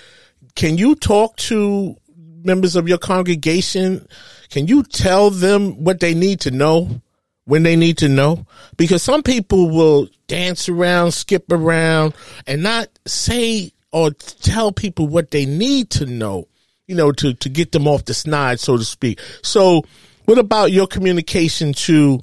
can 0.56 0.76
you 0.76 0.96
talk 0.96 1.36
to 1.36 1.96
members 2.42 2.74
of 2.74 2.88
your 2.88 2.98
congregation? 2.98 4.06
Can 4.50 4.66
you 4.66 4.82
tell 4.82 5.30
them 5.30 5.84
what 5.84 6.00
they 6.00 6.14
need 6.14 6.40
to 6.40 6.50
know 6.50 7.00
when 7.48 7.62
they 7.62 7.76
need 7.76 7.96
to 7.96 8.08
know? 8.08 8.46
Because 8.76 9.02
some 9.02 9.22
people 9.22 9.70
will 9.70 10.06
dance 10.26 10.68
around, 10.68 11.12
skip 11.12 11.50
around, 11.50 12.12
and 12.46 12.62
not 12.62 12.88
say 13.06 13.72
or 13.90 14.10
tell 14.10 14.70
people 14.70 15.06
what 15.06 15.30
they 15.30 15.46
need 15.46 15.88
to 15.88 16.04
know, 16.04 16.46
you 16.86 16.94
know, 16.94 17.10
to, 17.10 17.32
to 17.32 17.48
get 17.48 17.72
them 17.72 17.88
off 17.88 18.04
the 18.04 18.12
snide, 18.12 18.60
so 18.60 18.76
to 18.76 18.84
speak. 18.84 19.18
So 19.42 19.82
what 20.26 20.36
about 20.36 20.72
your 20.72 20.86
communication 20.86 21.72
to 21.72 22.20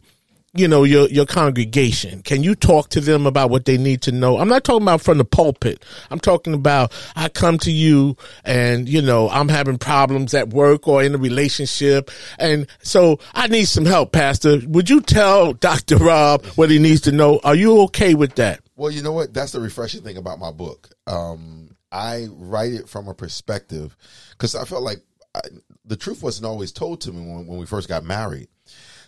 you 0.56 0.68
know 0.68 0.84
your 0.84 1.08
your 1.10 1.26
congregation? 1.26 2.22
Can 2.22 2.44
you 2.44 2.56
talk 2.56 2.90
to 2.90 3.02
them 3.02 3.28
about 3.28 3.50
what 3.50 3.66
they 3.66 3.78
need 3.78 4.02
to 4.04 4.12
know? 4.12 4.38
I'm 4.38 4.48
not 4.48 4.64
talking 4.64 4.84
about 4.84 5.02
from 5.02 5.18
the 5.18 5.26
pulpit. 5.26 5.84
I'm 6.10 6.20
talking 6.20 6.54
about 6.54 6.94
i 7.16 7.30
come 7.30 7.58
to 7.60 7.72
you 7.72 8.16
and 8.44 8.88
you 8.88 9.02
know 9.02 9.30
i'm 9.30 9.50
having 9.50 9.78
problems 9.78 10.34
at 10.34 10.50
work 10.50 10.88
or 10.88 11.04
in 11.04 11.16
a 11.16 11.18
relationship. 11.18 12.10
And 12.40 12.68
so 12.82 13.20
i 13.34 13.48
need 13.48 13.66
some 13.66 13.86
help 13.86 14.12
pastor. 14.12 14.60
Would 14.68 14.90
you 14.90 15.02
tell 15.02 15.54
dr 15.54 15.98
rob 15.98 16.46
what 16.56 16.70
he 16.70 16.80
needs 16.80 17.02
to 17.02 17.12
know? 17.12 17.40
Are 17.44 17.56
you 17.56 17.82
okay 17.84 18.16
with 18.16 18.36
that? 18.36 18.62
Well, 18.76 18.92
you 18.92 19.02
know 19.02 19.14
what? 19.14 19.34
That's 19.34 19.52
the 19.52 19.62
refreshing 19.62 20.02
thing 20.02 20.18
about 20.18 20.40
my 20.40 20.52
book. 20.52 20.90
Um, 21.08 21.76
I 21.92 22.28
write 22.32 22.74
it 22.74 22.90
from 22.90 23.08
a 23.08 23.14
perspective 23.14 23.96
because 24.32 24.56
I 24.56 24.66
felt 24.66 24.84
like 24.84 25.00
I, 25.34 25.40
the 25.86 25.96
truth 25.96 26.22
wasn't 26.22 26.46
always 26.46 26.72
told 26.72 27.02
to 27.02 27.12
me 27.12 27.22
when, 27.22 27.48
when 27.48 27.58
we 27.58 27.66
first 27.66 27.88
got 27.88 28.04
married. 28.04 28.50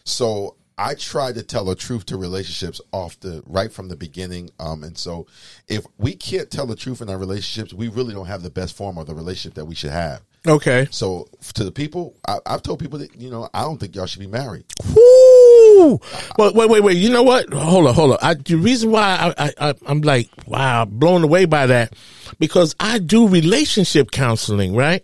So 0.05 0.55
I 0.77 0.93
tried 0.93 1.35
to 1.35 1.43
tell 1.43 1.65
the 1.65 1.75
truth 1.75 2.05
to 2.07 2.17
relationships 2.17 2.79
off 2.91 3.19
the 3.19 3.43
right 3.47 3.71
from 3.71 3.87
the 3.87 3.95
beginning. 3.95 4.51
Um, 4.59 4.83
and 4.83 4.97
so 4.97 5.25
if 5.67 5.85
we 5.97 6.15
can't 6.15 6.51
tell 6.51 6.67
the 6.67 6.75
truth 6.75 7.01
in 7.01 7.09
our 7.09 7.17
relationships, 7.17 7.73
we 7.73 7.87
really 7.87 8.13
don't 8.13 8.27
have 8.27 8.43
the 8.43 8.51
best 8.51 8.75
form 8.77 8.97
of 8.97 9.07
the 9.07 9.15
relationship 9.15 9.55
that 9.55 9.65
we 9.65 9.75
should 9.75 9.91
have. 9.91 10.21
okay 10.47 10.87
So 10.91 11.29
to 11.55 11.63
the 11.63 11.71
people, 11.71 12.15
I, 12.27 12.37
I've 12.45 12.61
told 12.61 12.79
people 12.79 12.99
that 12.99 13.15
you 13.19 13.29
know 13.31 13.49
I 13.53 13.61
don't 13.61 13.79
think 13.79 13.95
y'all 13.95 14.05
should 14.05 14.19
be 14.19 14.27
married. 14.27 14.65
Woo! 14.95 15.99
Well, 16.37 16.53
wait, 16.53 16.69
wait, 16.69 16.83
wait. 16.83 16.97
You 16.97 17.09
know 17.09 17.23
what? 17.23 17.51
Hold 17.53 17.87
on, 17.87 17.93
hold 17.93 18.11
on. 18.11 18.17
I, 18.21 18.33
the 18.35 18.55
reason 18.55 18.91
why 18.91 19.33
I, 19.37 19.51
I, 19.59 19.73
I'm 19.85 20.01
like, 20.01 20.29
wow, 20.45 20.85
blown 20.85 21.23
away 21.23 21.45
by 21.45 21.67
that, 21.67 21.93
because 22.39 22.75
I 22.79 22.99
do 22.99 23.27
relationship 23.27 24.11
counseling, 24.11 24.75
right? 24.75 25.03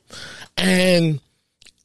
And 0.58 1.20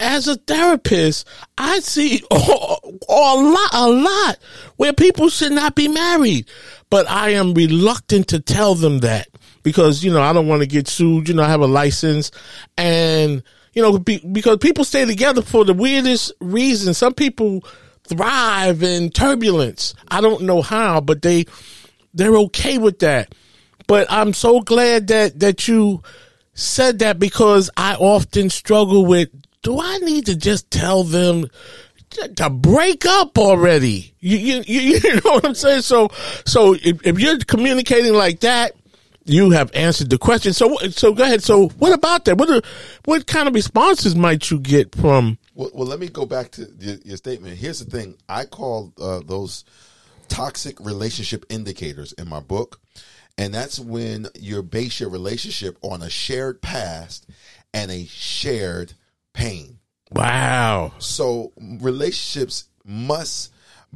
as 0.01 0.29
a 0.29 0.37
therapist, 0.37 1.27
I 1.57 1.81
see 1.81 2.23
a, 2.31 2.35
a 2.35 3.35
lot, 3.35 3.71
a 3.75 3.91
lot 3.91 4.39
where 4.77 4.93
people 4.93 5.29
should 5.29 5.53
not 5.53 5.75
be 5.75 5.89
married, 5.89 6.49
but 6.91 7.09
I 7.11 7.31
am 7.31 7.55
reluctant 7.55 8.29
to 8.29 8.41
tell 8.41 8.75
them 8.75 9.01
that 9.01 9.29
because 9.63 10.05
you 10.05 10.13
know 10.13 10.23
I 10.23 10.33
don't 10.33 10.47
want 10.49 10.63
to 10.63 10.69
get 10.69 10.89
sued. 10.89 11.29
You 11.29 11.35
know, 11.35 11.43
I 11.43 11.49
have 11.49 11.61
a 11.61 11.67
license, 11.67 12.31
and 12.77 13.43
you 13.73 13.83
know 13.83 13.99
be, 13.99 14.19
because 14.33 14.59
people 14.59 14.85
stay 14.85 15.05
together 15.05 15.43
for 15.43 15.65
the 15.65 15.75
weirdest 15.75 16.33
reasons. 16.41 16.99
Some 16.99 17.15
people 17.15 17.65
thrive 18.05 18.83
in 18.83 19.11
turbulence. 19.11 19.95
I 20.09 20.21
don't 20.21 20.43
know 20.43 20.63
how, 20.63 21.01
but 21.01 21.23
they 21.23 21.47
they're 22.15 22.37
okay 22.37 22.79
with 22.79 23.01
that. 23.01 23.35
But 23.87 24.07
I'm 24.11 24.33
so 24.33 24.61
glad 24.61 25.09
that 25.09 25.41
that 25.41 25.67
you 25.67 26.03
said 26.55 27.01
that 27.01 27.19
because 27.19 27.71
I 27.77 27.95
often 27.95 28.51
struggle 28.51 29.07
with 29.07 29.29
do 29.63 29.81
I 29.81 29.99
need 29.99 30.27
to 30.27 30.37
just 30.37 30.71
tell 30.71 31.05
them 31.05 31.47
to- 32.11 32.51
break 32.51 33.07
up 33.07 33.39
already? 33.39 34.15
You, 34.21 34.39
you, 34.39 34.65
you, 34.67 34.81
you 35.05 35.15
know 35.17 35.33
what 35.33 35.47
I'm 35.47 35.55
saying? 35.55 35.83
So, 35.83 36.09
so 36.45 36.75
if, 36.75 37.07
if 37.07 37.19
you're 37.19 37.39
communicating 37.39 38.15
like 38.15 38.41
that, 38.41 38.73
you 39.25 39.51
have 39.51 39.71
answered 39.75 40.11
the 40.11 40.19
question. 40.19 40.53
So, 40.53 40.77
so 40.89 41.13
go 41.13 41.23
ahead. 41.23 41.43
So 41.43 41.69
what 41.69 41.93
about 41.93 42.25
that? 42.25 42.39
What, 42.39 42.51
are, 42.51 42.63
what 43.05 43.27
kind 43.27 43.47
of 43.47 43.55
responses 43.55 44.17
might 44.17 44.51
you 44.51 44.59
get 44.59 44.95
from? 44.95 45.39
Well, 45.55 45.71
well, 45.75 45.87
let 45.87 46.01
me 46.01 46.09
go 46.09 46.25
back 46.25 46.51
to 46.53 46.67
your, 46.79 46.97
your 47.05 47.17
statement. 47.17 47.59
Here's 47.59 47.85
the 47.85 47.91
thing: 47.91 48.17
I 48.29 48.45
call 48.47 48.93
uh, 48.99 49.21
those 49.25 49.65
toxic 50.29 50.81
relationship 50.81 51.45
indicators 51.51 52.13
in 52.13 52.29
my 52.29 52.41
book, 52.41 52.81
and 53.37 53.53
that's 53.53 53.79
when 53.79 54.29
you 54.39 54.63
base 54.63 55.01
your 55.01 55.11
relationship 55.11 55.77
on 55.83 56.01
a 56.01 56.09
shared 56.09 56.63
past 56.63 57.27
and 57.75 57.91
a 57.91 58.07
shared 58.07 58.95
pain. 59.39 59.79
Wow. 60.13 60.93
So 60.99 61.53
relationships 61.57 62.69
must 62.85 63.53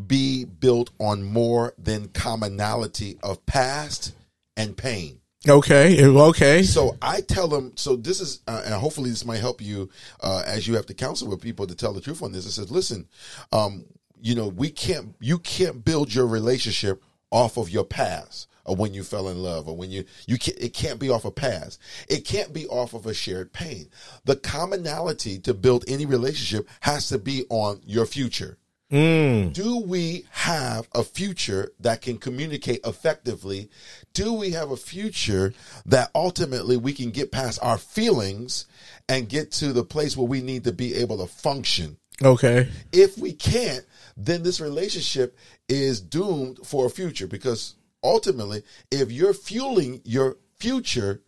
be 0.06 0.44
built 0.44 0.90
on 0.98 1.22
more 1.22 1.74
than 1.76 2.08
commonality 2.08 3.18
of 3.22 3.44
past 3.44 4.14
and 4.56 4.76
pain. 4.76 5.20
Okay. 5.48 6.06
Okay. 6.06 6.62
So 6.62 6.96
I 7.02 7.20
tell 7.20 7.48
them. 7.48 7.72
So 7.74 7.96
this 7.96 8.20
is, 8.20 8.40
uh, 8.46 8.62
and 8.64 8.72
hopefully 8.74 9.10
this 9.10 9.24
might 9.24 9.40
help 9.40 9.60
you 9.60 9.90
uh, 10.20 10.44
as 10.46 10.68
you 10.68 10.76
have 10.76 10.86
to 10.86 10.94
counsel 10.94 11.28
with 11.28 11.42
people 11.42 11.66
to 11.66 11.74
tell 11.74 11.92
the 11.92 12.00
truth 12.00 12.22
on 12.22 12.30
this. 12.30 12.46
It 12.46 12.52
says, 12.52 12.70
listen, 12.70 13.08
um, 13.50 13.84
you 14.20 14.36
know, 14.36 14.46
we 14.46 14.70
can't, 14.70 15.16
you 15.20 15.38
can't 15.38 15.84
build 15.84 16.14
your 16.14 16.28
relationship 16.28 17.02
off 17.32 17.56
of 17.56 17.70
your 17.70 17.84
past 17.84 18.46
or 18.64 18.76
when 18.76 18.94
you 18.94 19.02
fell 19.02 19.28
in 19.28 19.42
love 19.42 19.68
or 19.68 19.76
when 19.76 19.90
you 19.90 20.04
you 20.26 20.38
can't 20.38 20.58
it 20.58 20.74
can't 20.74 20.98
be 20.98 21.10
off 21.10 21.24
a 21.24 21.30
past 21.30 21.80
it 22.08 22.24
can't 22.24 22.52
be 22.52 22.66
off 22.68 22.94
of 22.94 23.06
a 23.06 23.14
shared 23.14 23.52
pain 23.52 23.88
the 24.24 24.36
commonality 24.36 25.38
to 25.38 25.54
build 25.54 25.84
any 25.88 26.06
relationship 26.06 26.68
has 26.80 27.08
to 27.08 27.18
be 27.18 27.44
on 27.48 27.80
your 27.84 28.06
future 28.06 28.58
mm. 28.90 29.52
do 29.52 29.78
we 29.78 30.24
have 30.30 30.88
a 30.94 31.02
future 31.02 31.72
that 31.80 32.02
can 32.02 32.18
communicate 32.18 32.80
effectively? 32.84 33.70
Do 34.12 34.34
we 34.34 34.50
have 34.50 34.70
a 34.70 34.76
future 34.76 35.54
that 35.86 36.10
ultimately 36.14 36.76
we 36.76 36.92
can 36.92 37.10
get 37.10 37.32
past 37.32 37.58
our 37.62 37.78
feelings 37.78 38.66
and 39.08 39.28
get 39.28 39.52
to 39.52 39.72
the 39.72 39.84
place 39.84 40.16
where 40.16 40.26
we 40.26 40.42
need 40.42 40.64
to 40.64 40.72
be 40.72 40.94
able 40.96 41.18
to 41.18 41.26
function? 41.26 41.96
Okay. 42.22 42.68
If 42.92 43.18
we 43.18 43.32
can't, 43.32 43.84
then 44.16 44.42
this 44.42 44.60
relationship 44.60 45.36
is 45.68 46.00
doomed 46.00 46.58
for 46.64 46.86
a 46.86 46.90
future 46.90 47.26
because 47.26 47.74
ultimately, 48.02 48.62
if 48.90 49.10
you're 49.12 49.34
fueling 49.34 50.00
your 50.04 50.36
future 50.58 51.22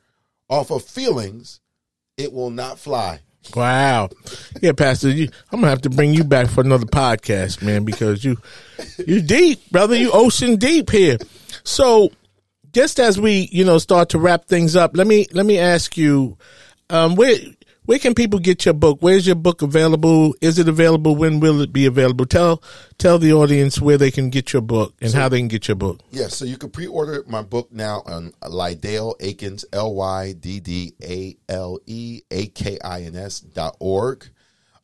off 0.49 0.71
of 0.71 0.85
feelings, 0.85 1.61
it 2.17 2.33
will 2.33 2.51
not 2.51 2.79
fly. 2.79 3.21
Wow. 3.55 4.09
Yeah, 4.63 4.73
Pastor, 4.73 5.11
you, 5.11 5.29
I'm 5.53 5.61
gonna 5.61 5.71
have 5.71 5.83
to 5.83 5.91
bring 5.91 6.15
you 6.15 6.25
back 6.25 6.49
for 6.49 6.63
another 6.63 6.87
podcast, 6.87 7.63
man, 7.63 7.85
because 7.85 8.25
you 8.25 8.39
you 9.07 9.21
deep, 9.21 9.71
brother. 9.71 9.95
You 9.97 10.11
ocean 10.13 10.57
deep 10.57 10.91
here. 10.91 11.19
So 11.63 12.11
just 12.73 12.99
as 12.99 13.21
we, 13.21 13.49
you 13.53 13.65
know, 13.65 13.79
start 13.79 14.11
to 14.11 14.19
wrap 14.19 14.47
things 14.47 14.77
up, 14.77 14.97
let 14.97 15.07
me 15.07 15.27
let 15.33 15.45
me 15.45 15.59
ask 15.59 15.97
you, 15.97 16.39
um, 16.89 17.17
where 17.17 17.37
where 17.87 17.99
can 17.99 18.15
people 18.15 18.39
get 18.39 18.65
your 18.65 18.75
book? 18.75 18.99
Where's 19.01 19.27
your 19.27 19.37
book 19.37 19.63
available? 19.63 20.35
Is 20.41 20.59
it 20.59 20.69
available? 20.69 21.17
When 21.17 21.41
will 21.41 21.61
it 21.61 21.73
be 21.73 21.87
available? 21.87 22.27
Tell 22.27 22.63
tell 22.99 23.19
the 23.19 23.33
audience 23.33 23.81
where 23.81 23.99
they 23.99 24.11
can 24.11 24.31
get 24.31 24.53
your 24.53 24.63
book 24.63 24.95
and 25.01 25.11
so, 25.11 25.19
how 25.19 25.29
they 25.29 25.39
can 25.39 25.49
get 25.49 25.69
your 25.69 25.75
book. 25.77 26.01
Yeah, 26.11 26.29
so 26.29 26.45
you 26.45 26.57
can 26.57 26.71
pre-order 26.71 27.25
my 27.27 27.43
book 27.43 27.73
now 27.73 28.03
on 28.07 28.33
Lyddale 28.43 29.15
Akins 29.21 29.65
L 29.73 29.95
Y 29.95 30.33
D 30.33 30.61
D 30.61 30.95
A 31.03 31.37
L 31.49 31.79
E 31.87 32.23
A 32.31 32.47
K 32.49 32.79
I 32.83 33.03
N 33.03 33.17
S 33.17 33.41
dot 33.41 33.77
org. 33.81 34.29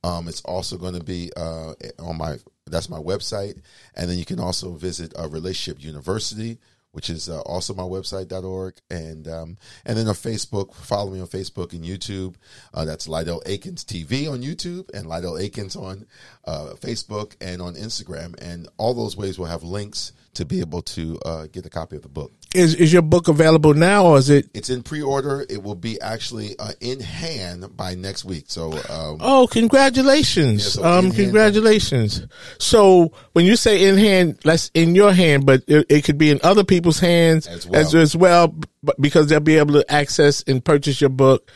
Um, 0.03 0.29
it's 0.29 0.43
also 0.43 0.79
going 0.79 0.95
to 0.95 1.05
be 1.05 1.31
uh, 1.37 1.75
on 1.99 2.19
my 2.19 2.37
that's 2.67 2.89
my 2.89 2.99
website, 2.99 3.61
and 3.95 4.09
then 4.09 4.19
you 4.19 4.25
can 4.25 4.39
also 4.39 4.73
visit 4.73 5.13
a 5.17 5.29
Relationship 5.29 5.83
University 5.83 6.59
which 6.93 7.09
is 7.11 7.29
uh, 7.29 7.41
also 7.43 7.75
my 7.75 7.83
website.org. 7.83 8.75
And 8.91 9.29
um, 9.29 9.59
and 9.85 9.97
then 9.97 10.09
on 10.09 10.15
Facebook, 10.15 10.75
follow 10.75 11.11
me 11.11 11.21
on 11.21 11.27
Facebook 11.27 11.73
and 11.73 11.85
YouTube. 11.85 12.35
Uh, 12.75 12.85
that's 12.85 13.09
Lyddale 13.09 13.43
Akins 13.47 13.85
TV 13.85 14.31
on 14.31 14.43
YouTube 14.43 14.91
and 14.93 15.07
Lyddale 15.09 15.39
Akins 15.39 15.77
on 15.77 16.07
uh, 16.45 16.75
Facebook 16.81 17.35
and 17.41 17.63
on 17.63 17.75
Instagram. 17.75 18.35
And 18.41 18.69
all 18.77 18.95
those 18.95 19.17
ways 19.17 19.39
will 19.39 19.47
have 19.47 19.63
links 19.63 20.13
to 20.35 20.45
be 20.45 20.61
able 20.61 20.83
to 20.83 21.19
uh, 21.25 21.47
get 21.47 21.67
a 21.67 21.71
copy 21.71 21.97
of 21.97 22.03
the 22.03 22.09
book. 22.09 22.33
Is 22.55 22.75
is 22.75 22.93
your 22.93 23.03
book 23.03 23.29
available 23.29 23.75
now, 23.75 24.07
or 24.07 24.19
is 24.19 24.29
it? 24.29 24.49
It's 24.55 24.71
in 24.71 24.83
pre-order. 24.83 25.47
It 25.49 25.63
will 25.63 25.77
be 25.77 26.01
actually 26.01 26.59
uh, 26.59 26.73
in 26.81 26.99
hand 26.99 27.77
by 27.77 27.95
next 27.95 28.25
week. 28.25 28.47
So, 28.49 28.73
um, 28.73 29.19
oh, 29.21 29.49
congratulations! 29.51 30.65
Yeah, 30.65 30.71
so 30.71 30.85
um, 30.85 31.13
congratulations. 31.13 32.27
So, 32.59 33.13
when 33.35 33.45
you 33.45 33.55
say 33.55 33.89
in 33.89 33.99
hand, 33.99 34.41
that's 34.43 34.71
in 34.75 34.97
your 34.97 35.13
hand, 35.13 35.47
but 35.47 35.63
it, 35.69 35.87
it 35.89 36.05
could 36.05 36.19
be 36.19 36.31
in 36.31 36.41
other 36.43 36.65
people's 36.65 36.99
hands 36.99 37.47
as 37.47 37.69
well. 37.69 37.81
As, 37.81 37.95
as 37.95 38.17
well, 38.17 38.55
because 38.99 39.29
they'll 39.29 39.41
be 39.41 39.59
able 39.59 39.75
to 39.75 39.93
access 39.93 40.43
and 40.49 40.65
purchase 40.65 41.01
your 41.01 41.11
book 41.11 41.49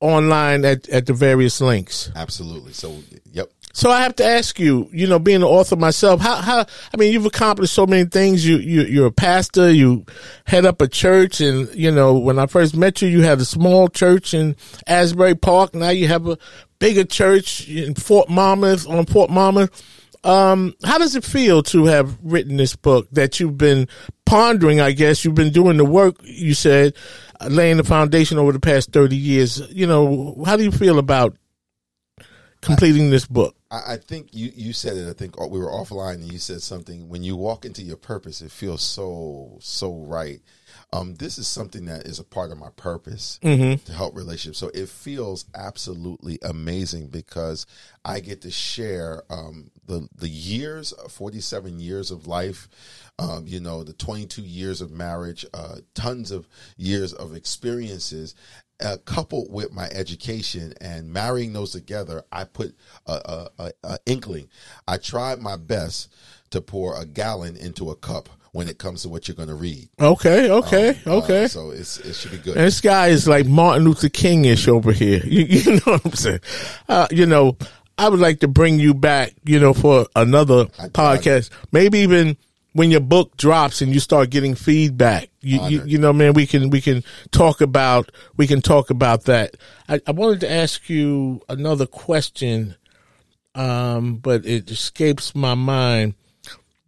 online 0.00 0.64
at, 0.64 0.88
at 0.90 1.06
the 1.06 1.12
various 1.14 1.60
links. 1.60 2.12
Absolutely. 2.14 2.72
So, 2.72 3.00
yep. 3.32 3.50
So 3.74 3.90
I 3.90 4.02
have 4.02 4.14
to 4.16 4.24
ask 4.24 4.60
you, 4.60 4.88
you 4.92 5.08
know, 5.08 5.18
being 5.18 5.38
an 5.38 5.42
author 5.42 5.74
myself, 5.74 6.20
how, 6.20 6.36
how, 6.36 6.60
I 6.60 6.96
mean, 6.96 7.12
you've 7.12 7.26
accomplished 7.26 7.74
so 7.74 7.86
many 7.86 8.04
things. 8.04 8.46
You, 8.46 8.58
you, 8.58 8.82
you're 8.82 9.08
a 9.08 9.12
pastor, 9.12 9.70
you 9.70 10.06
head 10.46 10.64
up 10.64 10.80
a 10.80 10.86
church. 10.86 11.40
And, 11.40 11.68
you 11.74 11.90
know, 11.90 12.16
when 12.16 12.38
I 12.38 12.46
first 12.46 12.76
met 12.76 13.02
you, 13.02 13.08
you 13.08 13.22
had 13.22 13.40
a 13.40 13.44
small 13.44 13.88
church 13.88 14.32
in 14.32 14.54
Asbury 14.86 15.34
Park. 15.34 15.74
Now 15.74 15.90
you 15.90 16.06
have 16.06 16.28
a 16.28 16.38
bigger 16.78 17.02
church 17.02 17.68
in 17.68 17.96
Fort 17.96 18.28
Monmouth, 18.28 18.88
on 18.88 19.06
Fort 19.06 19.28
Monmouth. 19.28 19.82
Um, 20.22 20.74
how 20.84 20.98
does 20.98 21.16
it 21.16 21.24
feel 21.24 21.62
to 21.64 21.86
have 21.86 22.16
written 22.22 22.56
this 22.56 22.76
book 22.76 23.08
that 23.10 23.40
you've 23.40 23.58
been 23.58 23.88
pondering? 24.24 24.80
I 24.80 24.92
guess 24.92 25.24
you've 25.24 25.34
been 25.34 25.52
doing 25.52 25.78
the 25.78 25.84
work, 25.84 26.14
you 26.22 26.54
said, 26.54 26.94
laying 27.44 27.78
the 27.78 27.84
foundation 27.84 28.38
over 28.38 28.52
the 28.52 28.60
past 28.60 28.92
30 28.92 29.16
years. 29.16 29.60
You 29.70 29.88
know, 29.88 30.44
how 30.46 30.56
do 30.56 30.62
you 30.62 30.70
feel 30.70 31.00
about 31.00 31.36
completing 32.60 33.10
this 33.10 33.26
book? 33.26 33.56
I, 33.86 33.96
think 33.96 34.28
you, 34.32 34.52
you 34.54 34.72
said 34.72 34.96
it. 34.96 35.08
I 35.08 35.12
think 35.12 35.40
we 35.40 35.58
were 35.58 35.70
offline 35.70 36.14
and 36.14 36.32
you 36.32 36.38
said 36.38 36.62
something. 36.62 37.08
When 37.08 37.22
you 37.22 37.36
walk 37.36 37.64
into 37.64 37.82
your 37.82 37.96
purpose, 37.96 38.40
it 38.40 38.50
feels 38.50 38.82
so, 38.82 39.58
so 39.60 39.94
right. 39.94 40.40
Um, 40.92 41.14
this 41.14 41.38
is 41.38 41.48
something 41.48 41.86
that 41.86 42.06
is 42.06 42.18
a 42.18 42.24
part 42.24 42.50
of 42.50 42.58
my 42.58 42.68
purpose 42.76 43.38
mm-hmm. 43.42 43.84
to 43.84 43.92
help 43.92 44.16
relationships. 44.16 44.58
So 44.58 44.68
it 44.68 44.88
feels 44.88 45.44
absolutely 45.54 46.38
amazing 46.42 47.08
because 47.08 47.66
I 48.04 48.20
get 48.20 48.42
to 48.42 48.50
share 48.50 49.22
um, 49.30 49.70
the 49.86 50.08
the 50.14 50.28
years, 50.28 50.92
forty 51.08 51.40
seven 51.40 51.80
years 51.80 52.10
of 52.10 52.26
life, 52.26 52.68
um, 53.18 53.44
you 53.46 53.60
know, 53.60 53.82
the 53.82 53.92
twenty 53.92 54.26
two 54.26 54.42
years 54.42 54.80
of 54.80 54.90
marriage, 54.90 55.44
uh, 55.54 55.76
tons 55.94 56.30
of 56.30 56.46
years 56.76 57.12
of 57.12 57.34
experiences, 57.34 58.34
uh, 58.80 58.96
coupled 59.04 59.52
with 59.52 59.72
my 59.72 59.86
education 59.86 60.74
and 60.80 61.12
marrying 61.12 61.52
those 61.52 61.72
together, 61.72 62.24
I 62.32 62.44
put 62.44 62.74
a, 63.06 63.48
a, 63.58 63.72
a, 63.82 63.98
inkling. 64.06 64.48
I 64.88 64.96
tried 64.96 65.40
my 65.40 65.56
best 65.56 66.12
to 66.50 66.60
pour 66.60 67.00
a 67.00 67.04
gallon 67.04 67.56
into 67.56 67.90
a 67.90 67.96
cup 67.96 68.28
when 68.52 68.68
it 68.68 68.78
comes 68.78 69.02
to 69.02 69.08
what 69.08 69.26
you're 69.26 69.34
going 69.34 69.48
to 69.48 69.54
read. 69.54 69.88
Okay, 70.00 70.50
okay, 70.50 70.90
um, 70.90 70.96
uh, 71.06 71.16
okay. 71.16 71.44
Uh, 71.44 71.48
so 71.48 71.70
it's, 71.70 71.98
it 71.98 72.14
should 72.14 72.30
be 72.30 72.38
good. 72.38 72.56
And 72.56 72.66
this 72.66 72.80
guy 72.80 73.08
is 73.08 73.26
like 73.26 73.46
Martin 73.46 73.84
Luther 73.84 74.08
King 74.08 74.44
ish 74.44 74.68
over 74.68 74.92
here. 74.92 75.20
You, 75.24 75.44
you, 75.44 75.72
know 75.72 75.80
what 75.84 76.04
I'm 76.04 76.12
saying? 76.12 76.40
Uh, 76.88 77.08
you 77.10 77.26
know, 77.26 77.56
I 77.98 78.08
would 78.08 78.20
like 78.20 78.40
to 78.40 78.48
bring 78.48 78.78
you 78.78 78.94
back, 78.94 79.34
you 79.44 79.58
know, 79.58 79.72
for 79.72 80.06
another 80.14 80.66
podcast. 80.66 81.50
Maybe 81.72 82.00
even 82.00 82.36
when 82.74 82.90
your 82.90 83.00
book 83.00 83.36
drops 83.36 83.80
and 83.80 83.94
you 83.94 84.00
start 84.00 84.30
getting 84.30 84.56
feedback, 84.56 85.30
you, 85.40 85.64
you, 85.68 85.84
you, 85.86 85.98
know, 85.98 86.12
man, 86.12 86.34
we 86.34 86.44
can, 86.44 86.70
we 86.70 86.80
can 86.80 87.04
talk 87.30 87.60
about, 87.60 88.10
we 88.36 88.48
can 88.48 88.60
talk 88.60 88.90
about 88.90 89.24
that. 89.24 89.54
I, 89.88 90.00
I 90.08 90.10
wanted 90.10 90.40
to 90.40 90.50
ask 90.50 90.90
you 90.90 91.40
another 91.48 91.86
question, 91.86 92.74
um, 93.54 94.16
but 94.16 94.44
it 94.44 94.70
escapes 94.72 95.36
my 95.36 95.54
mind. 95.54 96.14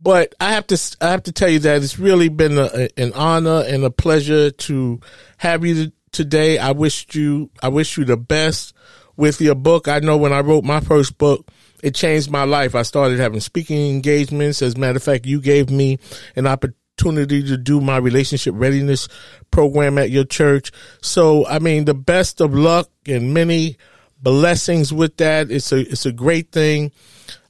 But 0.03 0.35
I 0.41 0.53
have 0.53 0.67
to, 0.69 0.97
I 1.01 1.11
have 1.11 1.23
to 1.23 1.33
tell 1.33 1.49
you 1.49 1.61
that 1.61 1.83
it's 1.83 2.01
really 2.01 2.29
been 2.29 2.59
a, 2.59 2.89
an 2.97 3.13
honor 3.15 3.63
and 3.65 3.85
a 3.85 3.91
pleasure 3.91 4.51
to 4.51 5.01
have 5.39 5.65
you 5.65 5.93
today. 6.11 6.59
I 6.59 6.73
wish 6.73 7.15
you, 7.15 7.49
I 7.63 7.69
wish 7.69 7.97
you 7.97 8.05
the 8.05 8.17
best 8.17 8.75
with 9.17 9.41
your 9.41 9.55
book. 9.55 9.87
I 9.87 10.01
know 10.01 10.17
when 10.17 10.33
I 10.33 10.41
wrote 10.41 10.65
my 10.65 10.81
first 10.81 11.17
book, 11.17 11.47
it 11.83 11.95
changed 11.95 12.31
my 12.31 12.45
life. 12.45 12.75
I 12.75 12.83
started 12.83 13.19
having 13.19 13.41
speaking 13.41 13.91
engagements. 13.91 14.63
As 14.63 14.75
a 14.75 14.79
matter 14.79 14.97
of 14.97 15.03
fact, 15.03 15.27
you 15.27 15.41
gave 15.41 15.71
me 15.71 15.99
an 16.35 16.47
opportunity 16.47 17.43
to 17.43 17.57
do 17.57 17.81
my 17.81 17.97
relationship 17.99 18.55
readiness 18.57 19.09
program 19.51 19.99
at 19.99 20.11
your 20.11 20.25
church. 20.25 20.73
So, 21.03 21.47
I 21.47 21.59
mean, 21.59 21.85
the 21.85 21.95
best 21.95 22.41
of 22.41 22.55
luck 22.55 22.89
and 23.07 23.35
many 23.35 23.77
blessings 24.21 24.93
with 24.93 25.17
that. 25.19 25.51
It's 25.51 25.73
a, 25.73 25.81
it's 25.81 26.07
a 26.07 26.13
great 26.13 26.53
thing. 26.53 26.93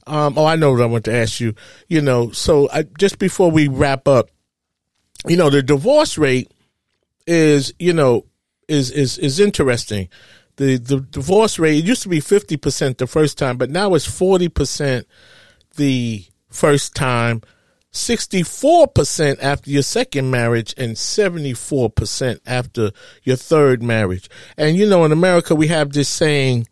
Um, 0.05 0.37
oh, 0.37 0.45
I 0.45 0.55
know 0.55 0.71
what 0.71 0.81
I 0.81 0.85
want 0.85 1.05
to 1.05 1.13
ask 1.15 1.39
you. 1.39 1.53
You 1.87 2.01
know, 2.01 2.31
so 2.31 2.69
I, 2.71 2.83
just 2.97 3.19
before 3.19 3.51
we 3.51 3.67
wrap 3.67 4.07
up, 4.07 4.29
you 5.25 5.37
know, 5.37 5.49
the 5.49 5.63
divorce 5.63 6.17
rate 6.17 6.51
is, 7.25 7.73
you 7.79 7.93
know, 7.93 8.25
is, 8.67 8.91
is, 8.91 9.17
is 9.17 9.39
interesting 9.39 10.09
the, 10.57 10.77
the 10.77 10.99
divorce 10.99 11.57
rate, 11.57 11.77
it 11.77 11.85
used 11.85 12.01
to 12.03 12.09
be 12.09 12.19
50% 12.19 12.97
the 12.97 13.07
first 13.07 13.37
time, 13.37 13.57
but 13.57 13.69
now 13.69 13.93
it's 13.93 14.07
40% 14.07 15.05
the 15.75 16.25
first 16.49 16.95
time, 16.95 17.41
64% 17.93 19.39
after 19.41 19.69
your 19.69 19.83
second 19.83 20.29
marriage, 20.29 20.73
and 20.77 20.95
74% 20.95 22.39
after 22.45 22.91
your 23.23 23.35
third 23.35 23.81
marriage. 23.81 24.29
And 24.57 24.75
you 24.75 24.87
know, 24.87 25.05
in 25.05 25.11
America, 25.11 25.55
we 25.55 25.67
have 25.67 25.93
this 25.93 26.09
saying 26.09 26.67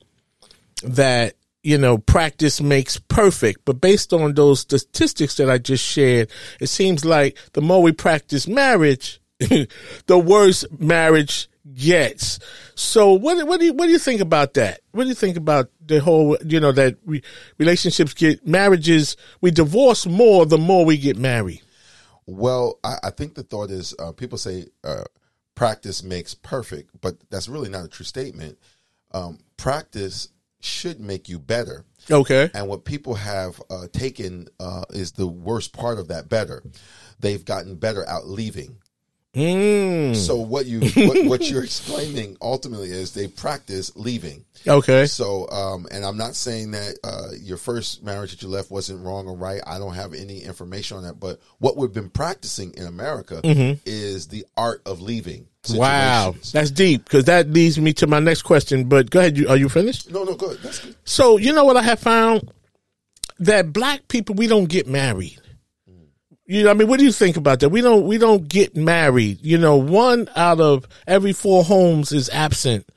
that, 0.84 1.36
you 1.64 1.78
know, 1.78 1.98
practice 1.98 2.60
makes 2.62 2.98
perfect. 2.98 3.66
But 3.66 3.82
based 3.82 4.14
on 4.14 4.34
those 4.34 4.62
statistics 4.62 5.36
that 5.36 5.50
I 5.50 5.60
just 5.60 5.84
shared, 5.84 6.30
it 6.60 6.68
seems 6.68 7.06
like 7.06 7.38
the 7.54 7.62
more 7.62 7.82
we 7.82 7.92
practice 7.92 8.48
marriage, 8.48 9.22
the 9.40 9.68
worse 10.18 10.66
marriage 10.80 11.50
gets. 11.74 12.40
So 12.76 13.14
what 13.14 13.46
what 13.48 13.60
do 13.60 13.66
you 13.66 13.74
what 13.74 13.86
do 13.86 13.92
you 13.92 14.00
think 14.00 14.22
about 14.22 14.54
that? 14.56 14.82
What 14.92 15.04
do 15.04 15.10
you 15.10 15.16
think 15.16 15.38
about 15.38 15.70
the 15.86 16.00
whole 16.00 16.38
you 16.46 16.60
know 16.60 16.72
that 16.72 16.98
we, 17.06 17.22
relationships 17.58 18.14
get 18.14 18.46
marriages 18.46 19.18
we 19.42 19.52
divorce 19.52 20.06
more 20.06 20.46
the 20.46 20.58
more 20.58 20.86
we 20.86 20.98
get 20.98 21.18
married. 21.18 21.62
Well, 22.28 22.80
I, 22.84 22.96
I 23.04 23.10
think 23.12 23.36
the 23.36 23.44
thought 23.44 23.70
is 23.70 23.94
uh, 24.00 24.12
people 24.12 24.38
say 24.38 24.66
uh, 24.84 25.04
practice 25.54 26.04
makes 26.04 26.34
perfect, 26.34 26.90
but 27.02 27.18
that's 27.30 27.48
really 27.48 27.70
not 27.70 27.86
a 27.86 27.88
true 27.88 28.06
statement. 28.06 28.58
Um, 29.12 29.40
practice 29.58 30.30
should 30.60 31.00
make 31.00 31.30
you 31.30 31.40
better. 31.40 31.86
Okay. 32.10 32.50
And 32.54 32.68
what 32.68 32.86
people 32.86 33.16
have 33.16 33.62
uh, 33.70 33.88
taken 33.92 34.48
uh, 34.60 34.86
is 34.90 35.14
the 35.14 35.28
worst 35.28 35.74
part 35.74 36.00
of 36.00 36.08
that 36.08 36.28
better. 36.28 36.64
They've 37.20 37.46
gotten 37.46 37.76
better 37.76 38.04
at 38.04 38.28
leaving. 38.28 38.78
Mm. 39.36 40.16
So 40.16 40.38
what 40.38 40.66
you 40.66 40.80
what, 41.08 41.26
what, 41.26 41.50
you're 41.50 41.64
explaining 41.66 42.38
ultimately 42.42 42.90
is 42.90 43.14
they 43.14 43.28
practice 43.28 43.92
leaving. 43.96 44.46
Okay. 44.66 45.06
So 45.06 45.50
um, 45.50 45.88
and 45.92 46.06
I'm 46.06 46.18
not 46.18 46.36
saying 46.36 46.72
that 46.72 46.98
uh, 47.04 47.28
your 47.40 47.58
first 47.58 48.02
marriage 48.02 48.32
that 48.32 48.42
you 48.42 48.48
left 48.48 48.72
wasn't 48.72 49.06
wrong 49.06 49.28
or 49.28 49.36
right. 49.36 49.62
I 49.68 49.78
don't 49.78 49.94
have 49.94 50.14
any 50.14 50.40
information 50.40 50.98
on 50.98 51.04
that. 51.04 51.20
But 51.20 51.40
what 51.60 51.76
we've 51.76 51.94
been 51.94 52.10
practicing 52.10 52.74
in 52.76 52.88
America 52.88 53.42
mm-hmm. 53.44 53.80
is 53.86 54.28
the 54.28 54.46
art 54.56 54.82
of 54.86 55.02
leaving. 55.02 55.48
Wow, 55.74 56.36
that's 56.54 56.70
deep 56.70 57.04
because 57.06 57.26
that 57.26 57.50
leads 57.50 57.80
me 57.80 57.92
to 57.94 58.08
my 58.08 58.20
next 58.20 58.44
question. 58.44 58.88
But 58.88 59.10
go 59.10 59.20
ahead. 59.20 59.38
You, 59.38 59.50
are 59.50 59.58
you 59.58 59.68
finished? 59.68 60.12
No, 60.12 60.24
no, 60.24 60.36
go 60.36 60.48
ahead. 60.48 60.60
That's 60.60 60.80
good. 60.80 60.96
So 61.06 61.38
you 61.38 61.54
know 61.54 61.66
what 61.66 61.76
I 61.76 61.82
have 61.82 62.00
found 62.00 62.52
that 63.40 63.74
black 63.74 64.08
people 64.08 64.36
we 64.36 64.48
don't 64.48 64.70
get 64.70 64.88
married. 64.88 65.40
You 66.48 66.64
know, 66.64 66.70
I 66.70 66.74
mean, 66.74 66.88
what 66.88 67.00
do 67.00 67.06
you 67.06 67.12
think 67.12 67.38
about 67.38 67.60
that? 67.62 67.70
We 67.70 67.82
don't 67.82 68.06
we 68.06 68.18
don't 68.18 68.48
get 68.48 68.76
married. 68.76 69.40
You 69.42 69.58
know, 69.58 69.78
one 69.78 70.30
out 70.36 70.60
of 70.60 70.88
every 71.08 71.34
four 71.34 71.64
homes 71.64 72.12
is 72.12 72.30
absent 72.30 72.88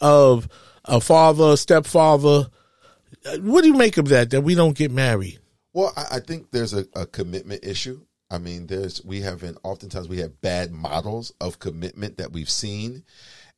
of 0.00 0.48
a 0.84 1.00
father, 1.00 1.56
stepfather. 1.56 2.48
What 3.40 3.62
do 3.62 3.68
you 3.68 3.74
make 3.74 3.98
of 3.98 4.08
that? 4.08 4.30
That 4.30 4.40
we 4.40 4.54
don't 4.54 4.76
get 4.76 4.90
married? 4.90 5.38
Well, 5.74 5.92
I, 5.96 6.20
think 6.20 6.50
there's 6.50 6.72
a, 6.72 6.86
a 6.94 7.04
commitment 7.04 7.64
issue. 7.64 8.00
I 8.30 8.38
mean, 8.38 8.68
there's 8.68 9.04
we 9.04 9.20
have 9.22 9.40
been 9.40 9.58
oftentimes 9.64 10.08
we 10.08 10.18
have 10.18 10.40
bad 10.40 10.72
models 10.72 11.32
of 11.40 11.58
commitment 11.58 12.18
that 12.18 12.32
we've 12.32 12.50
seen, 12.50 13.04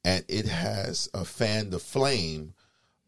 and 0.04 0.24
it 0.28 0.46
has 0.46 1.08
uh, 1.14 1.24
fanned 1.24 1.72
the 1.72 1.78
flame 1.78 2.54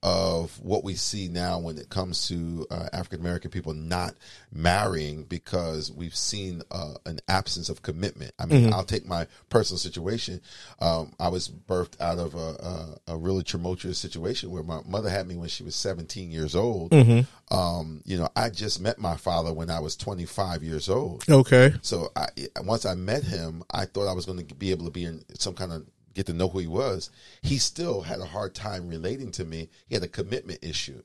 of 0.03 0.59
what 0.63 0.85
we 0.85 0.95
see 0.95 1.27
now 1.29 1.59
when 1.59 1.77
it 1.77 1.89
comes 1.91 2.29
to 2.29 2.67
uh, 2.71 2.89
African 2.93 3.21
American 3.21 3.51
people 3.51 3.75
not 3.75 4.15
marrying 4.53 5.25
because 5.25 5.91
we've 5.91 6.15
seen 6.15 6.63
uh, 6.71 6.95
an 7.05 7.19
absence 7.29 7.69
of 7.69 7.83
commitment. 7.83 8.33
I 8.39 8.47
mean, 8.47 8.73
I'll 8.73 8.85
take 8.85 9.07
my 9.07 9.27
personal 9.51 9.79
situation. 9.79 10.41
Um, 10.81 11.13
I 11.19 11.29
was 11.29 11.49
birthed 11.49 12.01
out 12.01 12.19
of 12.19 12.35
a, 12.35 12.99
a, 13.09 13.15
a 13.15 13.17
really 13.17 13.43
tumultuous 13.43 13.99
situation 13.99 14.51
where 14.51 14.63
my 14.63 14.81
mother 14.87 15.11
had 15.11 15.27
me 15.27 15.37
when 15.37 15.49
she 15.49 15.65
was 15.65 15.75
17 15.75 16.31
years 16.31 16.55
old. 16.55 16.93
Um, 17.51 18.03
you 18.05 18.19
know, 18.19 18.29
I 18.37 18.51
just 18.51 18.81
met 18.81 18.99
my 18.99 19.17
father 19.17 19.53
when 19.53 19.71
I 19.71 19.81
was 19.81 19.97
25 19.97 20.63
years 20.63 20.89
old. 20.89 21.25
Okay. 21.29 21.73
So 21.83 22.13
I, 22.15 22.29
once 22.63 22.87
I 22.87 22.95
met 22.95 23.25
him, 23.25 23.65
I 23.73 23.87
thought 23.87 24.09
I 24.09 24.13
was 24.13 24.27
going 24.27 24.47
to 24.47 24.55
be 24.55 24.71
able 24.71 24.85
to 24.85 24.91
be 24.93 25.05
in 25.05 25.25
some 25.39 25.55
kind 25.55 25.73
of 25.73 25.85
get 26.19 26.27
to 26.27 26.33
know 26.35 26.49
who 26.49 26.59
he 26.59 26.67
was. 26.67 27.11
He 27.43 27.57
still 27.59 28.03
had 28.03 28.19
a 28.21 28.27
hard 28.27 28.55
time 28.55 28.89
relating 28.89 29.31
to 29.33 29.45
me. 29.45 29.69
He 29.87 29.95
had 29.95 30.05
a 30.05 30.09
commitment 30.09 30.59
issue. 30.63 31.03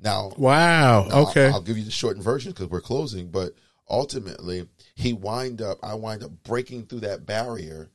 Now, 0.00 0.32
Wow. 0.36 1.06
now, 1.08 1.20
Okay. 1.28 1.46
I'll, 1.48 1.54
I'll 1.54 1.60
give 1.60 1.78
you 1.78 1.84
the 1.84 1.90
shortened 1.90 2.24
version 2.24 2.50
because 2.52 2.68
we're 2.68 2.80
closing. 2.80 3.28
But 3.30 3.54
ultimately, 3.88 4.66
he 4.94 5.12
wind 5.12 5.62
up. 5.62 5.78
I 5.82 5.94
wind 5.94 6.22
up 6.24 6.30
breaking 6.42 6.86
through 6.86 7.00
that 7.00 7.26
barrier, 7.26 7.90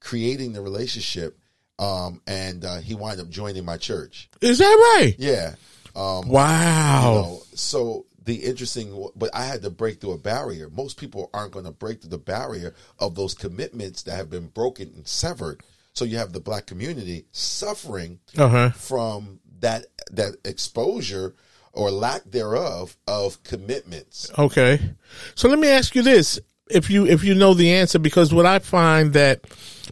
creating 0.00 0.52
the 0.52 0.60
relationship, 0.60 1.38
um, 1.78 2.20
and 2.26 2.64
uh, 2.64 2.78
he 2.78 2.94
wind 2.94 3.20
up 3.20 3.28
joining 3.30 3.64
my 3.64 3.76
church. 3.76 4.28
Is 4.40 4.58
that 4.58 4.64
right? 5.00 5.14
Yeah. 5.18 5.54
Um, 5.96 6.28
Wow. 6.28 7.12
you 7.14 7.20
know, 7.22 7.42
so 7.54 8.06
the 8.24 8.34
interesting, 8.44 9.08
but 9.16 9.30
I 9.34 9.44
had 9.44 9.62
to 9.62 9.70
break 9.70 10.00
through 10.00 10.12
a 10.12 10.18
barrier. 10.18 10.68
Most 10.70 10.98
people 10.98 11.30
aren't 11.32 11.52
going 11.52 11.64
to 11.64 11.70
break 11.70 12.00
through 12.02 12.10
the 12.10 12.18
barrier 12.18 12.74
of 12.98 13.14
those 13.14 13.32
commitments 13.34 14.02
that 14.02 14.16
have 14.16 14.28
been 14.28 14.48
broken 14.48 14.92
and 14.94 15.06
severed. 15.08 15.62
So 15.94 16.04
you 16.04 16.18
have 16.18 16.32
the 16.32 16.40
black 16.40 16.66
community 16.66 17.24
suffering 17.32 18.20
Uh 18.36 18.48
huh. 18.48 18.70
from 18.70 19.40
that 19.60 19.86
that 20.12 20.36
exposure 20.44 21.34
or 21.72 21.90
lack 21.90 22.22
thereof 22.24 22.96
of 23.06 23.42
commitments. 23.42 24.30
Okay. 24.38 24.80
So 25.34 25.48
let 25.48 25.58
me 25.58 25.68
ask 25.68 25.94
you 25.94 26.02
this. 26.02 26.40
If 26.70 26.90
you 26.90 27.06
if 27.06 27.24
you 27.24 27.34
know 27.34 27.54
the 27.54 27.72
answer, 27.72 27.98
because 27.98 28.32
what 28.32 28.46
I 28.46 28.58
find 28.58 29.12
that 29.14 29.44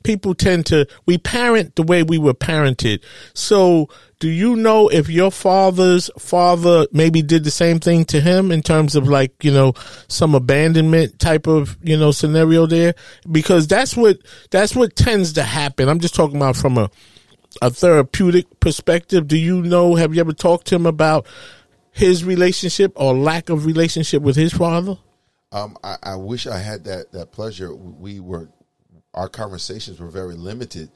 people 0.03 0.35
tend 0.35 0.66
to 0.66 0.87
we 1.07 1.18
parent 1.18 1.74
the 1.77 1.83
way 1.83 2.03
we 2.03 2.18
were 2.18 2.35
parented. 2.35 3.03
So 3.35 3.89
do 4.18 4.29
you 4.29 4.57
know 4.57 4.89
if 4.89 5.11
your 5.11 5.31
father's 5.31 6.11
father 6.18 6.87
maybe 6.93 7.20
did 7.22 7.45
the 7.45 7.51
same 7.51 7.81
thing 7.81 8.05
to 8.07 8.20
him 8.20 8.51
in 8.51 8.62
terms 8.62 8.97
of 8.97 9.09
like, 9.09 9.45
you 9.45 9.53
know, 9.53 9.74
some 10.09 10.35
abandonment 10.35 11.18
type 11.18 11.47
of, 11.47 11.77
you 11.83 11.99
know, 11.99 12.12
scenario 12.12 12.66
there? 12.66 12.95
Because 13.31 13.66
that's 13.66 13.97
what 13.97 14.18
that's 14.51 14.74
what 14.74 14.97
tends 14.97 15.35
to 15.35 15.43
happen. 15.43 15.89
I'm 15.89 16.01
just 16.01 16.14
talking 16.14 16.37
about 16.37 16.57
from 16.57 16.79
a 16.79 16.91
a 17.62 17.70
therapeutic 17.70 18.61
perspective. 18.61 19.29
Do 19.29 19.37
you 19.37 19.62
know 19.62 19.95
have 19.95 20.14
you 20.14 20.20
ever 20.20 20.33
talked 20.33 20.68
to 20.68 20.77
him 20.77 20.87
about 20.87 21.27
his 21.91 22.24
relationship 22.24 22.93
or 22.97 23.14
lack 23.14 23.49
of 23.49 23.66
relationship 23.66 24.22
with 24.22 24.37
his 24.37 24.53
father? 24.53 24.99
Um, 25.53 25.76
I, 25.84 25.97
I 26.03 26.16
wish 26.16 26.47
I 26.47 26.59
had 26.59 26.84
that 26.84 27.12
that 27.12 27.32
pleasure. 27.32 27.74
We 27.74 28.20
were 28.20 28.49
our 29.14 29.28
conversations 29.28 29.99
were 30.01 30.09
very 30.11 30.34
limited. 30.34 30.90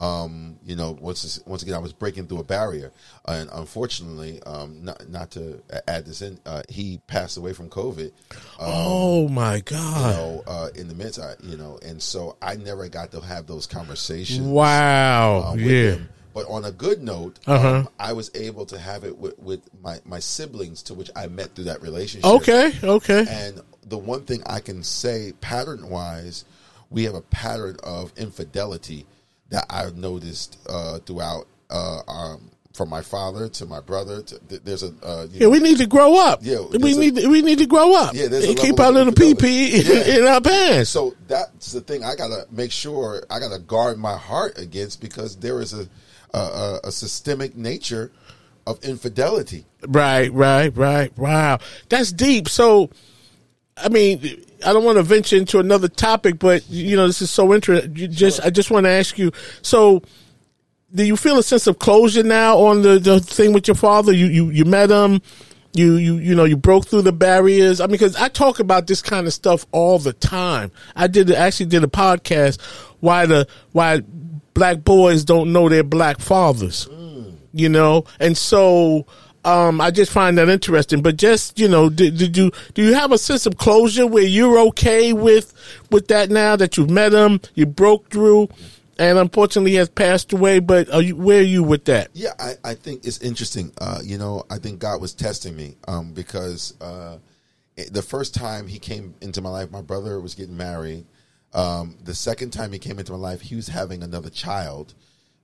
Um, 0.00 0.60
you 0.64 0.76
know, 0.76 0.92
once 1.00 1.40
once 1.44 1.62
again, 1.64 1.74
I 1.74 1.78
was 1.78 1.92
breaking 1.92 2.28
through 2.28 2.38
a 2.38 2.44
barrier, 2.44 2.92
and 3.26 3.50
unfortunately, 3.52 4.40
um, 4.46 4.84
not 4.84 5.08
not 5.08 5.32
to 5.32 5.60
add 5.88 6.06
this 6.06 6.22
in, 6.22 6.38
uh, 6.46 6.62
he 6.68 7.00
passed 7.08 7.36
away 7.36 7.52
from 7.52 7.68
COVID. 7.68 8.12
oh 8.60 9.28
my 9.28 9.56
You 9.56 9.62
God. 9.62 10.14
know, 10.16 10.44
uh, 10.46 10.68
in 10.76 10.86
the 10.86 10.94
midst, 10.94 11.18
I, 11.18 11.34
you 11.42 11.56
know, 11.56 11.80
and 11.84 12.00
so 12.00 12.36
I 12.40 12.54
never 12.54 12.88
got 12.88 13.10
to 13.10 13.20
have 13.20 13.46
those 13.48 13.66
conversations. 13.66 14.46
Wow. 14.46 15.42
uh, 15.48 15.52
with 15.54 15.62
yeah. 15.62 15.90
him. 15.94 16.08
But 16.32 16.46
on 16.48 16.64
a 16.64 16.70
good 16.70 17.02
note, 17.02 17.40
Uh-huh. 17.48 17.68
um, 17.78 17.88
I 17.98 18.12
was 18.12 18.30
able 18.36 18.66
to 18.66 18.78
have 18.78 19.02
it 19.02 19.18
with, 19.18 19.36
with 19.40 19.62
my, 19.82 19.98
my 20.04 20.20
siblings, 20.20 20.84
to 20.84 20.94
which 20.94 21.10
I 21.16 21.26
met 21.26 21.56
through 21.56 21.64
that 21.64 21.82
relationship. 21.82 22.30
Okay. 22.30 22.72
Okay. 22.84 23.24
And 23.28 23.60
the 23.88 23.98
one 23.98 24.22
thing 24.24 24.42
I 24.46 24.60
can 24.60 24.82
say, 24.82 25.32
pattern 25.40 25.88
wise, 25.88 26.44
we 26.90 27.04
have 27.04 27.14
a 27.14 27.20
pattern 27.22 27.76
of 27.82 28.12
infidelity 28.16 29.06
that 29.50 29.66
I've 29.70 29.96
noticed 29.96 30.58
uh, 30.68 30.98
throughout 31.00 31.46
uh, 31.70 32.00
um, 32.06 32.50
from 32.74 32.88
my 32.90 33.02
father 33.02 33.48
to 33.48 33.66
my 33.66 33.80
brother. 33.80 34.22
To, 34.22 34.38
th- 34.38 34.62
there's 34.64 34.82
a 34.82 34.92
uh, 35.02 35.26
Yeah, 35.32 35.44
know, 35.44 35.50
we 35.50 35.58
need 35.58 35.78
to 35.78 35.86
grow 35.86 36.18
up. 36.18 36.40
Yeah, 36.42 36.60
we 36.60 36.94
a- 36.94 36.98
need 36.98 37.16
to, 37.16 37.28
we 37.28 37.42
need 37.42 37.58
to 37.58 37.66
grow 37.66 37.94
up. 37.94 38.14
Yeah, 38.14 38.28
there's 38.28 38.44
a 38.44 38.50
and 38.50 38.58
keep 38.58 38.78
our 38.78 38.92
little 38.92 39.12
pee 39.12 39.34
pee 39.34 39.82
Yeah. 39.82 40.18
in 40.18 40.26
our 40.26 40.40
pants. 40.40 40.90
So 40.90 41.14
that's 41.26 41.72
the 41.72 41.80
thing 41.80 42.04
I 42.04 42.14
gotta 42.14 42.46
make 42.50 42.72
sure 42.72 43.22
I 43.30 43.40
gotta 43.40 43.58
guard 43.58 43.98
my 43.98 44.16
heart 44.16 44.58
against 44.58 45.00
because 45.00 45.36
there 45.36 45.60
is 45.60 45.72
a 45.72 45.88
a, 46.34 46.38
a, 46.38 46.80
a 46.84 46.92
systemic 46.92 47.56
nature 47.56 48.12
of 48.66 48.82
infidelity. 48.84 49.64
Right, 49.86 50.30
right, 50.32 50.76
right. 50.76 51.16
Wow, 51.16 51.58
that's 51.88 52.12
deep. 52.12 52.48
So, 52.50 52.90
I 53.82 53.88
mean, 53.88 54.44
I 54.64 54.72
don't 54.72 54.84
want 54.84 54.96
to 54.96 55.02
venture 55.02 55.36
into 55.36 55.58
another 55.58 55.88
topic, 55.88 56.38
but 56.38 56.68
you 56.68 56.96
know, 56.96 57.06
this 57.06 57.22
is 57.22 57.30
so 57.30 57.54
interesting. 57.54 57.94
Just, 58.10 58.40
I 58.44 58.50
just 58.50 58.70
want 58.70 58.84
to 58.84 58.90
ask 58.90 59.18
you. 59.18 59.32
So, 59.62 60.02
do 60.94 61.04
you 61.04 61.16
feel 61.16 61.38
a 61.38 61.42
sense 61.42 61.66
of 61.66 61.78
closure 61.78 62.22
now 62.22 62.58
on 62.58 62.82
the, 62.82 62.98
the 62.98 63.20
thing 63.20 63.52
with 63.52 63.68
your 63.68 63.74
father? 63.74 64.12
You, 64.12 64.26
you, 64.26 64.50
you 64.50 64.64
met 64.64 64.90
him. 64.90 65.20
You, 65.74 65.96
you, 65.96 66.16
you 66.16 66.34
know, 66.34 66.44
you 66.44 66.56
broke 66.56 66.86
through 66.86 67.02
the 67.02 67.12
barriers. 67.12 67.80
I 67.80 67.84
mean, 67.84 67.92
because 67.92 68.16
I 68.16 68.28
talk 68.28 68.58
about 68.58 68.86
this 68.86 69.02
kind 69.02 69.26
of 69.26 69.34
stuff 69.34 69.66
all 69.70 69.98
the 69.98 70.14
time. 70.14 70.72
I 70.96 71.06
did 71.06 71.30
actually 71.30 71.66
did 71.66 71.84
a 71.84 71.88
podcast 71.88 72.60
why 73.00 73.26
the 73.26 73.46
why 73.72 74.00
black 74.54 74.82
boys 74.82 75.24
don't 75.24 75.52
know 75.52 75.68
their 75.68 75.84
black 75.84 76.18
fathers 76.20 76.88
you 77.52 77.68
know 77.68 78.04
and 78.20 78.36
so 78.36 79.06
um 79.44 79.80
i 79.80 79.90
just 79.90 80.10
find 80.10 80.36
that 80.38 80.48
interesting 80.48 81.02
but 81.02 81.16
just 81.16 81.58
you 81.58 81.68
know 81.68 81.88
did, 81.88 82.16
did 82.16 82.36
you 82.36 82.50
do 82.74 82.82
you 82.82 82.94
have 82.94 83.12
a 83.12 83.18
sense 83.18 83.46
of 83.46 83.56
closure 83.56 84.06
where 84.06 84.24
you're 84.24 84.58
okay 84.58 85.12
with 85.12 85.52
with 85.90 86.08
that 86.08 86.30
now 86.30 86.56
that 86.56 86.76
you've 86.76 86.90
met 86.90 87.12
him 87.12 87.40
you 87.54 87.66
broke 87.66 88.10
through 88.10 88.48
and 88.98 89.16
unfortunately 89.16 89.74
has 89.74 89.88
passed 89.88 90.32
away 90.32 90.58
but 90.58 90.90
are 90.92 91.02
you 91.02 91.14
where 91.14 91.40
are 91.40 91.44
you 91.44 91.62
with 91.62 91.84
that 91.84 92.08
Yeah, 92.14 92.32
I, 92.38 92.54
I 92.64 92.74
think 92.74 93.04
it's 93.04 93.18
interesting. 93.18 93.72
Uh, 93.80 94.00
you 94.02 94.18
know, 94.18 94.44
I 94.50 94.58
think 94.58 94.80
God 94.80 95.00
was 95.00 95.14
testing 95.14 95.56
me 95.56 95.76
um, 95.86 96.12
because 96.12 96.74
uh, 96.80 97.18
the 97.92 98.02
first 98.02 98.34
time 98.34 98.66
he 98.66 98.78
came 98.78 99.14
into 99.20 99.40
my 99.40 99.50
life, 99.50 99.70
my 99.70 99.82
brother 99.82 100.20
was 100.20 100.34
getting 100.34 100.56
married. 100.56 101.06
Um, 101.54 101.96
the 102.02 102.14
second 102.14 102.50
time 102.50 102.72
he 102.72 102.78
came 102.78 102.98
into 102.98 103.12
my 103.12 103.18
life, 103.18 103.40
he 103.40 103.54
was 103.54 103.68
having 103.68 104.02
another 104.02 104.30
child 104.30 104.94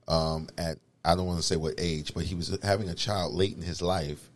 um, 0.07 0.49
at, 0.57 0.77
I 1.05 1.15
don't 1.15 1.25
want 1.25 1.39
to 1.39 1.45
say 1.45 1.55
what 1.55 1.75
age, 1.77 2.13
but 2.13 2.23
he 2.23 2.35
was 2.35 2.57
having 2.63 2.89
a 2.89 2.95
child 2.95 3.33
late 3.33 3.55
in 3.55 3.61
his 3.61 3.81
life. 3.81 4.29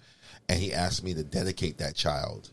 And 0.47 0.59
he 0.59 0.73
asked 0.73 1.03
me 1.03 1.13
to 1.13 1.23
dedicate 1.23 1.77
that 1.77 1.95
child. 1.95 2.49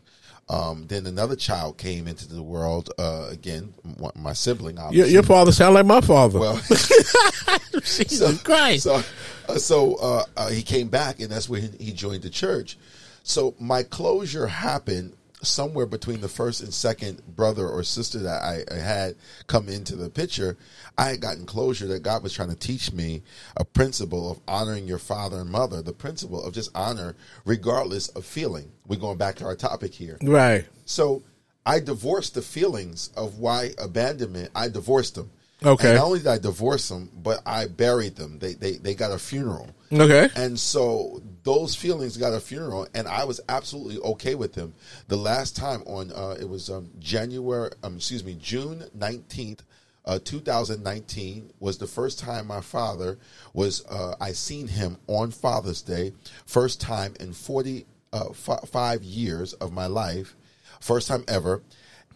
Um, 0.49 0.87
then 0.87 1.05
another 1.05 1.35
child 1.35 1.77
came 1.77 2.07
into 2.07 2.27
the 2.27 2.41
world, 2.41 2.89
uh, 2.97 3.27
again, 3.29 3.73
my 4.15 4.31
sibling, 4.31 4.77
your, 4.77 4.85
obviously. 4.85 5.13
your 5.13 5.23
father 5.23 5.51
sound 5.51 5.73
like 5.73 5.85
my 5.85 5.99
father 5.99 6.39
well, 6.39 6.55
jesus 7.81 8.41
christ 8.43 8.83
so, 8.83 9.03
uh, 9.49 9.57
so 9.57 9.95
uh, 9.95 10.23
uh, 10.37 10.49
he 10.49 10.61
came 10.61 10.87
back, 10.87 11.19
and 11.19 11.29
that's 11.29 11.49
when 11.49 11.63
he, 11.63 11.85
he 11.85 11.91
joined 11.91 12.23
the 12.23 12.29
church. 12.29 12.77
So 13.23 13.55
my 13.59 13.83
closure 13.83 14.47
happened 14.47 15.17
somewhere 15.41 15.85
between 15.85 16.21
the 16.21 16.27
first 16.27 16.61
and 16.61 16.73
second 16.73 17.21
brother 17.35 17.67
or 17.67 17.83
sister 17.83 18.19
that 18.19 18.41
I, 18.41 18.63
I 18.73 18.79
had 18.79 19.15
come 19.45 19.69
into 19.69 19.95
the 19.95 20.09
picture. 20.09 20.57
I 20.97 21.09
had 21.09 21.21
gotten 21.21 21.45
closure 21.45 21.87
that 21.87 22.01
God 22.01 22.23
was 22.23 22.33
trying 22.33 22.49
to 22.49 22.55
teach 22.55 22.91
me 22.91 23.21
a 23.55 23.63
principle 23.63 24.31
of 24.31 24.39
honoring 24.47 24.87
your 24.87 24.97
father 24.97 25.41
and 25.41 25.49
mother, 25.49 25.81
the 25.81 25.93
principle 25.93 26.43
of 26.43 26.53
just 26.53 26.75
honor 26.75 27.15
regardless 27.45 28.09
of 28.09 28.25
feeling. 28.25 28.71
We're 28.87 28.99
going 28.99 29.17
back 29.17 29.35
to 29.35 29.45
our 29.45 29.55
topic 29.55 29.93
here. 29.93 30.17
right 30.21 30.65
So 30.85 31.23
I 31.65 31.81
divorced 31.81 32.33
the 32.33 32.41
feelings 32.41 33.11
of 33.15 33.39
why 33.39 33.71
abandonment. 33.77 34.51
I 34.55 34.69
divorced 34.69 35.15
them. 35.15 35.31
Okay. 35.63 35.89
And 35.89 35.97
not 35.97 36.05
only 36.05 36.19
did 36.19 36.27
I 36.27 36.37
divorce 36.37 36.87
them, 36.89 37.11
but 37.15 37.41
I 37.45 37.67
buried 37.67 38.15
them. 38.15 38.39
They 38.39 38.53
they 38.53 38.73
they 38.73 38.93
got 38.93 39.11
a 39.11 39.19
funeral. 39.19 39.69
okay 39.91 40.29
And 40.35 40.59
so 40.59 41.21
those 41.47 41.75
feelings 41.75 42.17
got 42.17 42.33
a 42.33 42.41
funeral, 42.41 42.87
and 42.93 43.07
I 43.07 43.23
was 43.23 43.39
absolutely 43.47 43.99
okay 43.99 44.35
with 44.35 44.53
them. 44.53 44.73
The 45.07 45.15
last 45.15 45.55
time 45.55 45.81
on 45.85 46.11
uh, 46.11 46.35
it 46.37 46.49
was 46.49 46.69
um, 46.69 46.89
January, 46.99 47.71
um, 47.83 47.95
excuse 47.95 48.23
me, 48.23 48.35
June 48.39 48.83
nineteenth, 48.93 49.63
uh, 50.03 50.19
two 50.21 50.41
thousand 50.41 50.83
nineteen 50.83 51.51
was 51.61 51.77
the 51.77 51.87
first 51.87 52.19
time 52.19 52.47
my 52.47 52.59
father 52.59 53.17
was. 53.53 53.85
Uh, 53.85 54.15
I 54.19 54.33
seen 54.33 54.67
him 54.67 54.97
on 55.07 55.31
Father's 55.31 55.81
Day, 55.81 56.11
first 56.45 56.81
time 56.81 57.13
in 57.21 57.31
forty 57.31 57.85
uh, 58.11 58.29
f- 58.31 58.67
five 58.67 59.01
years 59.03 59.53
of 59.53 59.71
my 59.71 59.87
life, 59.87 60.35
first 60.81 61.07
time 61.07 61.23
ever. 61.29 61.63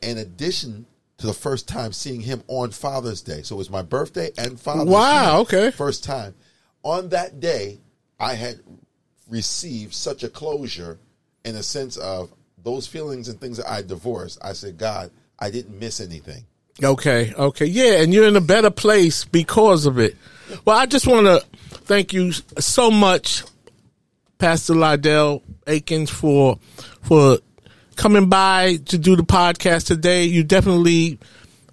In 0.02 0.18
addition 0.18 0.88
to 1.20 1.28
the 1.28 1.34
first 1.34 1.70
time 1.70 1.94
seeing 1.94 2.22
him 2.22 2.44
on 2.48 2.72
Father's 2.72 3.22
Day, 3.22 3.44
so 3.44 3.56
it 3.56 3.60
was 3.60 3.70
my 3.70 3.84
birthday 3.84 4.32
and 4.38 4.60
Father's 4.60 4.90
Wow, 4.90 5.46
Day, 5.46 5.58
okay. 5.68 5.72
first 5.72 6.04
time. 6.04 6.34
On 6.84 7.10
that 7.10 7.40
day, 7.40 7.80
I 8.20 8.34
had 8.34 8.60
received 9.32 9.96
such 9.96 10.24
a 10.24 10.30
closure 10.30 11.00
in 11.44 11.56
a 11.56 11.64
sense 11.64 11.98
of 11.98 12.32
those 12.64 12.86
feelings 12.86 13.28
and 13.28 13.40
things 13.40 13.58
that 13.58 13.72
I 13.72 13.82
divorced. 13.82 14.38
I 14.44 14.54
said, 14.54 14.78
God, 14.78 15.10
I 15.40 15.50
didn't 15.50 15.80
miss 15.80 16.00
anything. 16.00 16.46
Okay, 16.84 17.34
okay, 17.34 17.66
yeah, 17.66 18.02
and 18.02 18.14
you're 18.14 18.28
in 18.28 18.36
a 18.36 18.42
better 18.42 18.70
place 18.70 19.26
because 19.26 19.86
of 19.86 19.98
it. 19.98 20.16
Well, 20.66 20.78
I 20.78 20.86
just 20.86 21.08
want 21.08 21.28
to 21.28 21.44
thank 21.70 22.14
you 22.14 22.32
so 22.32 22.92
much, 22.92 23.44
Pastor 24.38 24.74
Lyddale 24.74 25.42
Akins, 25.68 26.10
for 26.10 26.60
for 27.02 27.40
coming 27.96 28.30
by 28.30 28.78
to 28.86 28.98
do 28.98 29.16
the 29.16 29.24
podcast 29.24 29.88
today. 29.88 30.26
You 30.26 30.44
definitely 30.44 31.20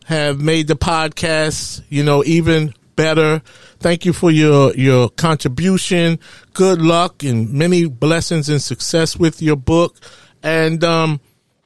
have 0.04 0.40
made 0.40 0.68
the 0.68 0.76
podcast, 0.76 1.82
you 1.88 2.02
know, 2.02 2.24
even 2.24 2.74
better. 2.98 3.40
Thank 3.78 4.04
you 4.04 4.12
for 4.12 4.30
your 4.30 4.74
your 4.74 5.08
contribution. 5.08 6.18
Good 6.52 6.82
luck 6.82 7.22
and 7.22 7.50
many 7.52 7.86
blessings 7.86 8.48
and 8.48 8.60
success 8.60 9.16
with 9.16 9.40
your 9.40 9.54
book. 9.54 9.96
And 10.42 10.82
um, 10.82 11.20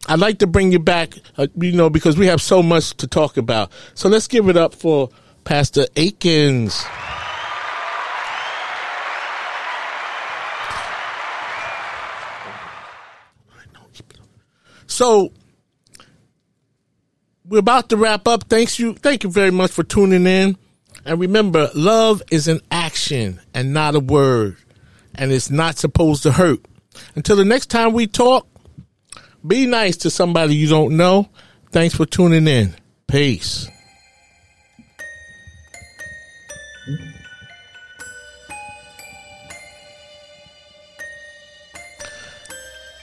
I'd 0.07 0.19
like 0.19 0.39
to 0.41 0.47
bring 0.47 0.73
you 0.73 0.79
back, 0.79 1.15
uh, 1.39 1.47
you 1.57 1.73
know, 1.73 1.89
because 1.89 2.19
we 2.19 2.27
have 2.27 2.43
so 2.43 2.63
much 2.63 2.95
to 2.99 3.07
talk 3.07 3.39
about. 3.39 3.73
So 3.95 4.11
let's 4.11 4.29
give 4.29 4.51
it 4.51 4.59
up 4.59 4.75
for 4.75 5.09
Pastor 5.45 5.87
Akins. 5.97 6.85
So 14.87 15.33
we're 17.47 17.61
about 17.61 17.89
to 17.89 17.97
wrap 17.97 18.29
up. 18.29 18.45
Thanks 18.51 18.79
you, 18.79 18.93
thank 18.93 19.25
you 19.25 19.31
very 19.31 19.51
much 19.51 19.71
for 19.71 19.83
tuning 19.83 20.27
in. 20.27 20.59
And 21.05 21.21
remember, 21.21 21.71
love 21.75 22.23
is 22.31 22.49
an 22.49 22.61
action 22.71 23.41
and 23.55 23.73
not 23.73 23.95
a 23.95 24.01
word, 24.01 24.57
and 25.15 25.33
it's 25.33 25.51
not 25.51 25.79
supposed 25.79 26.23
to 26.23 26.33
hurt. 26.33 26.61
Until 27.17 27.37
the 27.37 27.45
next 27.45 27.67
time 27.67 27.93
we 27.93 28.07
talk, 28.07 28.47
be 29.47 29.67
nice 29.67 29.97
to 29.99 30.11
somebody 30.11 30.55
you 30.55 30.69
don't 30.69 30.97
know. 30.97 31.29
Thanks 31.71 31.97
for 31.97 32.07
tuning 32.07 32.47
in. 32.47 32.75
Peace. 33.09 33.69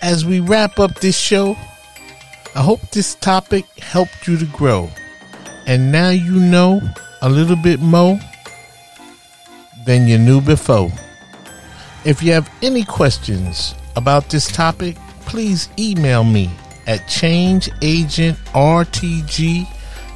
As 0.02 0.26
we 0.26 0.40
wrap 0.40 0.80
up 0.80 0.96
this 1.02 1.20
show, 1.20 1.58
I 2.56 2.62
hope 2.62 2.80
this 2.92 3.16
topic 3.16 3.66
helped 3.80 4.28
you 4.28 4.38
to 4.38 4.46
grow. 4.46 4.90
And 5.68 5.92
now 5.92 6.10
you 6.10 6.40
know 6.40 6.80
a 7.22 7.30
little 7.30 7.56
bit 7.56 7.80
more 7.80 8.20
than 9.86 10.08
you 10.08 10.18
knew 10.18 10.42
before. 10.42 10.92
If 12.06 12.24
you 12.24 12.32
have 12.34 12.50
any 12.62 12.84
questions 12.84 13.74
about 13.96 14.30
this 14.30 14.52
topic, 14.52 14.98
please 15.22 15.70
email 15.78 16.24
me 16.24 16.52
at 16.88 17.00
changeagentrtg 17.02 19.68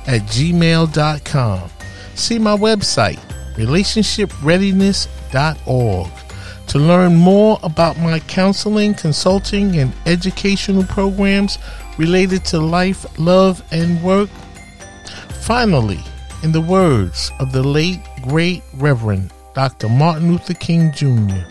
at 0.08 0.22
gmail.com. 0.22 1.70
See 2.16 2.40
my 2.40 2.56
website, 2.56 3.20
relationshipreadiness.org, 3.56 6.08
to 6.68 6.80
learn 6.80 7.16
more 7.16 7.60
about 7.64 8.00
my 8.00 8.20
counseling, 8.20 8.94
consulting, 8.94 9.78
and 9.78 9.92
educational 10.06 10.84
programs 10.84 11.58
related 11.98 12.46
to 12.46 12.60
life, 12.60 13.06
love, 13.20 13.62
and 13.72 14.02
work. 14.02 14.30
Finally, 15.42 16.00
in 16.44 16.52
the 16.52 16.62
words 16.62 17.32
of 17.40 17.54
the 17.54 17.64
late, 17.64 18.02
great 18.22 18.62
Reverend 18.76 19.32
Dr. 19.56 19.88
Martin 19.88 20.32
Luther 20.32 20.54
King 20.54 20.92
Jr., 20.92 21.42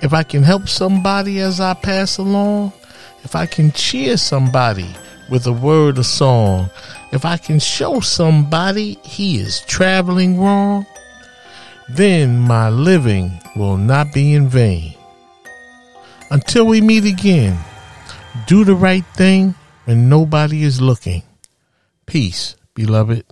if 0.00 0.12
I 0.14 0.22
can 0.22 0.42
help 0.42 0.68
somebody 0.68 1.40
as 1.40 1.60
I 1.60 1.74
pass 1.74 2.18
along, 2.18 2.72
if 3.22 3.36
I 3.36 3.46
can 3.46 3.70
cheer 3.72 4.16
somebody 4.16 4.88
with 5.28 5.46
a 5.46 5.52
word 5.52 5.98
or 5.98 6.04
song, 6.04 6.70
if 7.12 7.24
I 7.24 7.36
can 7.36 7.58
show 7.58 8.00
somebody 8.00 8.94
he 9.02 9.38
is 9.38 9.60
traveling 9.60 10.40
wrong, 10.40 10.86
then 11.88 12.38
my 12.38 12.70
living 12.70 13.40
will 13.56 13.76
not 13.76 14.12
be 14.14 14.34
in 14.34 14.48
vain. 14.48 14.94
Until 16.30 16.66
we 16.66 16.80
meet 16.80 17.04
again, 17.04 17.58
do 18.46 18.64
the 18.64 18.74
right 18.74 19.04
thing 19.14 19.54
when 19.84 20.08
nobody 20.08 20.62
is 20.62 20.80
looking. 20.80 21.22
Peace, 22.06 22.56
beloved. 22.74 23.24